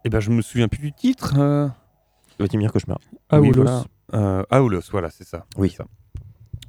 Et 0.05 0.09
ben, 0.09 0.19
je 0.19 0.29
me 0.31 0.41
souviens 0.41 0.67
plus 0.67 0.79
du 0.79 0.91
titre. 0.93 1.35
euh. 1.37 1.67
Vladimir 2.39 2.71
Cauchemar. 2.71 2.99
Oui, 3.31 3.37
Aoulos. 3.37 3.53
voilà. 3.63 3.83
Euh, 4.13 4.43
Aoulos, 4.49 4.81
voilà, 4.91 5.09
c'est 5.09 5.23
ça. 5.27 5.45
Oui. 5.57 5.69
C'est 5.69 5.77
ça. 5.77 5.85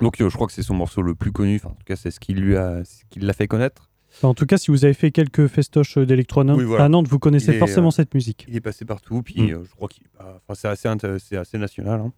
Donc, 0.00 0.20
euh, 0.20 0.28
je 0.28 0.34
crois 0.34 0.46
que 0.46 0.52
c'est 0.52 0.62
son 0.62 0.74
morceau 0.74 1.02
le 1.02 1.14
plus 1.14 1.32
connu. 1.32 1.56
Enfin, 1.56 1.68
en 1.70 1.74
tout 1.74 1.84
cas, 1.84 1.96
c'est 1.96 2.10
ce 2.10 2.20
qui 2.20 2.32
lui 2.34 2.56
a, 2.56 2.84
ce 2.84 3.04
qui 3.10 3.20
l'a 3.20 3.32
fait 3.32 3.46
connaître. 3.48 3.90
Enfin, 4.12 4.28
en 4.28 4.34
tout 4.34 4.46
cas, 4.46 4.56
si 4.58 4.70
vous 4.70 4.84
avez 4.84 4.94
fait 4.94 5.10
quelques 5.10 5.48
festoches 5.48 5.98
d'électro 5.98 6.40
à 6.40 6.44
Nantes- 6.44 6.58
Oui, 6.58 6.64
voilà. 6.64 6.84
à 6.84 6.88
Nantes, 6.88 7.08
vous 7.08 7.18
connaissez 7.18 7.52
est, 7.52 7.58
forcément 7.58 7.88
euh, 7.88 7.90
cette 7.92 8.14
musique. 8.14 8.44
Il 8.48 8.54
est 8.56 8.60
passé 8.60 8.84
partout, 8.84 9.22
puis 9.22 9.42
Mm. 9.42 9.50
euh, 9.54 9.64
je 9.64 9.70
crois 9.74 9.88
qu'il, 9.88 10.04
bah, 10.16 10.40
enfin, 10.48 10.54
c'est 10.54 10.88
assez, 10.88 11.44
c'est 11.44 11.58
national. 11.58 12.00
hein. 12.00 12.12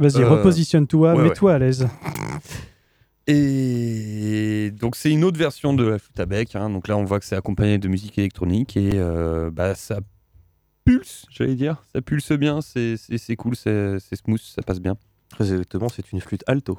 Vas-y, 0.00 0.22
euh, 0.22 0.28
repositionne-toi, 0.28 1.14
ouais, 1.14 1.22
mets-toi 1.22 1.54
à 1.54 1.58
l'aise. 1.58 1.88
Et 3.30 4.70
donc 4.72 4.96
c'est 4.96 5.10
une 5.10 5.22
autre 5.22 5.38
version 5.38 5.74
de 5.74 5.84
la 5.84 5.98
flûte 5.98 6.18
à 6.18 6.26
bec. 6.26 6.56
hein. 6.56 6.70
Donc 6.70 6.88
là, 6.88 6.96
on 6.96 7.04
voit 7.04 7.20
que 7.20 7.26
c'est 7.26 7.36
accompagné 7.36 7.76
de 7.78 7.86
musique 7.86 8.18
électronique 8.18 8.76
et 8.76 8.92
euh, 8.94 9.50
bah, 9.50 9.74
ça 9.74 10.00
pulse, 10.84 11.26
j'allais 11.30 11.54
dire. 11.54 11.82
Ça 11.92 12.00
pulse 12.00 12.32
bien, 12.32 12.60
c'est 12.62 12.96
cool, 13.36 13.54
c'est 13.54 13.98
smooth, 14.16 14.40
ça 14.40 14.62
passe 14.62 14.80
bien. 14.80 14.96
Très 15.28 15.50
exactement, 15.52 15.88
c'est 15.90 16.10
une 16.12 16.20
flûte 16.20 16.42
alto. 16.46 16.78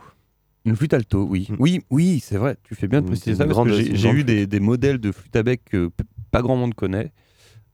Une 0.66 0.76
flûte 0.76 0.94
alto, 0.96 1.24
oui. 1.30 1.48
Mm. 1.52 1.56
Oui, 1.60 1.82
oui, 1.92 2.20
c'est 2.20 2.38
vrai. 2.38 2.58
Tu 2.64 2.74
fais 2.76 2.88
bien 2.88 3.02
de 3.02 3.08
préciser 3.08 3.36
ça 3.36 3.46
parce 3.46 3.64
que 3.64 3.72
j'ai 3.96 4.10
eu 4.10 4.24
des, 4.24 4.48
des 4.48 4.60
modèles 4.60 4.98
de 4.98 5.12
flûte 5.12 5.36
à 5.36 5.44
bec 5.44 5.62
que 5.66 5.92
pas 6.32 6.42
grand 6.42 6.56
monde 6.56 6.74
connaît. 6.74 7.12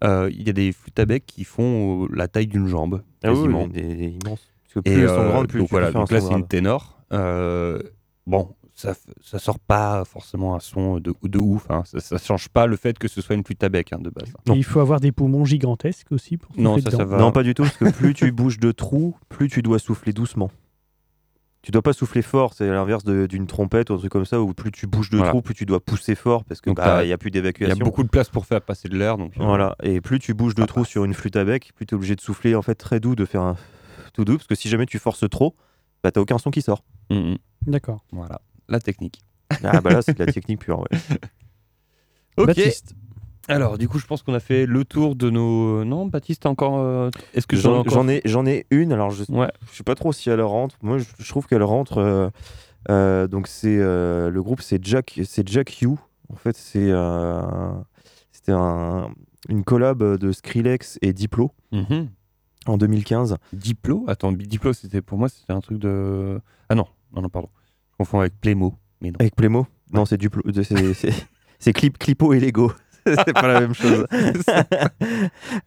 Euh, 0.03 0.29
Il 0.31 0.45
y 0.45 0.49
a 0.49 0.53
des 0.53 0.73
flûtes 0.73 0.99
à 0.99 1.05
bec 1.05 1.25
qui 1.25 1.45
font 1.45 2.03
euh, 2.03 2.07
la 2.13 2.27
taille 2.27 2.47
d'une 2.47 2.67
jambe, 2.67 3.01
Ah 3.23 3.31
oui, 3.31 3.37
quasiment. 3.37 3.67
des, 3.67 3.81
des 3.95 4.07
immenses. 4.09 4.45
Parce 4.73 4.83
que 4.85 4.89
Et 4.89 4.93
elles 4.99 5.07
sont 5.07 5.25
grandes, 5.29 5.47
plus 5.47 5.59
donc 5.59 5.69
tu 5.69 5.71
voilà, 5.71 5.91
donc 5.93 6.11
là 6.11 6.19
c'est 6.19 6.33
une 6.33 6.45
ténor. 6.47 6.99
Euh, 7.13 7.81
bon, 8.27 8.53
ça, 8.75 9.39
sort 9.39 9.57
pas 9.59 10.03
forcément 10.05 10.55
un 10.55 10.59
son 10.59 10.99
de, 10.99 11.13
de 11.23 11.39
ouf. 11.39 11.65
hein. 11.71 11.83
Ça, 11.85 11.99
ça 11.99 12.17
change 12.17 12.49
pas 12.49 12.67
le 12.67 12.75
fait 12.75 12.97
que 12.99 13.07
ce 13.07 13.21
soit 13.21 13.35
une 13.35 13.43
flûte 13.43 13.63
à 13.63 13.69
bec 13.69 13.93
hein, 13.93 13.99
de 13.99 14.09
base. 14.09 14.31
Il 14.53 14.63
faut 14.63 14.79
avoir 14.81 14.99
des 14.99 15.11
poumons 15.11 15.45
gigantesques 15.45 16.11
aussi 16.11 16.37
pour 16.37 16.51
Non, 16.57 16.77
ça, 16.79 16.91
ça 16.91 17.05
va. 17.05 17.17
Non, 17.17 17.31
pas 17.31 17.43
du 17.43 17.53
tout, 17.53 17.63
parce 17.63 17.77
que 17.77 17.89
plus 17.91 18.13
tu 18.13 18.31
bouges 18.31 18.59
de 18.59 18.71
trous, 18.71 19.15
plus 19.29 19.47
tu 19.47 19.61
dois 19.61 19.79
souffler 19.79 20.11
doucement. 20.13 20.51
Tu 21.61 21.71
dois 21.71 21.81
pas 21.81 21.93
souffler 21.93 22.21
fort, 22.21 22.53
c'est 22.53 22.67
l'inverse 22.69 23.03
d'une 23.05 23.47
trompette 23.47 23.89
ou 23.89 23.93
un 23.95 23.97
truc 23.97 24.11
comme 24.11 24.25
ça, 24.25 24.39
où 24.39 24.53
plus 24.53 24.71
tu 24.71 24.85
bouges 24.85 25.09
de 25.09 25.17
Voilà. 25.17 25.31
trous, 25.31 25.41
plus 25.41 25.55
tu 25.55 25.65
dois 25.65 25.79
pousser 25.79 26.13
fort, 26.13 26.43
parce 26.43 26.61
que 26.61 26.69
Donc, 26.69 26.77
bah, 26.77 27.03
il 27.03 27.07
y 27.09 27.13
a 27.13 27.17
plus 27.17 27.29
Il 27.29 27.35
y 27.35 27.37
a 27.39 27.41
d'évacuation. 27.41 27.83
beaucoup 27.83 28.03
de 28.03 28.07
place 28.09 28.29
pour 28.29 28.45
faire 28.45 28.61
passer 28.61 28.87
de 28.87 28.95
l'air. 28.95 29.17
Donc, 29.17 29.31
euh, 29.39 29.43
Voilà, 29.43 29.75
et 29.81 29.99
plus 29.99 30.19
tu 30.19 30.35
bouges 30.35 30.53
de 30.53 30.61
Ça 30.61 30.67
trous 30.67 30.81
passe. 30.81 30.89
sur 30.89 31.05
une 31.05 31.15
flûte 31.15 31.35
à 31.37 31.43
bec, 31.43 31.71
plus 31.75 31.87
tu 31.87 31.95
es 31.95 31.97
obligé 31.97 32.15
de 32.15 32.21
souffler 32.21 32.53
en 32.53 32.61
fait 32.61 32.75
très 32.75 32.99
doux, 32.99 33.15
de 33.15 33.25
faire 33.25 33.41
un 33.41 33.55
tout 34.13 34.25
doux, 34.25 34.35
parce 34.37 34.45
que 34.47 34.53
si 34.53 34.69
jamais 34.69 34.85
tu 34.85 34.99
forces 34.99 35.27
trop, 35.27 35.55
bah 36.03 36.11
t'as 36.11 36.21
aucun 36.21 36.37
son 36.37 36.51
qui 36.51 36.61
sort. 36.61 36.83
mm, 37.09 37.15
mm. 37.15 37.37
D'accord. 37.65 38.05
Voilà, 38.11 38.41
la 38.69 38.79
technique. 38.79 39.21
Ah 39.63 39.79
bah 39.81 39.91
là 39.91 40.01
c'est 40.01 40.17
de 40.17 40.23
la 40.25 40.31
technique 40.31 40.59
pure, 40.59 40.79
ouais. 40.79 40.97
Ok. 42.37 42.47
Baptiste. 42.47 42.95
Alors, 43.47 43.77
du 43.77 43.87
coup, 43.87 43.99
je 43.99 44.07
pense 44.07 44.23
qu'on 44.23 44.33
a 44.33 44.39
fait 44.39 44.65
le 44.65 44.83
tour 44.85 45.15
de 45.15 45.29
nos. 45.29 45.85
Non, 45.85 46.07
Baptiste, 46.07 46.45
encore. 46.47 46.79
euh, 46.79 47.09
Est-ce 47.35 47.45
que 47.47 47.55
J'en 47.55 47.79
encore... 47.79 47.93
j'en 47.93 48.07
ai, 48.07 48.21
j'en 48.25 48.45
ai 48.45 48.65
une, 48.71 48.91
alors 48.91 49.11
je, 49.11 49.23
Ouais. 49.31 49.51
je 49.71 49.77
sais 49.77 49.83
pas 49.83 49.93
trop 49.95 50.11
si 50.11 50.29
elle 50.31 50.41
rentre. 50.41 50.75
Moi, 50.81 50.97
je, 50.97 51.05
je 51.19 51.29
trouve 51.29 51.45
qu'elle 51.47 51.63
rentre. 51.63 51.99
euh, 51.99 52.29
euh, 52.89 53.27
donc 53.27 53.47
c'est 53.47 53.77
euh, 53.79 54.29
le 54.31 54.43
groupe, 54.43 54.61
c'est 54.61 54.83
Jack, 54.83 55.19
c'est 55.25 55.47
Jack 55.47 55.81
You. 55.81 55.99
En 56.33 56.35
fait, 56.35 56.57
c'est 56.57 56.89
euh, 56.91 57.71
c'était 58.31 58.51
un, 58.51 59.11
une 59.47 59.63
collab 59.63 60.03
de 60.17 60.31
Skrillex 60.31 60.97
et 61.03 61.13
Diplo 61.13 61.51
Mhm. 61.71 62.09
en 62.65 62.77
2015. 62.77 63.37
Diplo? 63.53 64.05
Attends, 64.07 64.31
Diplo, 64.31 64.73
c'était 64.73 65.01
pour 65.03 65.19
moi, 65.19 65.29
c'était 65.29 65.53
un 65.53 65.61
truc 65.61 65.77
de. 65.77 66.41
Ah 66.69 66.75
non, 66.75 66.87
non, 67.13 67.21
non, 67.21 67.29
pardon. 67.29 67.49
Je 67.95 68.03
confonds 68.03 68.19
avec 68.19 68.33
Playmo. 68.41 68.75
Mais 68.99 69.09
non. 69.09 69.15
Avec 69.19 69.35
Playmo? 69.35 69.67
Non, 69.93 70.05
c'est 70.05 70.17
Duplo. 70.17 70.43
C'est, 71.57 71.71
Clip, 71.71 71.97
Clipo 71.97 72.33
et 72.33 72.41
Lego. 72.41 72.73
c'est 73.05 73.33
pas 73.33 73.47
la 73.47 73.61
même 73.61 73.73
chose. 73.73 74.05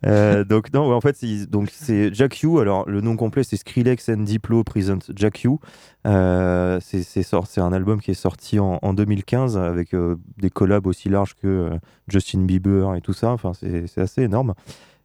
Euh, 0.06 0.44
donc 0.44 0.72
non, 0.72 0.92
en 0.92 1.00
fait, 1.00 1.16
c'est, 1.16 2.14
Jack 2.14 2.40
You. 2.40 2.58
Alors 2.58 2.88
le 2.88 3.00
nom 3.00 3.16
complet, 3.16 3.42
c'est 3.44 3.56
Skrillex 3.56 4.08
and 4.08 4.18
Diplo 4.18 4.64
Present 4.64 4.98
Jack 5.14 5.42
You. 5.42 5.60
Euh, 6.06 6.78
c'est, 6.80 7.58
un 7.58 7.72
album 7.72 8.00
qui 8.00 8.10
est 8.10 8.14
sorti 8.14 8.58
en, 8.58 8.78
en 8.82 8.92
2015 8.92 9.56
avec 9.56 9.94
euh, 9.94 10.16
des 10.36 10.50
collabs 10.50 10.86
aussi 10.86 11.08
larges 11.08 11.34
que 11.34 11.46
euh, 11.46 11.78
Justin 12.08 12.42
Bieber 12.42 12.94
et 12.96 13.00
tout 13.00 13.12
ça. 13.12 13.30
Enfin, 13.30 13.52
c'est, 13.54 13.98
assez 13.98 14.22
énorme. 14.22 14.54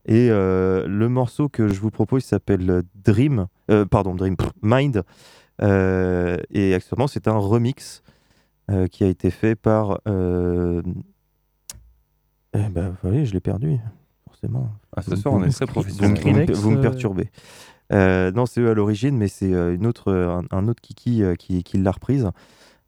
Et 0.06 0.28
le 0.30 1.08
morceau 1.08 1.48
que 1.48 1.70
je 1.70 1.80
vous 1.80 1.92
propose 1.92 2.24
s'appelle 2.24 2.84
Dream, 2.96 3.48
pardon, 3.90 4.16
Dream, 4.16 4.36
Mind. 4.62 5.04
Euh, 5.62 6.38
et 6.50 6.74
actuellement, 6.74 7.08
c'est 7.08 7.28
un 7.28 7.38
remix 7.38 8.02
euh, 8.72 8.88
qui 8.88 9.04
a 9.04 9.08
été 9.08 9.30
fait 9.32 9.56
par. 9.56 10.00
Euh... 10.08 10.82
Eh 12.56 12.70
ben, 12.70 12.96
oui, 13.04 13.26
je 13.26 13.34
l'ai 13.34 13.40
perdu, 13.40 13.78
forcément. 14.28 14.70
Ah, 14.96 15.02
ce 15.02 15.12
Vous- 15.12 15.16
soir, 15.18 15.34
on 15.34 15.40
vous- 15.40 15.46
est 15.46 15.50
très 15.50 15.66
vous, 15.66 15.72
professionnel. 15.72 16.12
me- 16.50 16.54
vous 16.54 16.70
me- 16.72 16.76
vous 16.76 16.82
perturbez. 16.82 17.30
Euh, 17.92 18.32
non, 18.32 18.46
c'est 18.46 18.62
eux 18.62 18.70
à 18.70 18.74
l'origine, 18.74 19.18
mais 19.18 19.28
c'est 19.28 19.52
une 19.52 19.86
autre, 19.86 20.12
un, 20.14 20.44
un 20.52 20.68
autre 20.68 20.82
Kiki 20.82 21.24
euh, 21.24 21.36
qui, 21.36 21.64
qui 21.64 21.78
l'a 21.78 21.92
reprise. 21.92 22.30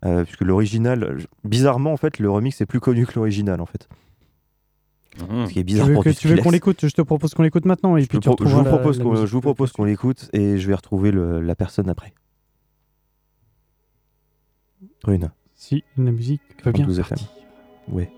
Euh, 0.04 0.24
puisque 0.24 0.42
l'original, 0.42 1.18
bizarrement, 1.44 1.92
en 1.92 1.98
fait, 1.98 2.20
le 2.20 2.30
remix 2.30 2.62
est 2.62 2.66
plus 2.68 2.80
connu 2.80 3.08
que 3.08 3.14
l'original, 3.16 3.60
en 3.60 3.66
fait. 3.66 3.90
Mhm. 5.20 5.48
Ce 5.48 5.54
qui 5.54 5.60
est 5.60 5.64
Tu 5.64 5.66
bizarre 5.66 5.88
veux, 5.88 5.94
pour 5.96 6.04
que- 6.04 6.10
du 6.10 6.16
tu 6.16 6.28
veux 6.28 6.38
qu'on 6.38 6.52
l'écoute? 6.52 6.86
Je 6.88 6.94
te 6.94 7.02
propose 7.02 7.34
qu'on 7.34 7.42
l'écoute 7.44 7.66
maintenant 7.66 7.98
et 7.98 8.02
Je, 8.02 8.08
puis 8.08 8.20
tu 8.20 8.30
pro- 8.30 8.38
je 8.40 8.54
vous 8.54 8.64
la- 8.64 8.70
propose 8.70 8.98
la 9.00 9.04
qu'on, 9.04 9.12
musique 9.12 9.26
je 9.28 9.32
vous 9.32 9.42
propose 9.42 9.72
qu'on 9.72 9.86
l'écoute 9.86 10.30
et 10.34 10.58
je 10.60 10.68
vais 10.68 10.76
retrouver 10.76 11.12
le- 11.12 11.42
la 11.42 11.56
personne 11.56 11.90
après. 11.90 12.14
Rune, 15.04 15.32
Si 15.56 15.84
la 15.98 16.12
musique 16.12 16.42
va 16.64 16.72
bien. 16.72 16.86
12 16.86 17.00
FM. 17.00 17.20
Ouais. 17.90 18.10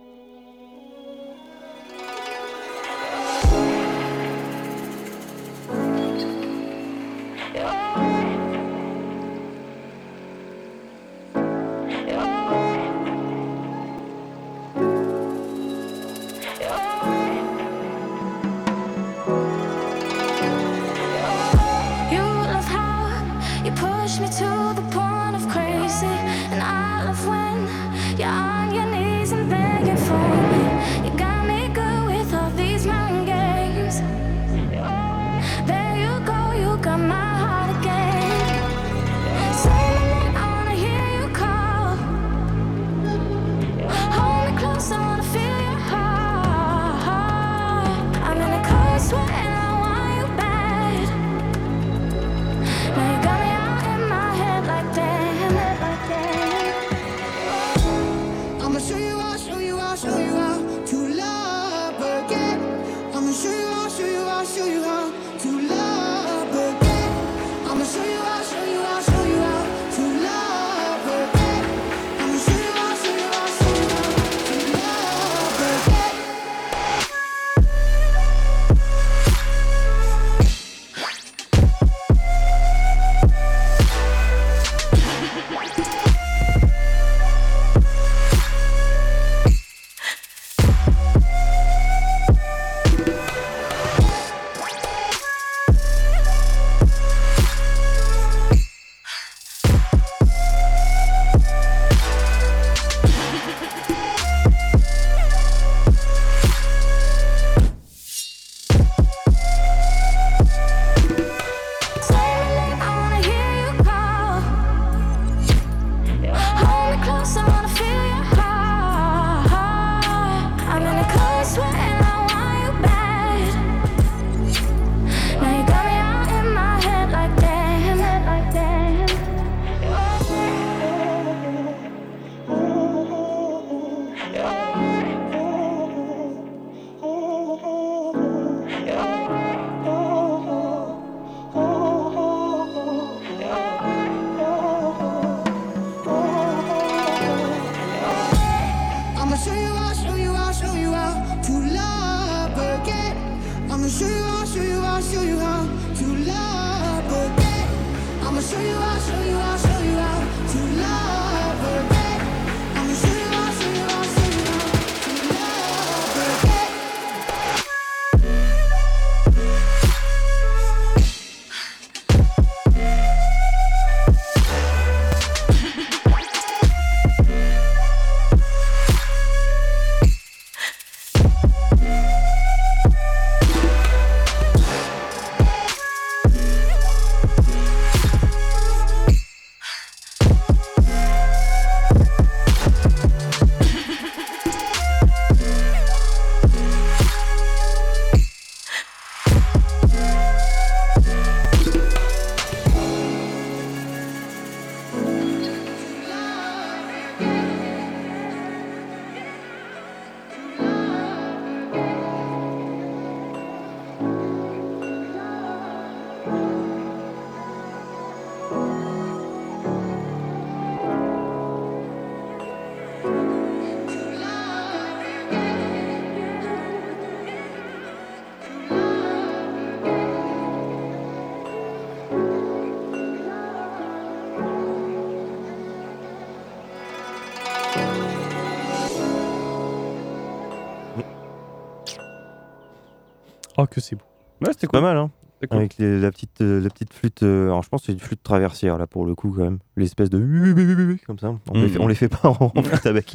Que 243.82 243.88
c'est 243.88 243.96
beau. 243.96 244.04
Ouais, 244.42 244.52
c'était 244.52 244.68
Pas 244.68 244.82
mal, 244.82 244.98
hein 244.98 245.12
cool. 245.48 245.60
Avec 245.60 245.78
les- 245.78 246.00
la, 246.00 246.10
petite, 246.10 246.42
euh, 246.42 246.60
la 246.60 246.70
petite 246.70 246.92
flûte. 246.94 247.22
euh, 247.22 247.46
alors, 247.46 247.62
je 247.62 247.70
pense 247.70 247.82
que 247.82 247.86
c'est 247.88 247.92
une 247.94 248.00
flûte 248.00 248.24
traversière, 248.24 248.78
là, 248.80 248.88
pour 248.88 249.06
le 249.06 249.14
coup, 249.14 249.32
quand 249.36 249.44
même. 249.44 249.60
L'espèce 249.76 250.10
de. 250.10 250.98
Comme 251.06 251.20
ça. 251.20 251.36
On, 251.50 251.62
les 251.62 251.70
fait, 251.70 251.80
on 251.80 251.88
les 251.88 251.96
fait 251.96 252.08
pas 252.08 252.30
en, 252.30 252.52
en 252.56 252.64
flûte 252.64 252.86
à 252.86 252.92
bec. 252.94 253.14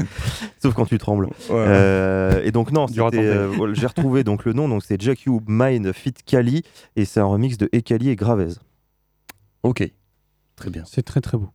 Sauf 0.62 0.72
quand 0.74 0.86
tu 0.86 0.98
trembles. 0.98 1.28
Euh, 1.50 2.40
et 2.44 2.52
donc, 2.52 2.70
non, 2.70 2.86
euh, 2.96 3.74
j'ai 3.74 3.86
retrouvé 3.86 4.22
donc, 4.22 4.44
le 4.44 4.52
nom. 4.52 4.68
Donc, 4.68 4.84
c'est 4.84 5.00
Jack 5.00 5.22
You 5.22 5.40
Mine 5.48 5.92
Fit 5.92 6.14
Kali. 6.24 6.62
Et 6.94 7.04
c'est 7.04 7.18
un 7.18 7.24
remix 7.24 7.58
de 7.58 7.68
Ekali 7.72 8.10
et 8.10 8.16
Gravez. 8.16 8.54
Ok. 9.64 9.90
Très 10.54 10.70
bien. 10.70 10.84
C'est 10.86 11.02
très 11.02 11.20
très 11.20 11.38
beau. 11.38 11.48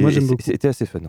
Moi 0.00 0.10
j'aime 0.10 0.26
beaucoup. 0.26 0.42
C'était 0.42 0.68
assez 0.68 0.86
fun. 0.86 1.00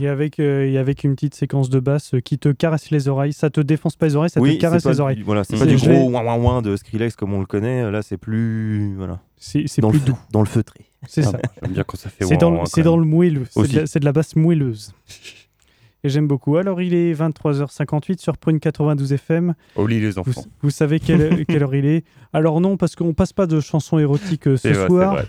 Et 0.00 0.08
avec, 0.08 0.38
euh, 0.38 0.64
et 0.66 0.78
avec 0.78 1.04
une 1.04 1.14
petite 1.14 1.34
séquence 1.34 1.70
de 1.70 1.80
basse 1.80 2.14
qui 2.24 2.38
te 2.38 2.50
caresse 2.50 2.90
les 2.90 3.08
oreilles. 3.08 3.32
Ça 3.32 3.50
te 3.50 3.60
défonce 3.60 3.96
pas 3.96 4.06
les 4.06 4.16
oreilles, 4.16 4.30
ça 4.30 4.40
oui, 4.40 4.56
te 4.56 4.60
caresse 4.60 4.82
pas 4.84 4.90
les 4.90 5.00
oreilles. 5.00 5.22
Voilà, 5.22 5.44
c'est 5.44 5.58
pas 5.58 5.66
du 5.66 5.76
gros 5.76 6.08
ouin 6.10 6.24
ouin 6.24 6.36
ouin 6.36 6.62
de 6.62 6.76
Skrillex 6.76 7.16
comme 7.16 7.32
on 7.34 7.40
le 7.40 7.46
connaît. 7.46 7.90
Là, 7.90 8.02
c'est 8.02 8.16
plus. 8.18 8.94
Voilà. 8.96 9.20
C'est 9.36 9.62
plus 9.64 9.92
le, 9.92 9.98
doux. 10.00 10.18
Dans 10.32 10.40
le 10.40 10.46
feutré. 10.46 10.80
C'est 11.06 11.22
Ah 11.26 11.30
ça. 11.30 11.38
J'aime 11.62 11.72
bien 11.72 11.84
quand 11.84 11.96
ça 11.96 12.10
fait 12.10 12.24
C'est 12.26 12.36
dans, 12.36 12.48
ouin, 12.48 12.52
le- 12.54 12.58
ouin, 12.60 12.64
c'est 12.66 12.82
quand 12.82 12.90
dans 12.90 12.96
même. 12.96 13.04
le 13.08 13.10
moelleux. 13.16 13.44
C'est 13.50 13.72
de, 13.72 13.76
la- 13.80 13.86
c'est 13.86 14.00
de 14.00 14.04
la 14.04 14.12
basse 14.12 14.34
moelleuse. 14.36 14.92
Et 16.04 16.08
j'aime 16.10 16.28
beaucoup. 16.28 16.56
Alors, 16.56 16.80
il 16.80 16.94
est 16.94 17.12
23h58 17.12 18.20
sur 18.20 18.36
Prune 18.38 18.60
92 18.60 19.12
FM. 19.14 19.54
Au 19.74 19.84
lit, 19.86 19.98
les 20.00 20.10
Vous, 20.10 20.18
enfants. 20.20 20.44
vous 20.62 20.70
savez 20.70 21.00
quelle, 21.00 21.44
quelle 21.48 21.62
heure 21.64 21.74
il 21.74 21.86
est 21.86 22.04
Alors 22.32 22.60
non, 22.60 22.76
parce 22.76 22.94
qu'on 22.94 23.14
passe 23.14 23.32
pas 23.32 23.46
de 23.48 23.58
chansons 23.60 23.98
érotiques 23.98 24.46
euh, 24.46 24.56
ce 24.56 24.68
vrai, 24.68 24.86
soir. 24.86 25.22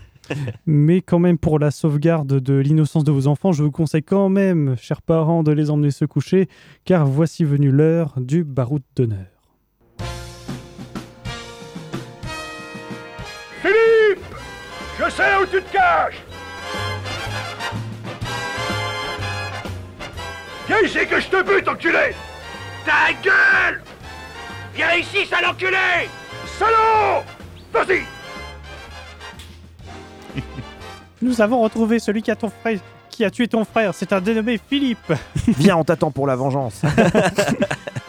Mais 0.66 1.02
quand 1.02 1.20
même, 1.20 1.38
pour 1.38 1.60
la 1.60 1.72
sauvegarde 1.72 2.40
de 2.40 2.54
l'innocence 2.56 3.04
de 3.04 3.12
vos 3.12 3.28
enfants, 3.28 3.52
je 3.52 3.64
vous 3.64 3.72
conseille 3.72 4.04
quand 4.04 4.30
même, 4.30 4.76
chers 4.78 5.02
parents, 5.02 5.44
de 5.44 5.52
les 5.52 5.70
emmener 5.70 5.92
se 5.92 6.06
coucher, 6.06 6.48
car 6.86 7.06
voici 7.06 7.44
venue 7.44 7.72
l'heure 7.72 8.16
du 8.18 8.44
baroud 8.44 8.84
d'honneur. 8.96 9.28
Philippe 13.62 14.26
Je 14.98 15.10
sais 15.10 15.36
où 15.42 15.46
tu 15.46 15.62
te 15.62 15.72
caches. 15.72 16.24
Viens 20.68 20.82
ici 20.82 21.00
que 21.10 21.20
je 21.20 21.28
te 21.28 21.44
bute, 21.44 21.68
enculé. 21.68 22.14
Ta 22.86 23.12
gueule. 23.24 23.82
Viens 24.76 24.96
ici, 24.96 25.26
sale 25.26 25.46
enculé. 25.48 26.08
Salaud. 26.58 27.24
Vas-y 27.74 28.19
Nous 31.22 31.42
avons 31.42 31.62
retrouvé 31.62 32.00
celui 32.00 32.22
qui 32.22 32.32
a, 32.32 32.36
ton 32.36 32.50
frère, 32.50 32.80
qui 33.10 33.26
a 33.26 33.30
tué 33.30 33.48
ton 33.48 33.66
frère. 33.66 33.94
C'est 33.94 34.14
un 34.14 34.22
dénommé 34.22 34.60
Philippe. 34.70 35.14
Viens, 35.48 35.78
on 35.78 35.84
t'attend 35.84 36.12
pour 36.12 36.28
la 36.28 36.36
vengeance. 36.36 36.82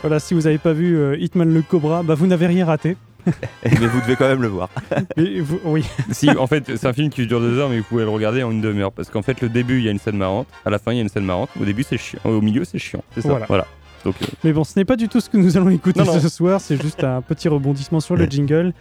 Voilà, 0.02 0.18
si 0.18 0.32
vous 0.32 0.40
n'avez 0.42 0.56
pas 0.56 0.72
vu 0.72 0.96
euh, 0.96 1.14
Hitman 1.18 1.52
le 1.52 1.60
Cobra, 1.60 2.02
bah, 2.02 2.14
vous 2.14 2.26
n'avez 2.26 2.46
rien 2.46 2.64
raté. 2.64 2.96
Mais 3.26 3.86
vous 3.86 4.00
devez 4.00 4.16
quand 4.16 4.28
même 4.28 4.40
le 4.40 4.48
voir. 4.48 4.70
Vous- 5.14 5.60
oui. 5.66 5.84
si, 6.10 6.30
en 6.30 6.46
fait, 6.46 6.74
c'est 6.78 6.86
un 6.86 6.94
film 6.94 7.10
qui 7.10 7.26
dure 7.26 7.38
deux 7.38 7.58
heures, 7.58 7.68
mais 7.68 7.80
vous 7.80 7.84
pouvez 7.84 8.04
le 8.04 8.08
regarder 8.08 8.42
en 8.42 8.50
une 8.50 8.62
demi-heure. 8.62 8.92
Parce 8.92 9.10
qu'en 9.10 9.20
fait, 9.20 9.42
le 9.42 9.50
début, 9.50 9.76
il 9.76 9.84
y 9.84 9.88
a 9.88 9.90
une 9.90 9.98
scène 9.98 10.16
marrante. 10.16 10.46
À 10.64 10.70
la 10.70 10.78
fin, 10.78 10.92
il 10.92 10.96
y 10.96 10.98
a 11.00 11.02
une 11.02 11.10
scène 11.10 11.26
marrante. 11.26 11.50
Au 11.60 11.66
début, 11.66 11.82
c'est 11.82 11.98
chiant. 11.98 12.18
Au 12.24 12.40
milieu, 12.40 12.64
c'est 12.64 12.78
chiant. 12.78 13.04
C'est 13.14 13.20
ça. 13.20 13.40
Voilà. 13.46 13.66
Donc, 14.06 14.14
euh, 14.22 14.26
Mais 14.42 14.54
bon, 14.54 14.64
ce 14.64 14.78
n'est 14.78 14.86
pas 14.86 14.96
du 14.96 15.06
tout 15.10 15.20
ce 15.20 15.28
que 15.28 15.36
nous 15.36 15.54
allons 15.58 15.68
écouter 15.68 16.00
Non, 16.00 16.06
non. 16.14 16.18
ce 16.18 16.30
soir, 16.30 16.62
c'est 16.62 16.80
juste 16.80 17.04
un 17.04 17.20
petit 17.20 17.50
rebondissement 17.50 18.00
sur 18.00 18.16
le 18.16 18.24
jingle. 18.24 18.72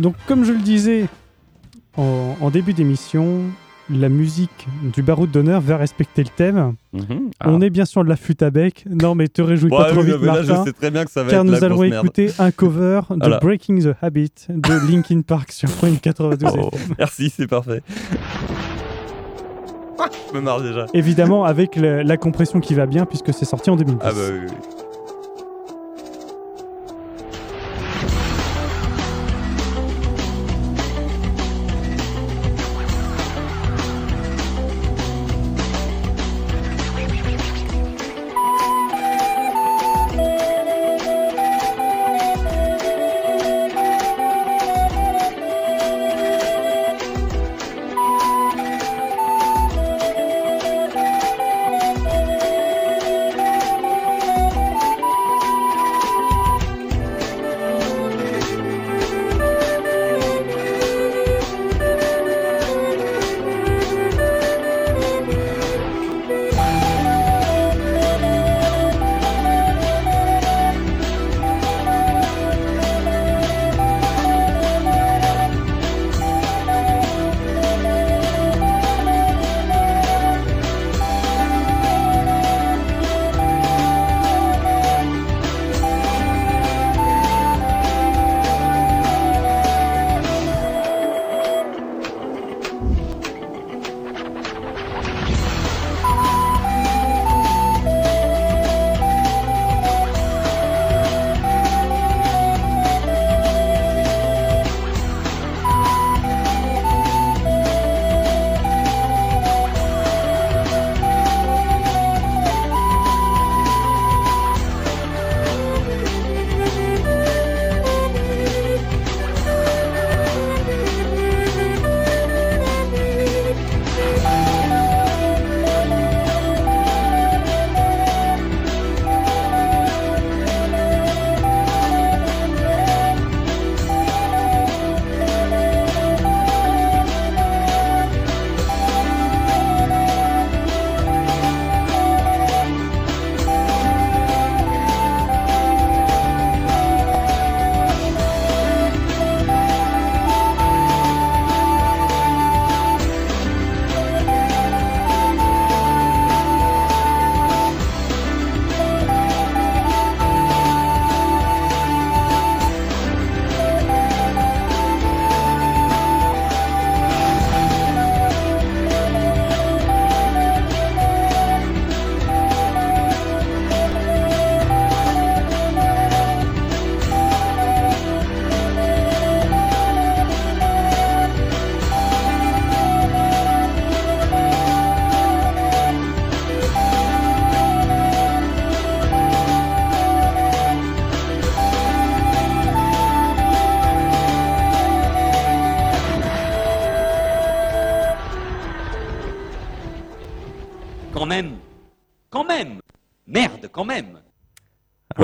Donc, 0.00 0.16
comme 0.26 0.44
je 0.44 0.50
le 0.50 0.58
disais 0.58 1.06
en, 1.96 2.36
en 2.40 2.50
début 2.50 2.72
d'émission, 2.72 3.40
la 3.88 4.08
musique 4.08 4.66
du 4.94 5.02
baroud 5.02 5.30
d'honneur 5.30 5.60
va 5.60 5.76
respecter 5.76 6.22
le 6.24 6.28
thème. 6.28 6.74
mhm. 6.92 7.30
Ah. 7.40 7.46
On 7.50 7.60
est 7.60 7.70
bien 7.70 7.84
sûr 7.84 8.02
de 8.04 8.08
la 8.08 8.16
flûte 8.16 8.42
à 8.42 8.50
bec. 8.50 8.84
Non, 8.90 9.14
mais 9.14 9.28
te 9.28 9.42
réjouis 9.42 9.70
pas 9.70 9.90
trop 9.92 10.00
oui, 10.00 10.06
vite, 10.06 10.16
mais 10.20 10.26
là, 10.26 10.32
Martin. 10.42 10.60
je 10.64 10.64
sais 10.70 10.72
très 10.72 10.90
bien 10.90 11.04
que 11.04 11.10
ça 11.10 11.22
va 11.22 11.30
car 11.30 11.40
être 11.40 11.46
nous 11.46 11.52
la 11.52 11.58
allons 11.64 11.82
écouter 11.84 12.30
un 12.38 12.50
cover 12.50 13.00
de 13.10 13.16
Voilà. 13.20 13.38
Breaking 13.38 13.78
the 13.80 13.94
Habit 14.02 14.32
de 14.48 14.90
Linkin 14.90 15.20
Park 15.20 15.52
sur 15.52 15.68
Point 15.70 15.94
92 15.96 16.50
Oh, 16.58 16.70
merci, 16.98 17.30
c'est 17.30 17.46
parfait. 17.46 17.82
Ah, 19.98 20.08
je 20.30 20.36
me 20.36 20.42
marre 20.42 20.60
déjà. 20.62 20.86
Évidemment, 20.92 21.44
avec 21.44 21.76
la, 21.76 22.02
la 22.02 22.16
compression 22.16 22.60
qui 22.60 22.74
va 22.74 22.86
bien, 22.86 23.06
puisque 23.06 23.32
c'est 23.32 23.44
sorti 23.46 23.70
en 23.70 23.76
2010. 23.76 23.98
Ah 24.04 24.10
bah 24.12 24.18
oui, 24.30 24.38
oui. 24.46 24.52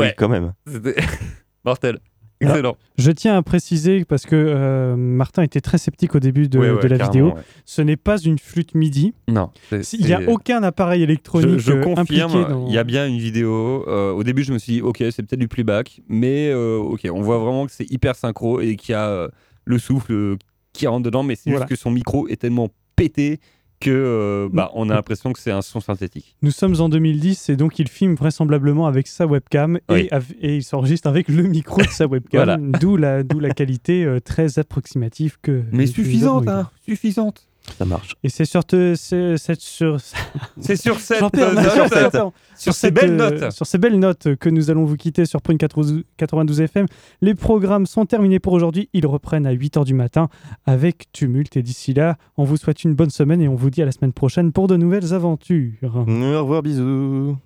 Ouais. 0.03 0.15
quand 0.17 0.29
même. 0.29 0.53
C'était 0.67 0.97
mortel. 1.65 1.99
Excellent. 2.41 2.77
Je 2.99 3.13
tiens 3.13 3.37
à 3.37 3.43
préciser, 3.43 4.05
parce 4.05 4.25
que 4.27 4.35
euh, 4.35 4.97
Martin 4.97 5.45
était 5.45 5.61
très 5.61 5.79
sceptique 5.79 6.17
au 6.17 6.19
début 6.19 6.49
de, 6.49 6.59
Ouais, 6.59 6.71
ouais, 6.73 6.83
de 6.83 6.89
la 6.89 7.05
vidéo, 7.05 7.27
ouais. 7.29 7.41
ce 7.65 7.83
n'est 7.83 7.97
pas 7.97 8.19
une 8.19 8.37
flûte 8.37 8.75
MIDI. 8.75 9.15
Non. 9.29 9.51
Il 9.71 10.05
n'y 10.07 10.13
a 10.13 10.29
aucun 10.29 10.61
appareil 10.65 11.05
électronique 11.05 11.51
Je, 11.51 11.59
je 11.59 11.73
euh, 11.73 11.95
impliqué 11.97 12.23
confirme, 12.23 12.49
dans... 12.49 12.67
il 12.67 12.73
y 12.75 12.79
a 12.79 12.83
bien 12.85 13.07
une 13.07 13.19
vidéo. 13.19 13.85
euh, 13.87 14.11
au 14.11 14.25
début, 14.25 14.43
je 14.43 14.53
me 14.53 14.59
suis 14.59 14.73
dit, 14.73 14.83
ok, 14.83 14.97
c'est 14.99 15.23
peut-être 15.23 15.39
du 15.39 15.47
playback, 15.47 16.01
mais 16.09 16.51
euh, 16.51 16.79
ok, 16.79 17.07
on 17.13 17.23
voit 17.23 17.39
vraiment 17.39 17.65
que 17.67 17.71
c'est 17.73 17.89
hyper 17.93 18.17
synchro 18.17 18.61
et 18.61 18.75
qu'il 18.75 18.91
y 18.93 18.97
a 18.97 19.07
euh, 19.09 19.29
le 19.65 19.79
souffle 19.79 20.35
qui 20.73 20.89
rentre 20.89 21.05
dedans, 21.05 21.23
mais 21.23 21.37
c'est 21.37 21.49
Voilà. 21.51 21.65
juste 21.67 21.77
que 21.77 21.81
son 21.81 21.93
micro 21.93 22.27
est 22.27 22.41
tellement 22.41 22.71
pété 22.97 23.39
que 23.83 23.91
euh, 23.91 24.49
bah, 24.53 24.71
on 24.75 24.89
a 24.91 24.95
l'impression 24.95 25.33
que 25.33 25.39
c'est 25.41 25.51
un 25.51 25.63
son 25.63 25.81
synthétique. 25.81 26.37
Nous 26.43 26.51
sommes 26.51 26.81
en 26.81 26.89
2010 26.89 27.49
et 27.51 27.57
donc 27.57 27.79
il 27.79 27.89
filme 27.89 28.15
vraisemblablement 28.15 28.87
avec 28.87 29.07
sa 29.07 29.27
webcam 29.27 29.79
Oui. 29.89 30.03
et, 30.11 30.13
av- 30.13 30.33
et 30.41 30.57
il 30.57 30.63
s'enregistre 30.63 31.09
avec 31.09 31.29
le 31.29 31.43
micro 31.45 31.81
de 31.83 31.89
sa 31.89 32.07
webcam, 32.07 32.39
Voilà. 32.45 32.57
d'où 32.59 32.97
la, 32.97 33.23
d'où 33.23 33.41
la 33.41 33.51
qualité 33.51 34.05
euh, 34.05 34.21
très 34.21 34.59
approximative 34.59 35.37
que. 35.43 35.63
Mais 35.73 35.87
suffisante, 35.87 36.49
hein, 36.49 36.71
suffisante. 36.87 37.49
Ça 37.79 37.85
marche. 37.85 38.15
Et 38.25 38.29
c'est 38.29 38.45
sur, 38.45 38.65
te- 38.65 38.95
c'est- 38.97 39.37
c'est 39.39 39.61
sur, 39.61 39.99
C'est 40.61 40.77
sur 40.77 40.99
cette 40.99 41.21
Jean-Pierre, 41.21 41.55
note, 41.55 41.65
Jean-Pierre, 41.65 42.03
Jean-Pierre. 42.11 42.31
sur 42.57 42.73
ces 42.75 42.81
cette, 42.89 42.95
belles 42.95 43.21
euh, 43.21 43.31
notes. 43.41 43.51
sur 43.53 43.67
ces 43.67 43.79
belles 43.79 43.99
notes 43.99 44.35
que 44.37 44.49
nous 44.49 44.71
allons 44.71 44.85
vous 44.85 44.97
quitter 44.97 45.25
sur 45.27 45.41
Prune 45.43 45.59
92 45.59 46.05
92 46.17 46.61
FM. 46.61 46.87
Les 47.21 47.35
programmes 47.35 47.87
sont 47.87 48.05
terminés 48.05 48.41
pour 48.41 48.53
aujourd'hui. 48.53 48.89
Ils 48.93 49.07
reprennent 49.07 49.47
à 49.47 49.55
8h 49.55 49.85
du 49.85 49.95
matin 49.95 50.29
avec 50.67 51.11
tumulte. 51.13 51.57
Et 51.57 51.63
d'ici 51.63 51.95
là, 51.95 52.17
on 52.37 52.45
vous 52.45 52.57
souhaite 52.57 52.83
une 52.85 52.95
bonne 52.95 53.11
semaine 53.11 53.41
et 53.41 53.49
on 53.49 53.55
vous 53.55 53.71
dit 53.71 53.81
à 53.83 53.85
la 53.85 53.93
semaine 53.93 54.13
prochaine 54.13 54.53
pour 54.53 54.67
de 54.67 54.77
nouvelles 54.77 55.15
aventures. 55.15 55.73
Au 55.95 56.05
revoir, 56.05 56.63
bisous. 56.63 57.37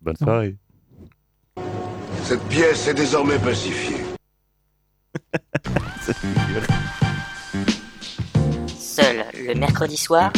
Bonne 0.00 0.16
soirée. 0.16 0.56
Cette 2.24 2.42
pièce 2.48 2.88
est 2.88 2.94
désormais 2.94 3.38
pacifiée. 3.38 3.96
Seul 9.00 9.24
le 9.46 9.54
mercredi 9.54 9.96
soir. 9.96 10.32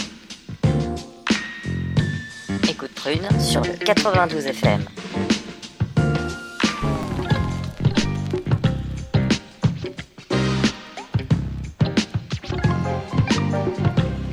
Écoute 2.69 2.91
Prune 2.95 3.27
sur 3.41 3.63
le 3.63 3.73
92 3.73 4.45
FM. 4.45 4.85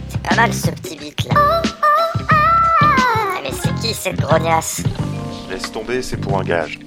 C'est 0.09 0.21
pas 0.23 0.35
mal 0.35 0.53
ce 0.53 0.71
petit 0.71 0.97
beat 0.97 1.23
là. 1.23 1.61
Ah, 2.81 3.39
mais 3.43 3.51
c'est 3.53 3.73
qui 3.75 3.93
cette 3.93 4.19
grognasse? 4.19 4.83
Laisse 5.49 5.71
tomber, 5.71 6.01
c'est 6.01 6.17
pour 6.17 6.37
un 6.37 6.43
gage. 6.43 6.79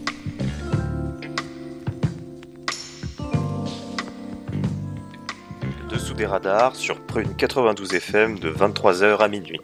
Des 6.21 6.27
radars 6.27 6.77
sur 6.77 7.01
Prune 7.01 7.35
92 7.35 7.95
FM 7.95 8.39
de 8.39 8.51
23h 8.51 9.21
à 9.21 9.29
minuit. 9.29 9.59